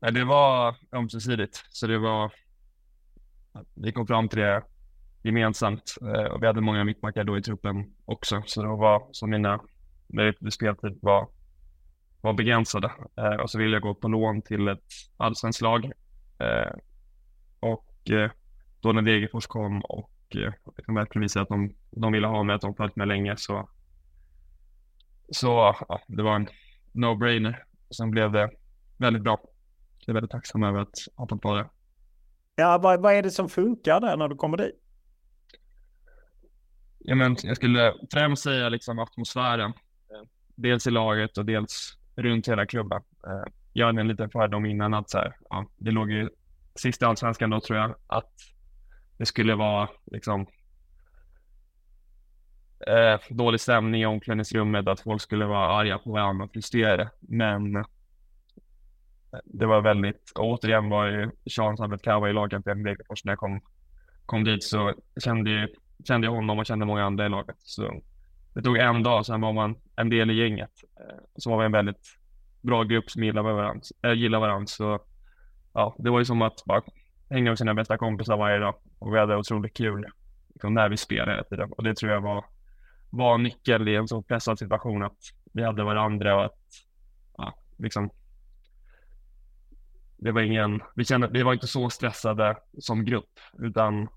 Nej, 0.00 0.12
det 0.12 0.24
var 0.24 0.74
ömsesidigt. 0.92 1.64
Så 1.70 1.86
det 1.86 1.98
var, 1.98 2.32
vi 3.74 3.92
kom 3.92 4.06
fram 4.06 4.28
till 4.28 4.38
det 4.38 4.62
gemensamt 5.22 5.94
eh, 6.02 6.24
och 6.32 6.42
vi 6.42 6.46
hade 6.46 6.60
många 6.60 6.84
mittbackar 6.84 7.24
då 7.24 7.38
i 7.38 7.42
truppen 7.42 7.94
också. 8.04 8.42
Så 8.46 8.62
det 8.62 8.68
var 8.68 9.08
som 9.12 9.30
mina 9.30 9.60
möjligheter 10.06 10.44
till 10.44 10.52
speltid 10.52 10.98
var, 11.02 11.28
var 12.20 12.32
begränsade. 12.32 12.90
Eh, 13.16 13.40
och 13.40 13.50
så 13.50 13.58
ville 13.58 13.72
jag 13.72 13.82
gå 13.82 13.94
på 13.94 14.08
lån 14.08 14.42
till 14.42 14.68
ett 14.68 14.88
allsvenskt 15.16 15.62
lag. 15.62 15.92
Och 17.60 18.10
då 18.84 18.92
när 18.92 19.02
Degerfors 19.02 19.46
kom 19.46 19.80
och 19.80 20.10
eh, 20.30 20.52
liksom 20.76 20.94
verkligen 20.94 21.22
visade 21.22 21.42
att 21.42 21.48
de, 21.48 21.74
de 21.90 22.12
ville 22.12 22.26
ha 22.26 22.42
mig, 22.42 22.54
att 22.54 22.60
de 22.60 22.74
följt 22.74 22.96
med 22.96 23.08
länge 23.08 23.36
så, 23.36 23.68
så 25.30 25.76
ja, 25.88 26.00
det 26.06 26.22
var 26.22 26.36
en 26.36 26.48
no-brainer. 26.92 27.64
Sen 27.96 28.10
blev 28.10 28.32
det 28.32 28.50
väldigt 28.96 29.22
bra. 29.22 29.40
Jag 29.98 30.08
är 30.08 30.12
väldigt 30.14 30.30
tacksam 30.30 30.62
över 30.62 30.80
att 30.80 30.98
ha 31.16 31.28
fått 31.28 31.44
vara 31.44 31.58
det. 31.58 31.68
Ja, 32.56 32.78
vad, 32.78 33.00
vad 33.00 33.14
är 33.14 33.22
det 33.22 33.30
som 33.30 33.48
funkar 33.48 34.00
där 34.00 34.16
när 34.16 34.28
du 34.28 34.36
kommer 34.36 34.56
dit? 34.56 34.80
Ja, 36.98 37.14
men 37.14 37.36
jag 37.42 37.56
skulle 37.56 37.94
främst 38.12 38.42
säga 38.42 38.68
liksom 38.68 38.98
atmosfären. 38.98 39.72
Dels 40.54 40.86
i 40.86 40.90
laget 40.90 41.38
och 41.38 41.44
dels 41.44 41.98
runt 42.16 42.48
hela 42.48 42.66
klubben. 42.66 43.02
Eh, 43.26 43.52
jag 43.72 43.86
hade 43.86 44.00
en 44.00 44.08
liten 44.08 44.30
fördom 44.30 44.66
innan 44.66 44.94
att 44.94 45.10
så 45.10 45.18
här, 45.18 45.36
ja, 45.50 45.66
det 45.76 45.90
låg 45.90 46.10
ju 46.10 46.30
sist 46.74 47.02
i 47.02 47.04
allsvenskan 47.04 47.50
då 47.50 47.60
tror 47.60 47.78
jag 47.78 47.94
att 48.06 48.32
det 49.18 49.26
skulle 49.26 49.54
vara 49.54 49.88
liksom 50.04 50.46
eh, 52.86 53.20
dålig 53.30 53.60
stämning 53.60 54.02
i 54.02 54.06
omklädningsrummet, 54.06 54.88
att 54.88 55.00
folk 55.00 55.22
skulle 55.22 55.46
vara 55.46 55.68
arga 55.68 55.98
på 55.98 56.12
varandra 56.12 56.44
och 56.44 56.52
frustrerade. 56.52 57.10
Men 57.20 57.76
eh, 57.76 57.84
det 59.44 59.66
var 59.66 59.80
väldigt, 59.80 60.32
och 60.34 60.44
återigen 60.44 60.88
var 60.88 61.06
ju 61.06 61.30
Sean 61.50 61.76
Sabet 61.76 62.06
i 62.06 62.32
lagkapten 62.32 62.80
i 62.80 62.84
Degerfors 62.84 63.24
när 63.24 63.32
jag 63.32 63.38
kom, 63.38 63.60
kom 64.26 64.44
dit 64.44 64.64
så 64.64 64.94
kände, 65.24 65.68
kände 66.04 66.26
jag 66.26 66.34
honom 66.34 66.58
och 66.58 66.66
kände 66.66 66.86
många 66.86 67.04
andra 67.04 67.26
i 67.26 67.28
laget. 67.28 67.56
Så 67.58 68.02
det 68.54 68.62
tog 68.62 68.76
en 68.78 69.02
dag, 69.02 69.26
sen 69.26 69.40
var 69.40 69.52
man 69.52 69.74
en 69.96 70.10
del 70.10 70.30
i 70.30 70.34
gänget. 70.34 70.70
Eh, 71.00 71.16
så 71.36 71.50
var 71.50 71.58
vi 71.58 71.64
en 71.64 71.72
väldigt 71.72 72.18
bra 72.60 72.82
grupp 72.82 73.10
som 73.10 73.24
gillade 73.24 73.52
varandra. 73.52 73.82
Äh, 74.02 74.12
gillade 74.12 74.46
varandra 74.46 74.66
så 74.66 75.00
ja, 75.74 75.96
det 75.98 76.10
var 76.10 76.18
ju 76.18 76.24
som 76.24 76.42
att 76.42 76.64
bara 76.64 76.82
hänga 77.34 77.50
med 77.50 77.58
sina 77.58 77.74
bästa 77.74 77.98
kompisar 77.98 78.36
varje 78.36 78.58
dag 78.58 78.74
och 78.98 79.14
vi 79.14 79.18
hade 79.18 79.36
otroligt 79.36 79.76
kul 79.76 80.06
liksom, 80.48 80.74
när 80.74 80.88
vi 80.88 80.96
spelade 80.96 81.32
hela 81.32 81.44
tiden. 81.44 81.72
Och 81.72 81.84
det 81.84 81.96
tror 81.96 82.12
jag 82.12 82.20
var, 82.20 82.44
var 83.10 83.38
nyckeln 83.38 83.88
i 83.88 83.94
en 83.94 84.08
så 84.08 84.22
pressad 84.22 84.58
situation 84.58 85.02
att 85.02 85.18
vi 85.52 85.62
hade 85.64 85.84
varandra 85.84 86.36
och 86.36 86.44
att 86.44 86.60
ja, 87.36 87.54
liksom, 87.78 88.10
det 90.16 90.32
var 90.32 90.40
ingen, 90.40 90.82
vi 90.94 91.04
kände, 91.04 91.28
vi 91.32 91.42
var 91.42 91.52
inte 91.52 91.66
så 91.66 91.90
stressade 91.90 92.56
som 92.78 93.04
grupp 93.04 93.40
utan 93.58 94.08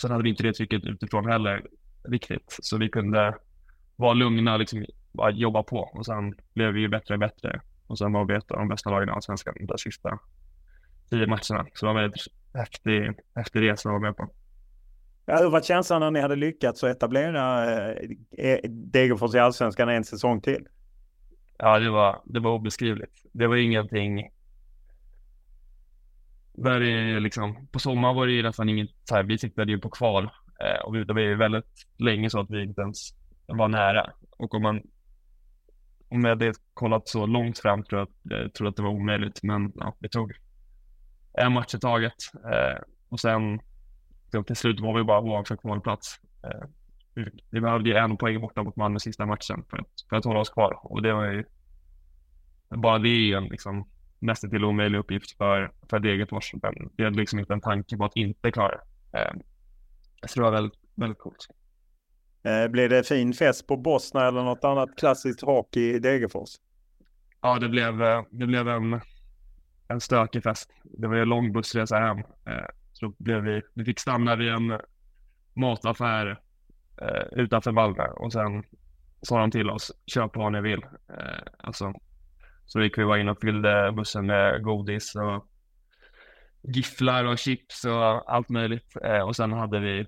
sen 0.00 0.10
hade 0.10 0.22
vi 0.22 0.30
inte 0.30 0.42
det 0.42 0.52
trycket 0.52 0.84
utifrån 0.84 1.26
heller 1.26 1.66
riktigt. 2.02 2.56
Så 2.62 2.78
vi 2.78 2.88
kunde 2.88 3.34
vara 3.96 4.12
lugna, 4.12 4.56
liksom, 4.56 4.84
bara 5.12 5.30
jobba 5.30 5.62
på 5.62 5.78
och 5.78 6.06
sen 6.06 6.34
blev 6.54 6.72
vi 6.72 6.80
ju 6.80 6.88
bättre 6.88 7.14
och 7.14 7.20
bättre. 7.20 7.60
Och 7.86 7.98
sen 7.98 8.12
var 8.12 8.24
vi 8.24 8.34
ett 8.34 8.50
av 8.50 8.58
de 8.58 8.68
bästa 8.68 8.90
lagen 8.90 9.08
i 9.08 9.12
Allsvenskan 9.12 9.54
de 9.60 9.78
sista 9.78 10.18
tio 11.10 11.26
matcherna. 11.26 11.66
Så 11.74 11.86
det 11.86 11.92
var 11.92 12.00
en 12.00 12.10
väldigt 12.10 12.22
häftig, 12.54 13.10
häftig 13.34 13.62
resa 13.62 13.88
att 13.88 13.92
vara 13.92 14.02
med 14.02 14.16
på. 14.16 14.30
Ja, 15.26 15.38
hur 15.38 15.50
var 15.50 15.60
känslan 15.60 16.00
när 16.00 16.10
ni 16.10 16.20
hade 16.20 16.36
lyckats 16.36 16.84
att 16.84 16.90
etablera 16.90 17.64
eh, 18.38 18.58
Degerfors 18.70 19.34
i 19.34 19.38
Allsvenskan 19.38 19.88
en 19.88 20.04
säsong 20.04 20.40
till? 20.40 20.66
Ja, 21.58 21.78
det 21.78 21.90
var, 21.90 22.22
det 22.24 22.40
var 22.40 22.50
obeskrivligt. 22.50 23.12
Det 23.32 23.46
var 23.46 23.56
ingenting. 23.56 24.28
Där 26.54 26.80
är 26.80 27.20
liksom, 27.20 27.66
på 27.72 27.78
sommaren 27.78 28.16
var 28.16 28.26
det 28.26 28.32
ju 28.32 28.42
nästan 28.42 28.68
inget, 28.68 28.90
så 29.04 29.14
här, 29.14 29.22
vi 29.22 29.38
siktade 29.38 29.72
ju 29.72 29.78
på 29.78 29.90
kval 29.90 30.24
eh, 30.60 30.84
och 30.84 31.06
det 31.06 31.14
var 31.14 31.20
ju 31.20 31.36
väldigt 31.36 31.86
länge 31.98 32.30
så 32.30 32.40
att 32.40 32.50
vi 32.50 32.62
inte 32.62 32.80
ens 32.80 33.14
var 33.46 33.68
nära. 33.68 34.12
Och 34.38 34.54
om 34.54 34.62
man 34.62 34.82
om 36.08 36.24
jag 36.24 36.28
hade 36.28 36.52
kollat 36.74 37.08
så 37.08 37.26
långt 37.26 37.58
fram 37.58 37.84
tror 37.84 38.00
jag, 38.00 38.42
jag 38.42 38.54
tror 38.54 38.68
att 38.68 38.76
det 38.76 38.82
var 38.82 38.90
omöjligt, 38.90 39.42
men 39.42 39.72
ja, 39.74 39.96
det 39.98 40.08
tog 40.08 40.32
en 41.38 41.52
match 41.52 41.74
i 41.74 41.78
taget. 41.78 42.14
Eh, 42.34 42.82
och 43.08 43.20
sen 43.20 43.60
till 44.46 44.56
slut 44.56 44.80
var 44.80 44.98
vi 44.98 45.04
bara 45.04 45.20
oavsett 45.20 45.60
kvalplats. 45.60 46.20
Eh, 46.44 46.68
vi 47.50 47.60
behövde 47.60 47.90
ju 47.90 47.96
en 47.96 48.16
poäng 48.16 48.40
borta 48.40 48.62
mot 48.62 48.76
Malmö 48.76 48.98
sista 48.98 49.26
matchen 49.26 49.64
för 49.70 49.78
att, 49.78 49.86
för 50.08 50.16
att 50.16 50.24
hålla 50.24 50.40
oss 50.40 50.50
kvar. 50.50 50.78
Och 50.82 51.02
det 51.02 51.12
var 51.12 51.24
ju 51.24 51.44
bara 52.68 52.98
det 52.98 53.08
är 53.08 53.36
en 53.36 53.44
liksom 53.44 53.88
nästan 54.18 54.50
till 54.50 54.64
omöjlig 54.64 54.98
uppgift 54.98 55.36
för, 55.36 55.72
för 55.90 55.98
Degerfors. 55.98 56.54
Vi 56.96 57.04
hade 57.04 57.16
liksom 57.16 57.38
inte 57.38 57.52
en 57.52 57.60
tanke 57.60 57.96
på 57.96 58.04
att 58.04 58.16
inte 58.16 58.50
klara 58.50 58.80
det. 59.12 59.18
Eh, 59.18 59.32
så 60.26 60.40
det 60.40 60.44
var 60.44 60.52
väldigt, 60.52 60.78
väldigt 60.94 61.18
coolt. 61.18 61.46
Eh, 62.42 62.68
blir 62.68 62.88
det 62.88 63.04
fin 63.04 63.32
fest 63.32 63.66
på 63.66 63.76
Bosna 63.76 64.28
eller 64.28 64.42
något 64.42 64.64
annat 64.64 64.88
klassiskt 64.96 65.42
hockey 65.42 65.94
i 65.94 65.98
Degerfors? 65.98 66.50
ja, 67.40 67.58
det 67.58 67.68
blev, 67.68 67.98
det 68.30 68.46
blev 68.46 68.68
en, 68.68 69.00
en 69.88 70.00
stökig 70.00 70.42
fest. 70.42 70.70
Det 70.84 71.08
var 71.08 71.14
ju 71.14 71.22
en 71.22 71.28
lång 71.28 71.52
bussresa 71.52 71.98
hem. 71.98 72.18
Eh, 72.18 72.66
så 72.92 73.14
blev 73.18 73.42
vi, 73.42 73.62
vi 73.74 73.84
fick 73.84 73.98
stanna 73.98 74.36
vid 74.36 74.48
en 74.48 74.80
mataffär 75.54 76.40
eh, 77.02 77.22
utanför 77.32 77.72
Malmö 77.72 78.06
och 78.06 78.32
sen 78.32 78.64
sa 79.22 79.40
de 79.40 79.50
till 79.50 79.70
oss, 79.70 79.92
köp 80.06 80.36
vad 80.36 80.52
ni 80.52 80.60
vill. 80.60 80.82
Eh, 81.18 81.42
alltså, 81.58 81.92
så 82.66 82.80
gick 82.80 82.98
vi 82.98 83.04
bara 83.04 83.18
in 83.18 83.28
och 83.28 83.40
fyllde 83.40 83.92
bussen 83.92 84.26
med 84.26 84.62
godis 84.62 85.14
och 85.14 85.48
gifflar 86.62 87.24
och 87.24 87.38
chips 87.38 87.84
och 87.84 88.32
allt 88.34 88.48
möjligt. 88.48 88.96
Och 89.24 89.36
sen 89.36 89.52
hade 89.52 89.80
vi 89.80 90.06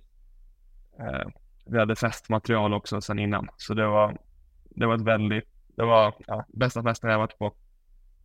vi 1.71 1.79
hade 1.79 1.97
festmaterial 1.97 2.75
också 2.75 3.01
sen 3.01 3.19
innan. 3.19 3.49
Så 3.57 3.75
det 3.75 3.87
var, 3.87 4.19
det 4.71 4.87
var 4.87 4.95
ett 4.95 5.01
väldigt, 5.01 5.45
det 5.77 5.85
var 5.85 6.15
ja, 6.27 6.45
bästa 6.49 6.83
festen 6.83 7.11
jag 7.11 7.19
varit 7.19 7.39
på. 7.39 7.55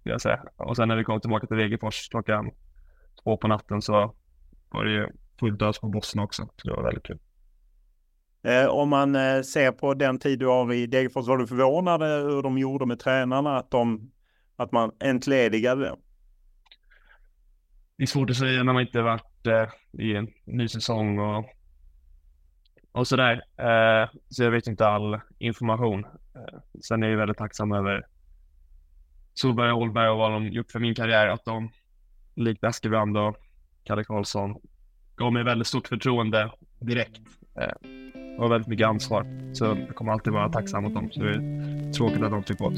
Jag 0.10 0.22
säga. 0.22 0.44
Och 0.56 0.76
sen 0.76 0.88
när 0.88 0.96
vi 0.96 1.04
kom 1.04 1.22
tillbaka 1.22 1.48
till 1.48 1.58
Degerfors 1.58 2.10
klockan 2.10 2.52
två 3.24 3.38
på 3.38 3.48
natten 3.48 3.82
så 3.82 4.16
var 4.70 4.86
det 4.86 4.92
ju 4.92 5.08
fullt 5.40 5.62
ös 5.62 5.80
på 5.80 5.88
bossen 5.88 6.22
också. 6.22 6.50
Så 6.56 6.68
det 6.68 6.74
var 6.74 6.84
väldigt 6.84 7.04
kul. 7.04 7.20
Eh, 8.44 8.66
om 8.66 8.90
man 8.90 9.16
eh, 9.16 9.42
ser 9.42 9.72
på 9.72 9.94
den 9.94 10.20
tid 10.20 10.40
du 10.40 10.48
har 10.48 10.74
i 10.74 10.88
Degerfors, 10.88 11.28
var 11.28 11.38
du 11.38 11.48
förvånad 11.48 12.02
hur 12.02 12.42
de 12.42 12.58
gjorde 12.58 12.86
med 12.86 13.00
tränarna? 13.00 13.58
Att, 13.58 13.72
de, 13.72 14.12
att 14.56 14.72
man 14.72 14.92
entledigade 15.00 15.88
dem? 15.88 16.00
det 17.98 18.04
är 18.04 18.08
svårt 18.08 18.30
att 18.30 18.36
säga 18.36 18.64
när 18.64 18.74
man 18.74 18.82
inte 18.82 19.02
varit 19.02 19.48
eh, 19.48 19.68
i 20.06 20.16
en 20.16 20.28
ny 20.46 20.68
säsong 20.68 21.20
och, 21.20 21.46
och 22.92 23.08
sådär. 23.08 23.34
Eh, 23.58 24.10
så 24.30 24.44
jag 24.44 24.52
vet 24.52 24.68
inte 24.68 24.88
all 24.88 25.20
information. 25.38 26.06
Eh, 26.06 26.60
sen 26.88 27.04
är 27.04 27.08
jag 27.08 27.18
väldigt 27.18 27.38
tacksam 27.38 27.72
över 27.72 28.06
Solberg 29.36 29.72
och 29.72 29.78
Holberg 29.78 30.10
och 30.10 30.18
vad 30.18 30.32
de 30.32 30.48
gjort 30.48 30.72
för 30.72 30.80
min 30.80 30.96
karriär. 30.96 31.28
Att 31.28 31.46
de, 31.46 31.70
likt 32.36 32.64
Askebrand 32.64 33.18
och 33.18 33.36
Kalle 33.84 34.04
Karlsson, 34.04 34.56
gav 35.16 35.34
mig 35.34 35.44
väldigt 35.44 35.68
stort 35.68 35.88
förtroende 35.88 36.52
direkt. 36.80 37.20
Eh, 37.60 38.40
och 38.40 38.52
väldigt 38.52 38.68
mycket 38.68 38.88
ansvar. 38.88 39.54
Så 39.54 39.66
jag 39.66 39.96
kommer 39.96 40.12
alltid 40.12 40.34
vara 40.34 40.50
tacksam 40.50 40.84
mot 40.84 40.94
dem. 40.94 41.12
Så 41.12 41.20
det 41.20 41.30
är 41.30 41.94
tråkigt 41.94 42.24
att 42.24 42.32
de 42.32 42.44
fick 42.44 42.58
gå. 42.58 42.72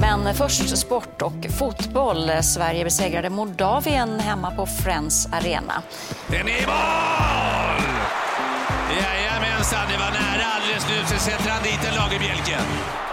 Men 0.00 0.34
först 0.34 0.78
sport 0.78 1.22
och 1.22 1.46
fotboll. 1.58 2.42
Sverige 2.42 2.84
besegrade 2.84 3.30
Moldavien 3.30 4.20
hemma 4.20 4.50
på 4.50 4.66
Friends 4.66 5.32
Arena. 5.32 5.82
Den 6.28 6.48
är 6.48 6.62
i 6.62 6.66
mål! 6.66 7.46
Jajamensan, 9.36 9.88
det 9.88 9.96
var 9.96 10.10
nära 10.10 10.44
alldeles 10.54 10.88
nu. 10.88 11.16
Så 11.16 11.20
sätter 11.20 11.50
han 11.50 11.62
dit 11.62 11.88
en 11.88 11.94
Lagerbjälke. 11.94 12.56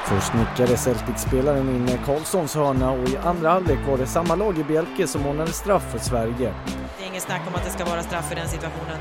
Först 0.05 0.33
nickade 0.33 0.77
Celtic-spelaren 0.77 1.69
in 1.69 1.99
Karlssons 2.05 2.55
hörna 2.55 2.91
och 2.91 3.09
i 3.09 3.17
andra 3.17 3.49
halvlek 3.49 3.79
var 3.87 3.97
det 3.97 4.07
samma 4.07 4.35
Lagerbjälke 4.35 5.07
som 5.07 5.25
ordnade 5.25 5.53
straff 5.53 5.91
för 5.91 5.99
Sverige. 5.99 6.53
Det 6.97 7.03
är 7.03 7.07
inget 7.07 7.23
snack 7.23 7.41
om 7.47 7.55
att 7.55 7.65
det 7.65 7.71
ska 7.71 7.85
vara 7.85 8.03
straff 8.03 8.31
i 8.31 8.35
den 8.35 8.47
situationen. 8.47 8.97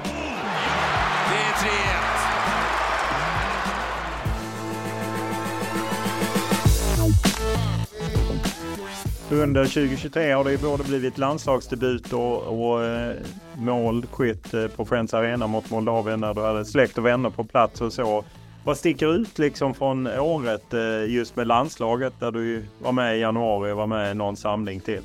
Under 9.33 9.65
2023 9.65 10.33
har 10.33 10.45
det 10.45 10.51
ju 10.51 10.59
både 10.59 10.85
blivit 10.85 11.19
landslagsdebut 11.19 12.13
och, 12.13 12.43
och 12.43 12.85
eh, 12.85 13.17
målskytt 13.57 14.55
eh, 14.55 14.67
på 14.67 14.85
Friends 14.85 15.15
Arena 15.15 15.47
mot 15.47 15.71
Moldavien 15.71 16.21
när 16.21 16.35
du 16.35 16.41
hade 16.41 16.65
släkt 16.65 16.99
och 16.99 17.07
vänner 17.07 17.31
på 17.31 17.45
plats 17.45 17.81
och 17.81 17.93
så. 17.93 18.25
Vad 18.65 18.77
sticker 18.77 19.15
ut 19.15 19.39
liksom 19.39 19.75
från 19.75 20.07
året 20.07 20.75
eh, 20.75 21.15
just 21.15 21.37
med 21.37 21.47
landslaget 21.47 22.21
där 22.21 22.31
du 22.31 22.65
var 22.79 22.93
med 22.93 23.17
i 23.17 23.21
januari 23.21 23.73
och 23.73 23.77
var 23.77 23.87
med 23.87 24.11
i 24.11 24.15
någon 24.15 24.37
samling 24.37 24.81
till? 24.81 25.03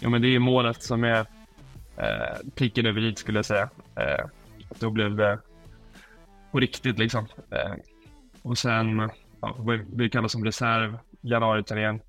Ja 0.00 0.08
men 0.08 0.22
det 0.22 0.34
är 0.34 0.38
målet 0.38 0.82
som 0.82 1.04
är 1.04 1.20
eh, 1.96 2.50
pricken 2.54 2.86
över 2.86 3.00
i 3.00 3.14
skulle 3.14 3.38
jag 3.38 3.46
säga. 3.46 3.68
Eh, 3.96 4.26
då 4.78 4.90
blev 4.90 5.16
det 5.16 5.38
på 6.52 6.60
riktigt 6.60 6.98
liksom. 6.98 7.26
Eh, 7.50 7.72
och 8.42 8.58
sen, 8.58 9.10
ja, 9.40 9.56
vi 9.92 10.10
kallas 10.10 10.32
som 10.32 10.44
reserv, 10.44 10.98
januari-turnén 11.20 12.00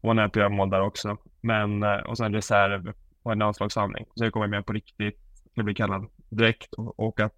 och 0.00 0.10
en 0.10 0.24
LPM-mål 0.26 0.70
där 0.70 0.80
också. 0.80 1.16
Men, 1.40 1.82
eh, 1.82 1.96
och 1.96 2.16
sen 2.16 2.34
reserv 2.34 2.92
och 3.22 3.32
en 3.32 3.38
landslagssamling. 3.38 4.06
Så 4.14 4.24
jag 4.24 4.32
kommer 4.32 4.46
med 4.46 4.66
på 4.66 4.72
riktigt, 4.72 5.20
jag 5.54 5.64
blir 5.64 5.74
kallad 5.74 6.06
direkt 6.28 6.74
och, 6.74 7.00
och 7.00 7.20
att 7.20 7.34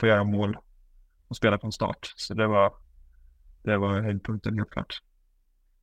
få 0.00 0.06
göra 0.06 0.24
mål 0.24 0.56
och 1.28 1.36
spela 1.36 1.58
från 1.58 1.72
start. 1.72 2.12
Så 2.16 2.34
det 2.34 2.46
var, 2.46 2.72
det 3.62 3.76
var 3.76 4.00
höjdpunkten 4.00 4.58
helt 4.58 4.70
klart. 4.70 5.02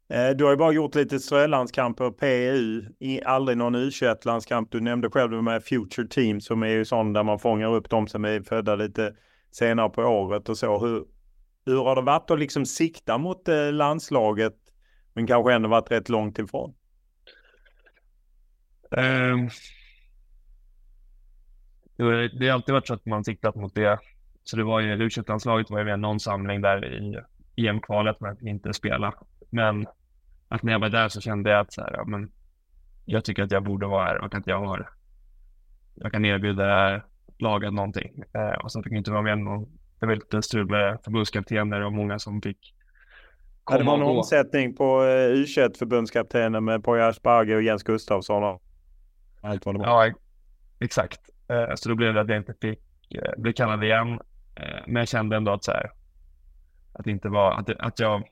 Eh, 0.09 0.29
du 0.29 0.43
har 0.43 0.51
ju 0.51 0.57
bara 0.57 0.71
gjort 0.71 0.95
lite 0.95 1.19
strölandskamper, 1.19 2.11
PU, 2.11 2.81
aldrig 3.25 3.57
någon 3.57 3.75
U21-landskamp. 3.75 4.71
Du 4.71 4.81
nämnde 4.81 5.09
själv 5.09 5.31
de 5.31 5.47
här 5.47 5.59
Future 5.59 6.07
Team 6.07 6.41
som 6.41 6.63
är 6.63 6.67
ju 6.67 6.85
sån 6.85 7.13
där 7.13 7.23
man 7.23 7.39
fångar 7.39 7.75
upp 7.75 7.89
de 7.89 8.07
som 8.07 8.25
är 8.25 8.41
födda 8.41 8.75
lite 8.75 9.13
senare 9.51 9.89
på 9.89 10.01
året 10.01 10.49
och 10.49 10.57
så. 10.57 10.79
Hur, 10.79 11.05
hur 11.65 11.83
har 11.83 11.95
det 11.95 12.01
varit 12.01 12.31
att 12.31 12.39
liksom 12.39 12.65
sikta 12.65 13.17
mot 13.17 13.47
eh, 13.47 13.71
landslaget 13.71 14.55
men 15.13 15.27
kanske 15.27 15.53
ändå 15.53 15.69
varit 15.69 15.91
rätt 15.91 16.09
långt 16.09 16.39
ifrån? 16.39 16.73
Um, 18.91 19.49
det 21.97 22.47
har 22.47 22.53
alltid 22.53 22.73
varit 22.73 22.87
så 22.87 22.93
att 22.93 23.05
man 23.05 23.23
siktat 23.23 23.55
mot 23.55 23.75
det. 23.75 23.99
Så 24.43 24.57
det 24.57 24.63
var 24.63 24.79
ju, 24.79 24.93
u 24.93 25.09
landslaget 25.27 25.69
var 25.69 25.79
ju 25.79 25.85
med 25.85 25.99
någon 25.99 26.19
samling 26.19 26.61
där 26.61 26.85
i 26.85 27.17
EM-kvalet 27.55 28.19
men 28.19 28.31
att 28.31 28.41
inte 28.41 28.73
spela. 28.73 29.13
Men 29.49 29.87
att 30.47 30.63
när 30.63 30.71
jag 30.71 30.79
var 30.79 30.89
där 30.89 31.09
så 31.09 31.21
kände 31.21 31.49
jag 31.49 31.59
att 31.59 31.73
så 31.73 31.81
här, 31.81 31.93
ja, 31.93 32.05
men 32.05 32.31
jag 33.05 33.25
tycker 33.25 33.43
att 33.43 33.51
jag 33.51 33.63
borde 33.63 33.87
vara 33.87 34.05
här 34.05 34.21
och 34.21 34.35
att 34.35 34.47
jag 34.47 34.65
har 34.65 34.89
jag 35.95 36.11
kan 36.11 36.25
erbjuda 36.25 37.01
laget 37.37 37.73
någonting. 37.73 38.23
Eh, 38.33 38.63
och 38.63 38.71
så 38.71 38.83
fick 38.83 38.93
jag 38.93 38.97
inte 38.97 39.11
vara 39.11 39.21
med 39.21 39.37
någon 39.37 39.67
det 40.05 40.09
var 40.09 40.15
lite 40.15 40.41
strul 40.41 40.69
med 40.69 40.99
förbundskaptener 41.03 41.81
och 41.81 41.93
många 41.93 42.19
som 42.19 42.41
fick 42.41 42.73
komma 43.63 43.79
Det 43.79 43.85
var 43.85 43.95
en 43.95 44.01
omsättning 44.01 44.75
på 44.75 45.01
uh, 45.01 45.07
U21 45.07 45.77
förbundskaptener 45.77 46.59
med 46.59 46.83
Poya 46.83 47.07
Asperger 47.07 47.55
och 47.55 47.61
Jens 47.61 47.83
Gustafsson 47.83 48.43
och 48.43 48.61
allt 49.41 49.65
vad 49.65 49.75
det 49.75 49.79
var. 49.79 50.05
Ja, 50.05 50.13
exakt. 50.79 51.19
Uh, 51.51 51.75
så 51.75 51.89
då 51.89 51.95
blev 51.95 52.13
det 52.13 52.21
att 52.21 52.29
jag 52.29 52.37
inte 52.37 52.53
fick 52.61 52.79
uh, 53.15 53.41
bli 53.41 53.53
kallad 53.53 53.83
igen. 53.83 54.19
Men 54.87 54.95
jag 54.95 55.07
kände 55.07 55.35
ändå 55.35 55.51
att 55.51 55.63
så 55.63 55.71
här, 55.71 55.91
att 56.93 57.05
det 57.05 57.11
inte 57.11 57.29
var, 57.29 57.51
att, 57.51 57.69
att 57.69 57.99
jag 57.99 58.23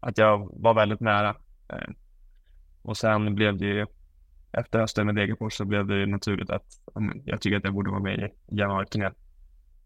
att 0.00 0.18
jag 0.18 0.50
var 0.52 0.74
väldigt 0.74 1.00
nära. 1.00 1.36
Och 2.82 2.96
sen 2.96 3.34
blev 3.34 3.58
det 3.58 3.64
ju 3.64 3.86
efter 4.52 4.78
hösten 4.78 5.06
med 5.06 5.14
Degerfors 5.14 5.52
så 5.52 5.64
blev 5.64 5.86
det 5.86 5.94
ju 5.94 6.06
naturligt 6.06 6.50
att 6.50 6.64
jag 7.24 7.40
tycker 7.40 7.56
att 7.56 7.64
jag 7.64 7.74
borde 7.74 7.90
vara 7.90 8.02
med 8.02 8.18
i 8.18 8.56
januari-turnén. 8.56 9.14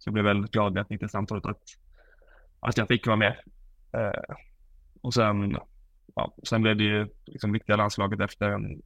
Så 0.00 0.08
jag 0.08 0.12
blev 0.12 0.24
väldigt 0.24 0.50
glad 0.50 0.72
när 0.72 0.80
jag 0.80 0.88
fick 0.88 1.00
det 1.00 1.08
samtalet 1.08 1.46
att, 1.46 1.62
att 2.60 2.78
jag 2.78 2.88
fick 2.88 3.06
vara 3.06 3.16
med. 3.16 3.36
Eh, 3.92 4.34
och 5.00 5.14
sen, 5.14 5.56
ja, 6.14 6.34
sen 6.48 6.62
blev 6.62 6.76
det 6.76 6.84
ju 6.84 7.08
liksom 7.26 7.52
viktiga 7.52 7.76
landslaget 7.76 8.20
efter 8.20 8.50
en 8.50 8.82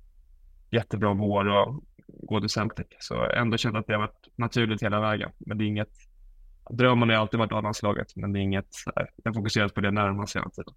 jättebra 0.70 1.14
vår 1.14 1.48
och 1.48 1.84
gå 2.06 2.40
till 2.40 2.48
Celtic. 2.48 2.86
Så 2.98 3.14
jag 3.14 3.38
ändå 3.38 3.56
kände 3.56 3.78
att 3.78 3.86
det 3.86 3.92
har 3.92 4.00
varit 4.00 4.28
naturligt 4.36 4.82
hela 4.82 5.00
vägen. 5.00 5.30
Men 5.38 5.58
det 5.58 5.64
är 5.64 5.66
inget, 5.66 5.92
drömmen 6.70 7.08
har 7.08 7.16
alltid 7.16 7.38
varit 7.38 7.52
A-landslaget, 7.52 8.16
men 8.16 8.32
det 8.32 8.38
är 8.38 8.42
inget, 8.42 8.70
eh, 8.96 9.06
jag 9.24 9.34
fokuserar 9.34 9.68
på 9.68 9.80
det 9.80 9.90
närmast 9.90 10.36
hela 10.36 10.50
tiden. 10.50 10.74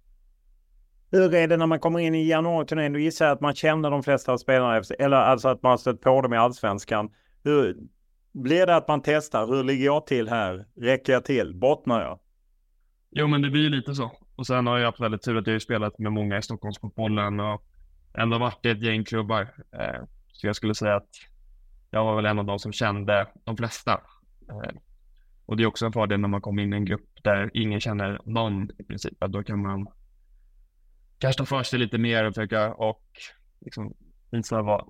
Hur 1.10 1.34
är 1.34 1.48
det 1.48 1.56
när 1.56 1.66
man 1.66 1.80
kommer 1.80 1.98
in 1.98 2.14
i 2.14 2.28
januariturnén? 2.28 2.92
Du 2.92 3.02
gissar 3.02 3.26
att 3.26 3.40
man 3.40 3.54
känner 3.54 3.90
de 3.90 4.02
flesta 4.02 4.32
av 4.32 4.38
spelarna, 4.38 4.82
eller 4.98 5.16
alltså 5.16 5.48
att 5.48 5.62
man 5.62 5.78
stött 5.78 6.00
på 6.00 6.22
dem 6.22 6.34
i 6.34 6.36
allsvenskan. 6.36 7.10
Hur, 7.44 7.76
blir 8.32 8.66
det 8.66 8.76
att 8.76 8.88
man 8.88 9.02
testar, 9.02 9.46
hur 9.46 9.64
ligger 9.64 9.84
jag 9.84 10.06
till 10.06 10.28
här? 10.28 10.66
Räcker 10.76 11.12
jag 11.12 11.24
till? 11.24 11.54
Bottnar 11.54 12.00
jag? 12.00 12.18
Jo, 13.10 13.26
men 13.26 13.42
det 13.42 13.50
blir 13.50 13.62
ju 13.62 13.68
lite 13.68 13.94
så. 13.94 14.12
Och 14.36 14.46
sen 14.46 14.66
har 14.66 14.78
jag 14.78 14.86
haft 14.86 15.00
väldigt 15.00 15.22
tur 15.22 15.36
att 15.36 15.46
jag 15.46 15.54
har 15.54 15.58
spelat 15.58 15.98
med 15.98 16.12
många 16.12 16.38
i 16.38 16.42
Stockholmsfotbollen 16.42 17.40
och 17.40 17.64
ändå 18.14 18.38
varit 18.38 18.66
i 18.66 18.70
ett 18.70 18.82
gäng 18.82 19.04
klubbar. 19.04 19.42
Eh, 19.72 20.04
så 20.32 20.46
jag 20.46 20.56
skulle 20.56 20.74
säga 20.74 20.96
att 20.96 21.10
jag 21.90 22.04
var 22.04 22.16
väl 22.16 22.26
en 22.26 22.38
av 22.38 22.44
de 22.44 22.58
som 22.58 22.72
kände 22.72 23.26
de 23.44 23.56
flesta. 23.56 24.00
Eh, 24.50 24.78
och 25.46 25.56
det 25.56 25.62
är 25.62 25.66
också 25.66 25.86
en 25.86 25.92
fördel 25.92 26.20
när 26.20 26.28
man 26.28 26.40
kommer 26.40 26.62
in 26.62 26.72
i 26.72 26.76
en 26.76 26.84
grupp 26.84 27.08
där 27.22 27.50
ingen 27.54 27.80
känner 27.80 28.20
någon 28.24 28.70
i 28.78 28.84
princip. 28.84 29.22
Att 29.22 29.32
då 29.32 29.42
kan 29.42 29.62
man 29.62 29.86
kanske 31.18 31.38
ta 31.38 31.46
för 31.46 31.62
sig 31.62 31.78
lite 31.78 31.98
mer 31.98 32.24
och 32.24 32.34
försöka 32.34 32.74
och 32.74 33.04
liksom 33.60 33.94
visa 34.30 34.62
vad, 34.62 34.88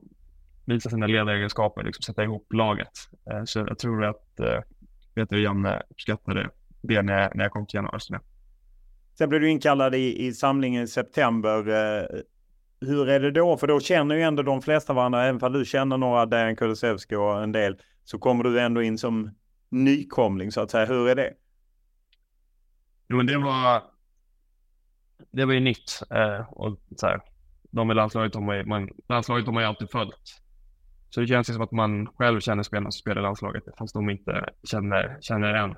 visa 0.69 0.91
sina 0.91 1.07
ledaregenskaper, 1.07 1.83
liksom 1.83 2.03
sätta 2.03 2.25
ihop 2.25 2.53
laget. 2.53 2.93
Eh, 3.31 3.45
så 3.45 3.59
jag 3.59 3.79
tror 3.79 4.05
att 4.05 4.41
eh, 4.41 4.61
Peter 5.15 5.37
och 5.37 5.43
Janne 5.43 5.83
uppskattade 5.91 6.51
det 6.83 7.03
när, 7.03 7.35
när 7.35 7.45
jag 7.45 7.53
kom 7.53 7.67
till 7.67 7.77
januari. 7.77 8.01
Sen 9.19 9.29
blev 9.29 9.41
du 9.41 9.51
inkallad 9.51 9.95
i, 9.95 10.27
i 10.27 10.33
samlingen 10.33 10.83
i 10.83 10.87
september. 10.87 11.59
Eh, 11.59 12.21
hur 12.81 13.09
är 13.09 13.21
det 13.21 13.31
då? 13.31 13.57
För 13.57 13.67
då 13.67 13.81
känner 13.81 14.15
ju 14.15 14.23
ändå 14.23 14.43
de 14.43 14.63
flesta 14.63 14.93
varandra, 14.93 15.25
även 15.25 15.43
om 15.43 15.53
du 15.53 15.65
känner 15.65 15.97
några, 15.97 16.27
Dejan 16.27 16.57
Kulusevski 16.57 17.15
och 17.15 17.43
en 17.43 17.53
del, 17.53 17.77
så 18.05 18.19
kommer 18.19 18.45
du 18.45 18.61
ändå 18.61 18.83
in 18.83 18.99
som 18.99 19.31
nykomling 19.69 20.53
så 20.53 20.61
att 20.61 20.71
säga. 20.71 20.87
Hur 20.87 21.09
är 21.09 21.15
det? 21.15 21.35
Jo, 23.09 23.17
men 23.17 23.27
det 23.27 23.39
var, 23.39 23.83
det 25.31 25.45
var 25.45 25.53
ju 25.53 25.61
nytt. 25.61 26.03
Eh, 26.11 26.41
och 26.53 26.79
så 26.97 27.07
här, 27.07 27.21
de 27.71 27.91
i 27.91 27.95
landslaget 27.95 28.35
har 28.35 28.43
man, 28.43 28.69
man, 28.69 28.89
landslaget 29.09 29.47
har 29.47 29.53
man 29.53 29.63
ju 29.63 29.69
alltid 29.69 29.91
följt. 29.91 30.43
Så 31.11 31.21
det 31.21 31.27
känns 31.27 31.47
som 31.47 31.63
att 31.63 31.73
man 31.73 32.07
själv 32.07 32.41
känner 32.41 32.63
spelarna 32.63 32.91
som 32.91 32.99
spelar 32.99 33.23
i 33.23 33.25
landslaget 33.25 33.65
fast 33.79 33.95
de 33.95 34.11
inte 34.11 34.51
känner, 34.65 35.19
känner 35.21 35.55
en. 35.55 35.71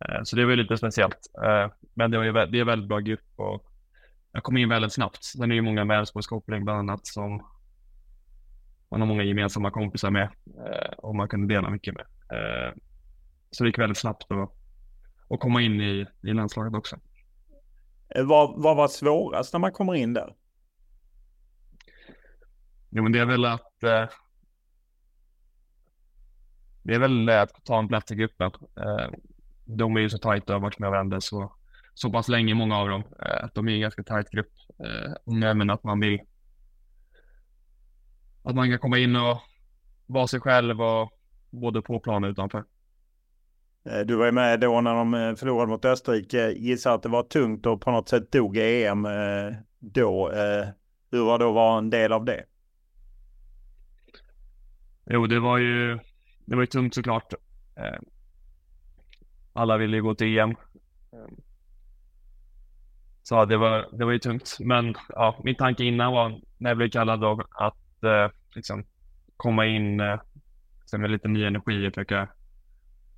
Eh, 0.00 0.22
så 0.24 0.36
det 0.36 0.44
var 0.44 0.50
ju 0.50 0.56
lite 0.56 0.76
speciellt. 0.76 1.18
Eh, 1.44 1.72
men 1.94 2.10
det, 2.10 2.18
var 2.18 2.24
ju, 2.24 2.32
det 2.32 2.60
är 2.60 2.64
väldigt 2.64 2.88
bra 2.88 2.98
grupp 2.98 3.32
och 3.36 3.64
jag 4.32 4.42
kom 4.42 4.56
in 4.56 4.68
väldigt 4.68 4.92
snabbt. 4.92 5.24
Sen 5.24 5.42
är 5.42 5.46
det 5.46 5.54
ju 5.54 5.62
många 5.62 5.84
med 5.84 5.98
Älvsborgskoppling 5.98 6.64
bland 6.64 6.78
annat 6.78 7.06
som 7.06 7.46
man 8.90 9.00
har 9.00 9.08
många 9.08 9.22
gemensamma 9.22 9.70
kompisar 9.70 10.10
med 10.10 10.28
eh, 10.66 10.92
och 10.98 11.14
man 11.14 11.28
kunde 11.28 11.54
dela 11.54 11.70
mycket 11.70 11.94
med. 11.94 12.06
Så 13.50 13.64
det 13.64 13.68
gick 13.68 13.78
väldigt 13.78 13.98
snabbt 13.98 14.30
att, 14.30 14.50
att 15.30 15.40
komma 15.40 15.62
in 15.62 15.80
i, 15.80 16.06
i 16.22 16.32
landslaget 16.32 16.74
också. 16.74 16.96
Vad, 18.14 18.62
vad 18.62 18.76
var 18.76 18.88
svårast 18.88 19.52
när 19.52 19.60
man 19.60 19.72
kommer 19.72 19.94
in 19.94 20.12
där? 20.12 20.34
Jo, 22.90 23.02
men 23.02 23.12
det 23.12 23.18
är 23.18 23.24
väl 23.24 23.44
att 23.44 23.84
det 26.86 26.94
är 26.94 26.98
väl 26.98 27.28
att 27.28 27.64
ta 27.64 27.78
en 27.78 27.88
plats 27.88 28.12
i 28.12 28.14
gruppen 28.14 28.50
de 29.66 29.96
är 29.96 30.00
ju 30.00 30.10
så 30.10 30.18
tajta 30.18 30.52
och 30.52 30.60
har 30.60 30.66
varit 30.66 30.78
med 30.78 30.90
varandra 30.90 31.20
så, 31.20 31.52
så 31.94 32.10
pass 32.10 32.28
länge, 32.28 32.54
många 32.54 32.78
av 32.78 32.88
dem. 32.88 33.02
Eh, 33.22 33.44
att 33.44 33.54
de 33.54 33.68
är 33.68 33.72
en 33.72 33.80
ganska 33.80 34.02
tajt 34.02 34.30
grupp. 34.30 34.52
Eh, 34.84 35.54
men 35.54 35.70
att 35.70 35.84
man 35.84 36.00
vill 36.00 36.20
att 38.42 38.54
man 38.54 38.70
kan 38.70 38.78
komma 38.78 38.98
in 38.98 39.16
och 39.16 39.38
vara 40.06 40.26
sig 40.26 40.40
själv 40.40 40.82
och 40.82 41.10
både 41.50 41.82
på 41.82 42.00
plan 42.00 42.24
och 42.24 42.30
utanför. 42.30 42.64
Eh, 43.84 44.00
du 44.00 44.16
var 44.16 44.26
ju 44.26 44.32
med 44.32 44.60
då 44.60 44.80
när 44.80 44.94
de 44.94 45.36
förlorade 45.36 45.70
mot 45.70 45.84
Österrike. 45.84 46.50
Gissar 46.50 46.94
att 46.94 47.02
det 47.02 47.08
var 47.08 47.22
tungt 47.22 47.66
och 47.66 47.80
på 47.80 47.90
något 47.90 48.08
sätt 48.08 48.32
dog 48.32 48.56
EM 48.56 49.06
då. 49.78 50.30
Hur 51.10 51.24
var 51.24 51.38
det 51.38 51.48
att 51.48 51.54
vara 51.54 51.78
en 51.78 51.90
del 51.90 52.12
av 52.12 52.24
det? 52.24 52.44
Jo, 55.10 55.26
det 55.26 55.40
var 55.40 55.58
ju, 55.58 55.98
det 56.46 56.56
var 56.56 56.62
ju 56.62 56.66
tungt 56.66 56.94
såklart 56.94 57.34
eh, 57.76 58.00
alla 59.52 59.76
ville 59.76 59.96
ju 59.96 60.02
gå 60.02 60.14
till 60.14 60.38
EM. 60.38 60.50
Eh, 60.50 60.56
så 63.22 63.44
det 63.44 63.56
var, 63.56 63.88
det 63.92 64.04
var 64.04 64.12
ju 64.12 64.18
tungt. 64.18 64.56
Men 64.60 64.94
ja, 65.08 65.40
min 65.44 65.54
tanke 65.54 65.84
innan 65.84 66.12
var, 66.12 66.40
när 66.58 66.70
jag 66.70 66.76
blev 66.76 66.90
kallad 66.90 67.20
då, 67.20 67.44
att 67.50 68.04
eh, 68.04 68.30
liksom 68.54 68.84
komma 69.36 69.66
in 69.66 70.00
eh, 70.00 70.20
med 70.98 71.10
lite 71.10 71.28
ny 71.28 71.44
energi 71.44 71.88
och 71.88 71.94
försöka 71.94 72.28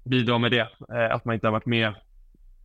bidra 0.04 0.38
med 0.38 0.50
det. 0.50 0.68
Eh, 0.94 1.14
att 1.14 1.24
man 1.24 1.34
inte 1.34 1.46
har 1.46 1.52
varit 1.52 1.66
med 1.66 1.94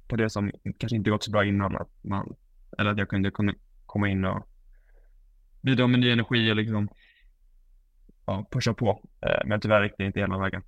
på 0.08 0.16
det 0.16 0.30
som 0.30 0.52
kanske 0.78 0.96
inte 0.96 1.10
gått 1.10 1.24
så 1.24 1.32
bra 1.32 1.46
innan. 1.46 1.76
Att 1.76 2.04
man, 2.04 2.36
eller 2.78 2.92
att 2.92 2.98
jag 2.98 3.10
kunde 3.10 3.32
komma 3.86 4.10
in 4.10 4.26
och 4.26 4.48
bidra 5.62 5.88
med 5.88 6.00
ny 6.00 6.12
energi 6.12 6.52
och 6.52 6.56
liksom 6.56 6.90
ja, 8.26 8.46
pusha 8.52 8.74
på. 8.74 9.02
Eh, 9.22 9.46
men 9.46 9.62
tyvärr 9.62 9.84
gick 9.84 9.98
det 9.98 10.06
inte 10.06 10.20
hela 10.20 10.38
vägen. 10.38 10.64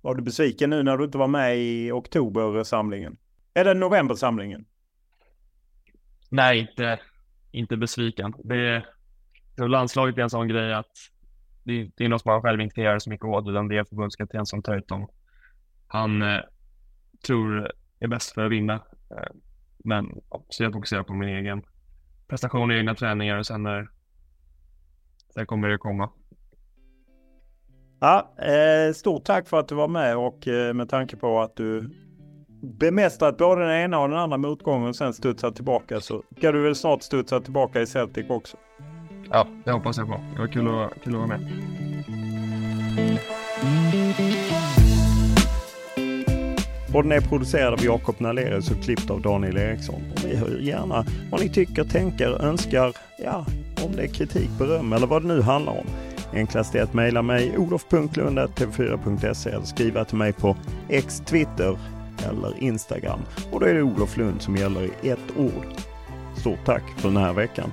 Var 0.00 0.14
du 0.14 0.22
besviken 0.22 0.70
nu 0.70 0.82
när 0.82 0.96
du 0.96 1.04
inte 1.04 1.18
var 1.18 1.28
med 1.28 1.58
i 1.58 1.92
oktobersamlingen? 1.92 3.16
Eller 3.54 3.74
novembersamlingen? 3.74 4.64
Nej, 6.30 6.58
inte, 6.58 7.00
inte 7.50 7.76
besviken. 7.76 8.34
Det, 8.44 8.84
det 9.56 9.68
landslaget 9.68 10.18
är 10.18 10.22
en 10.22 10.30
sån 10.30 10.48
grej 10.48 10.74
att 10.74 10.92
det, 11.64 11.90
det 11.96 12.04
är 12.04 12.08
något 12.08 12.22
som 12.22 12.32
man 12.32 12.42
själv 12.42 12.60
inte 12.60 12.74
kan 12.74 12.84
göra 12.84 13.00
så 13.00 13.10
mycket 13.10 13.26
åt, 13.26 13.48
utan 13.48 13.68
det 13.68 13.76
är 13.76 13.84
förbundskapten 13.84 14.46
som 14.46 14.62
tar 14.62 14.76
ut 14.76 14.88
dem. 14.88 15.08
Han 15.86 16.22
eh, 16.22 16.40
tror 17.26 17.72
är 18.00 18.08
bäst 18.08 18.34
för 18.34 18.46
att 18.46 18.52
vinna. 18.52 18.74
Eh, 19.10 19.32
men 19.78 20.20
så 20.48 20.62
jag 20.62 20.72
fokuserar 20.72 21.02
på 21.02 21.14
min 21.14 21.28
egen 21.28 21.62
prestation, 22.28 22.72
egna 22.72 22.94
träningar 22.94 23.38
och 23.38 23.46
sen, 23.46 23.62
när, 23.62 23.88
sen 25.34 25.46
kommer 25.46 25.68
det 25.68 25.78
komma. 25.78 26.10
Ja, 28.00 28.30
eh, 28.38 28.92
stort 28.92 29.24
tack 29.24 29.48
för 29.48 29.58
att 29.58 29.68
du 29.68 29.74
var 29.74 29.88
med 29.88 30.16
och 30.16 30.48
eh, 30.48 30.74
med 30.74 30.88
tanke 30.88 31.16
på 31.16 31.40
att 31.40 31.56
du 31.56 31.90
bemästrat 32.62 33.38
både 33.38 33.60
den 33.60 33.84
ena 33.84 34.00
och 34.00 34.08
den 34.08 34.18
andra 34.18 34.36
motgången 34.36 34.88
och 34.88 34.96
sen 34.96 35.12
studsat 35.12 35.54
tillbaka 35.54 36.00
så 36.00 36.22
ska 36.36 36.52
du 36.52 36.62
väl 36.62 36.74
snart 36.74 37.02
studsa 37.02 37.40
tillbaka 37.40 37.80
i 37.80 37.86
Celtic 37.86 38.30
också. 38.30 38.56
Ja, 39.30 39.46
det 39.64 39.70
hoppas 39.70 39.98
jag 39.98 40.06
på. 40.06 40.20
Det 40.34 40.40
var 40.40 40.46
kul 40.46 40.68
att, 40.68 41.04
kul 41.04 41.12
att 41.12 41.18
vara 41.18 41.26
med. 41.26 41.40
Podden 46.92 47.12
är 47.12 47.20
producerad 47.20 47.72
av 47.72 47.84
Jakob 47.84 48.14
Nalerius 48.18 48.70
och 48.70 48.82
klippt 48.82 49.10
av 49.10 49.20
Daniel 49.20 49.56
Eriksson. 49.56 50.02
Och 50.14 50.24
vi 50.24 50.36
hör 50.36 50.58
gärna 50.60 51.04
vad 51.30 51.40
ni 51.40 51.48
tycker, 51.48 51.84
tänker, 51.84 52.42
önskar, 52.42 52.92
ja, 53.18 53.46
om 53.84 53.96
det 53.96 54.02
är 54.02 54.06
kritik, 54.06 54.50
beröm 54.58 54.92
eller 54.92 55.06
vad 55.06 55.22
det 55.22 55.28
nu 55.28 55.42
handlar 55.42 55.72
om. 55.72 55.86
Enklast 56.32 56.74
är 56.74 56.82
att 56.82 56.94
mejla 56.94 57.22
mig 57.22 57.58
olof.lund.tv4.se 57.58 59.50
eller 59.50 59.64
skriva 59.64 60.04
till 60.04 60.16
mig 60.16 60.32
på 60.32 60.56
X 60.88 61.22
Twitter 61.26 61.78
eller 62.28 62.62
Instagram. 62.62 63.20
Och 63.50 63.60
då 63.60 63.66
är 63.66 63.74
det 63.74 63.82
Olof 63.82 64.16
Lund 64.16 64.42
som 64.42 64.56
gäller 64.56 64.90
i 65.02 65.08
ett 65.08 65.36
ord. 65.36 65.66
Stort 66.36 66.64
tack 66.64 66.82
för 66.96 67.08
den 67.08 67.16
här 67.16 67.32
veckan. 67.32 67.72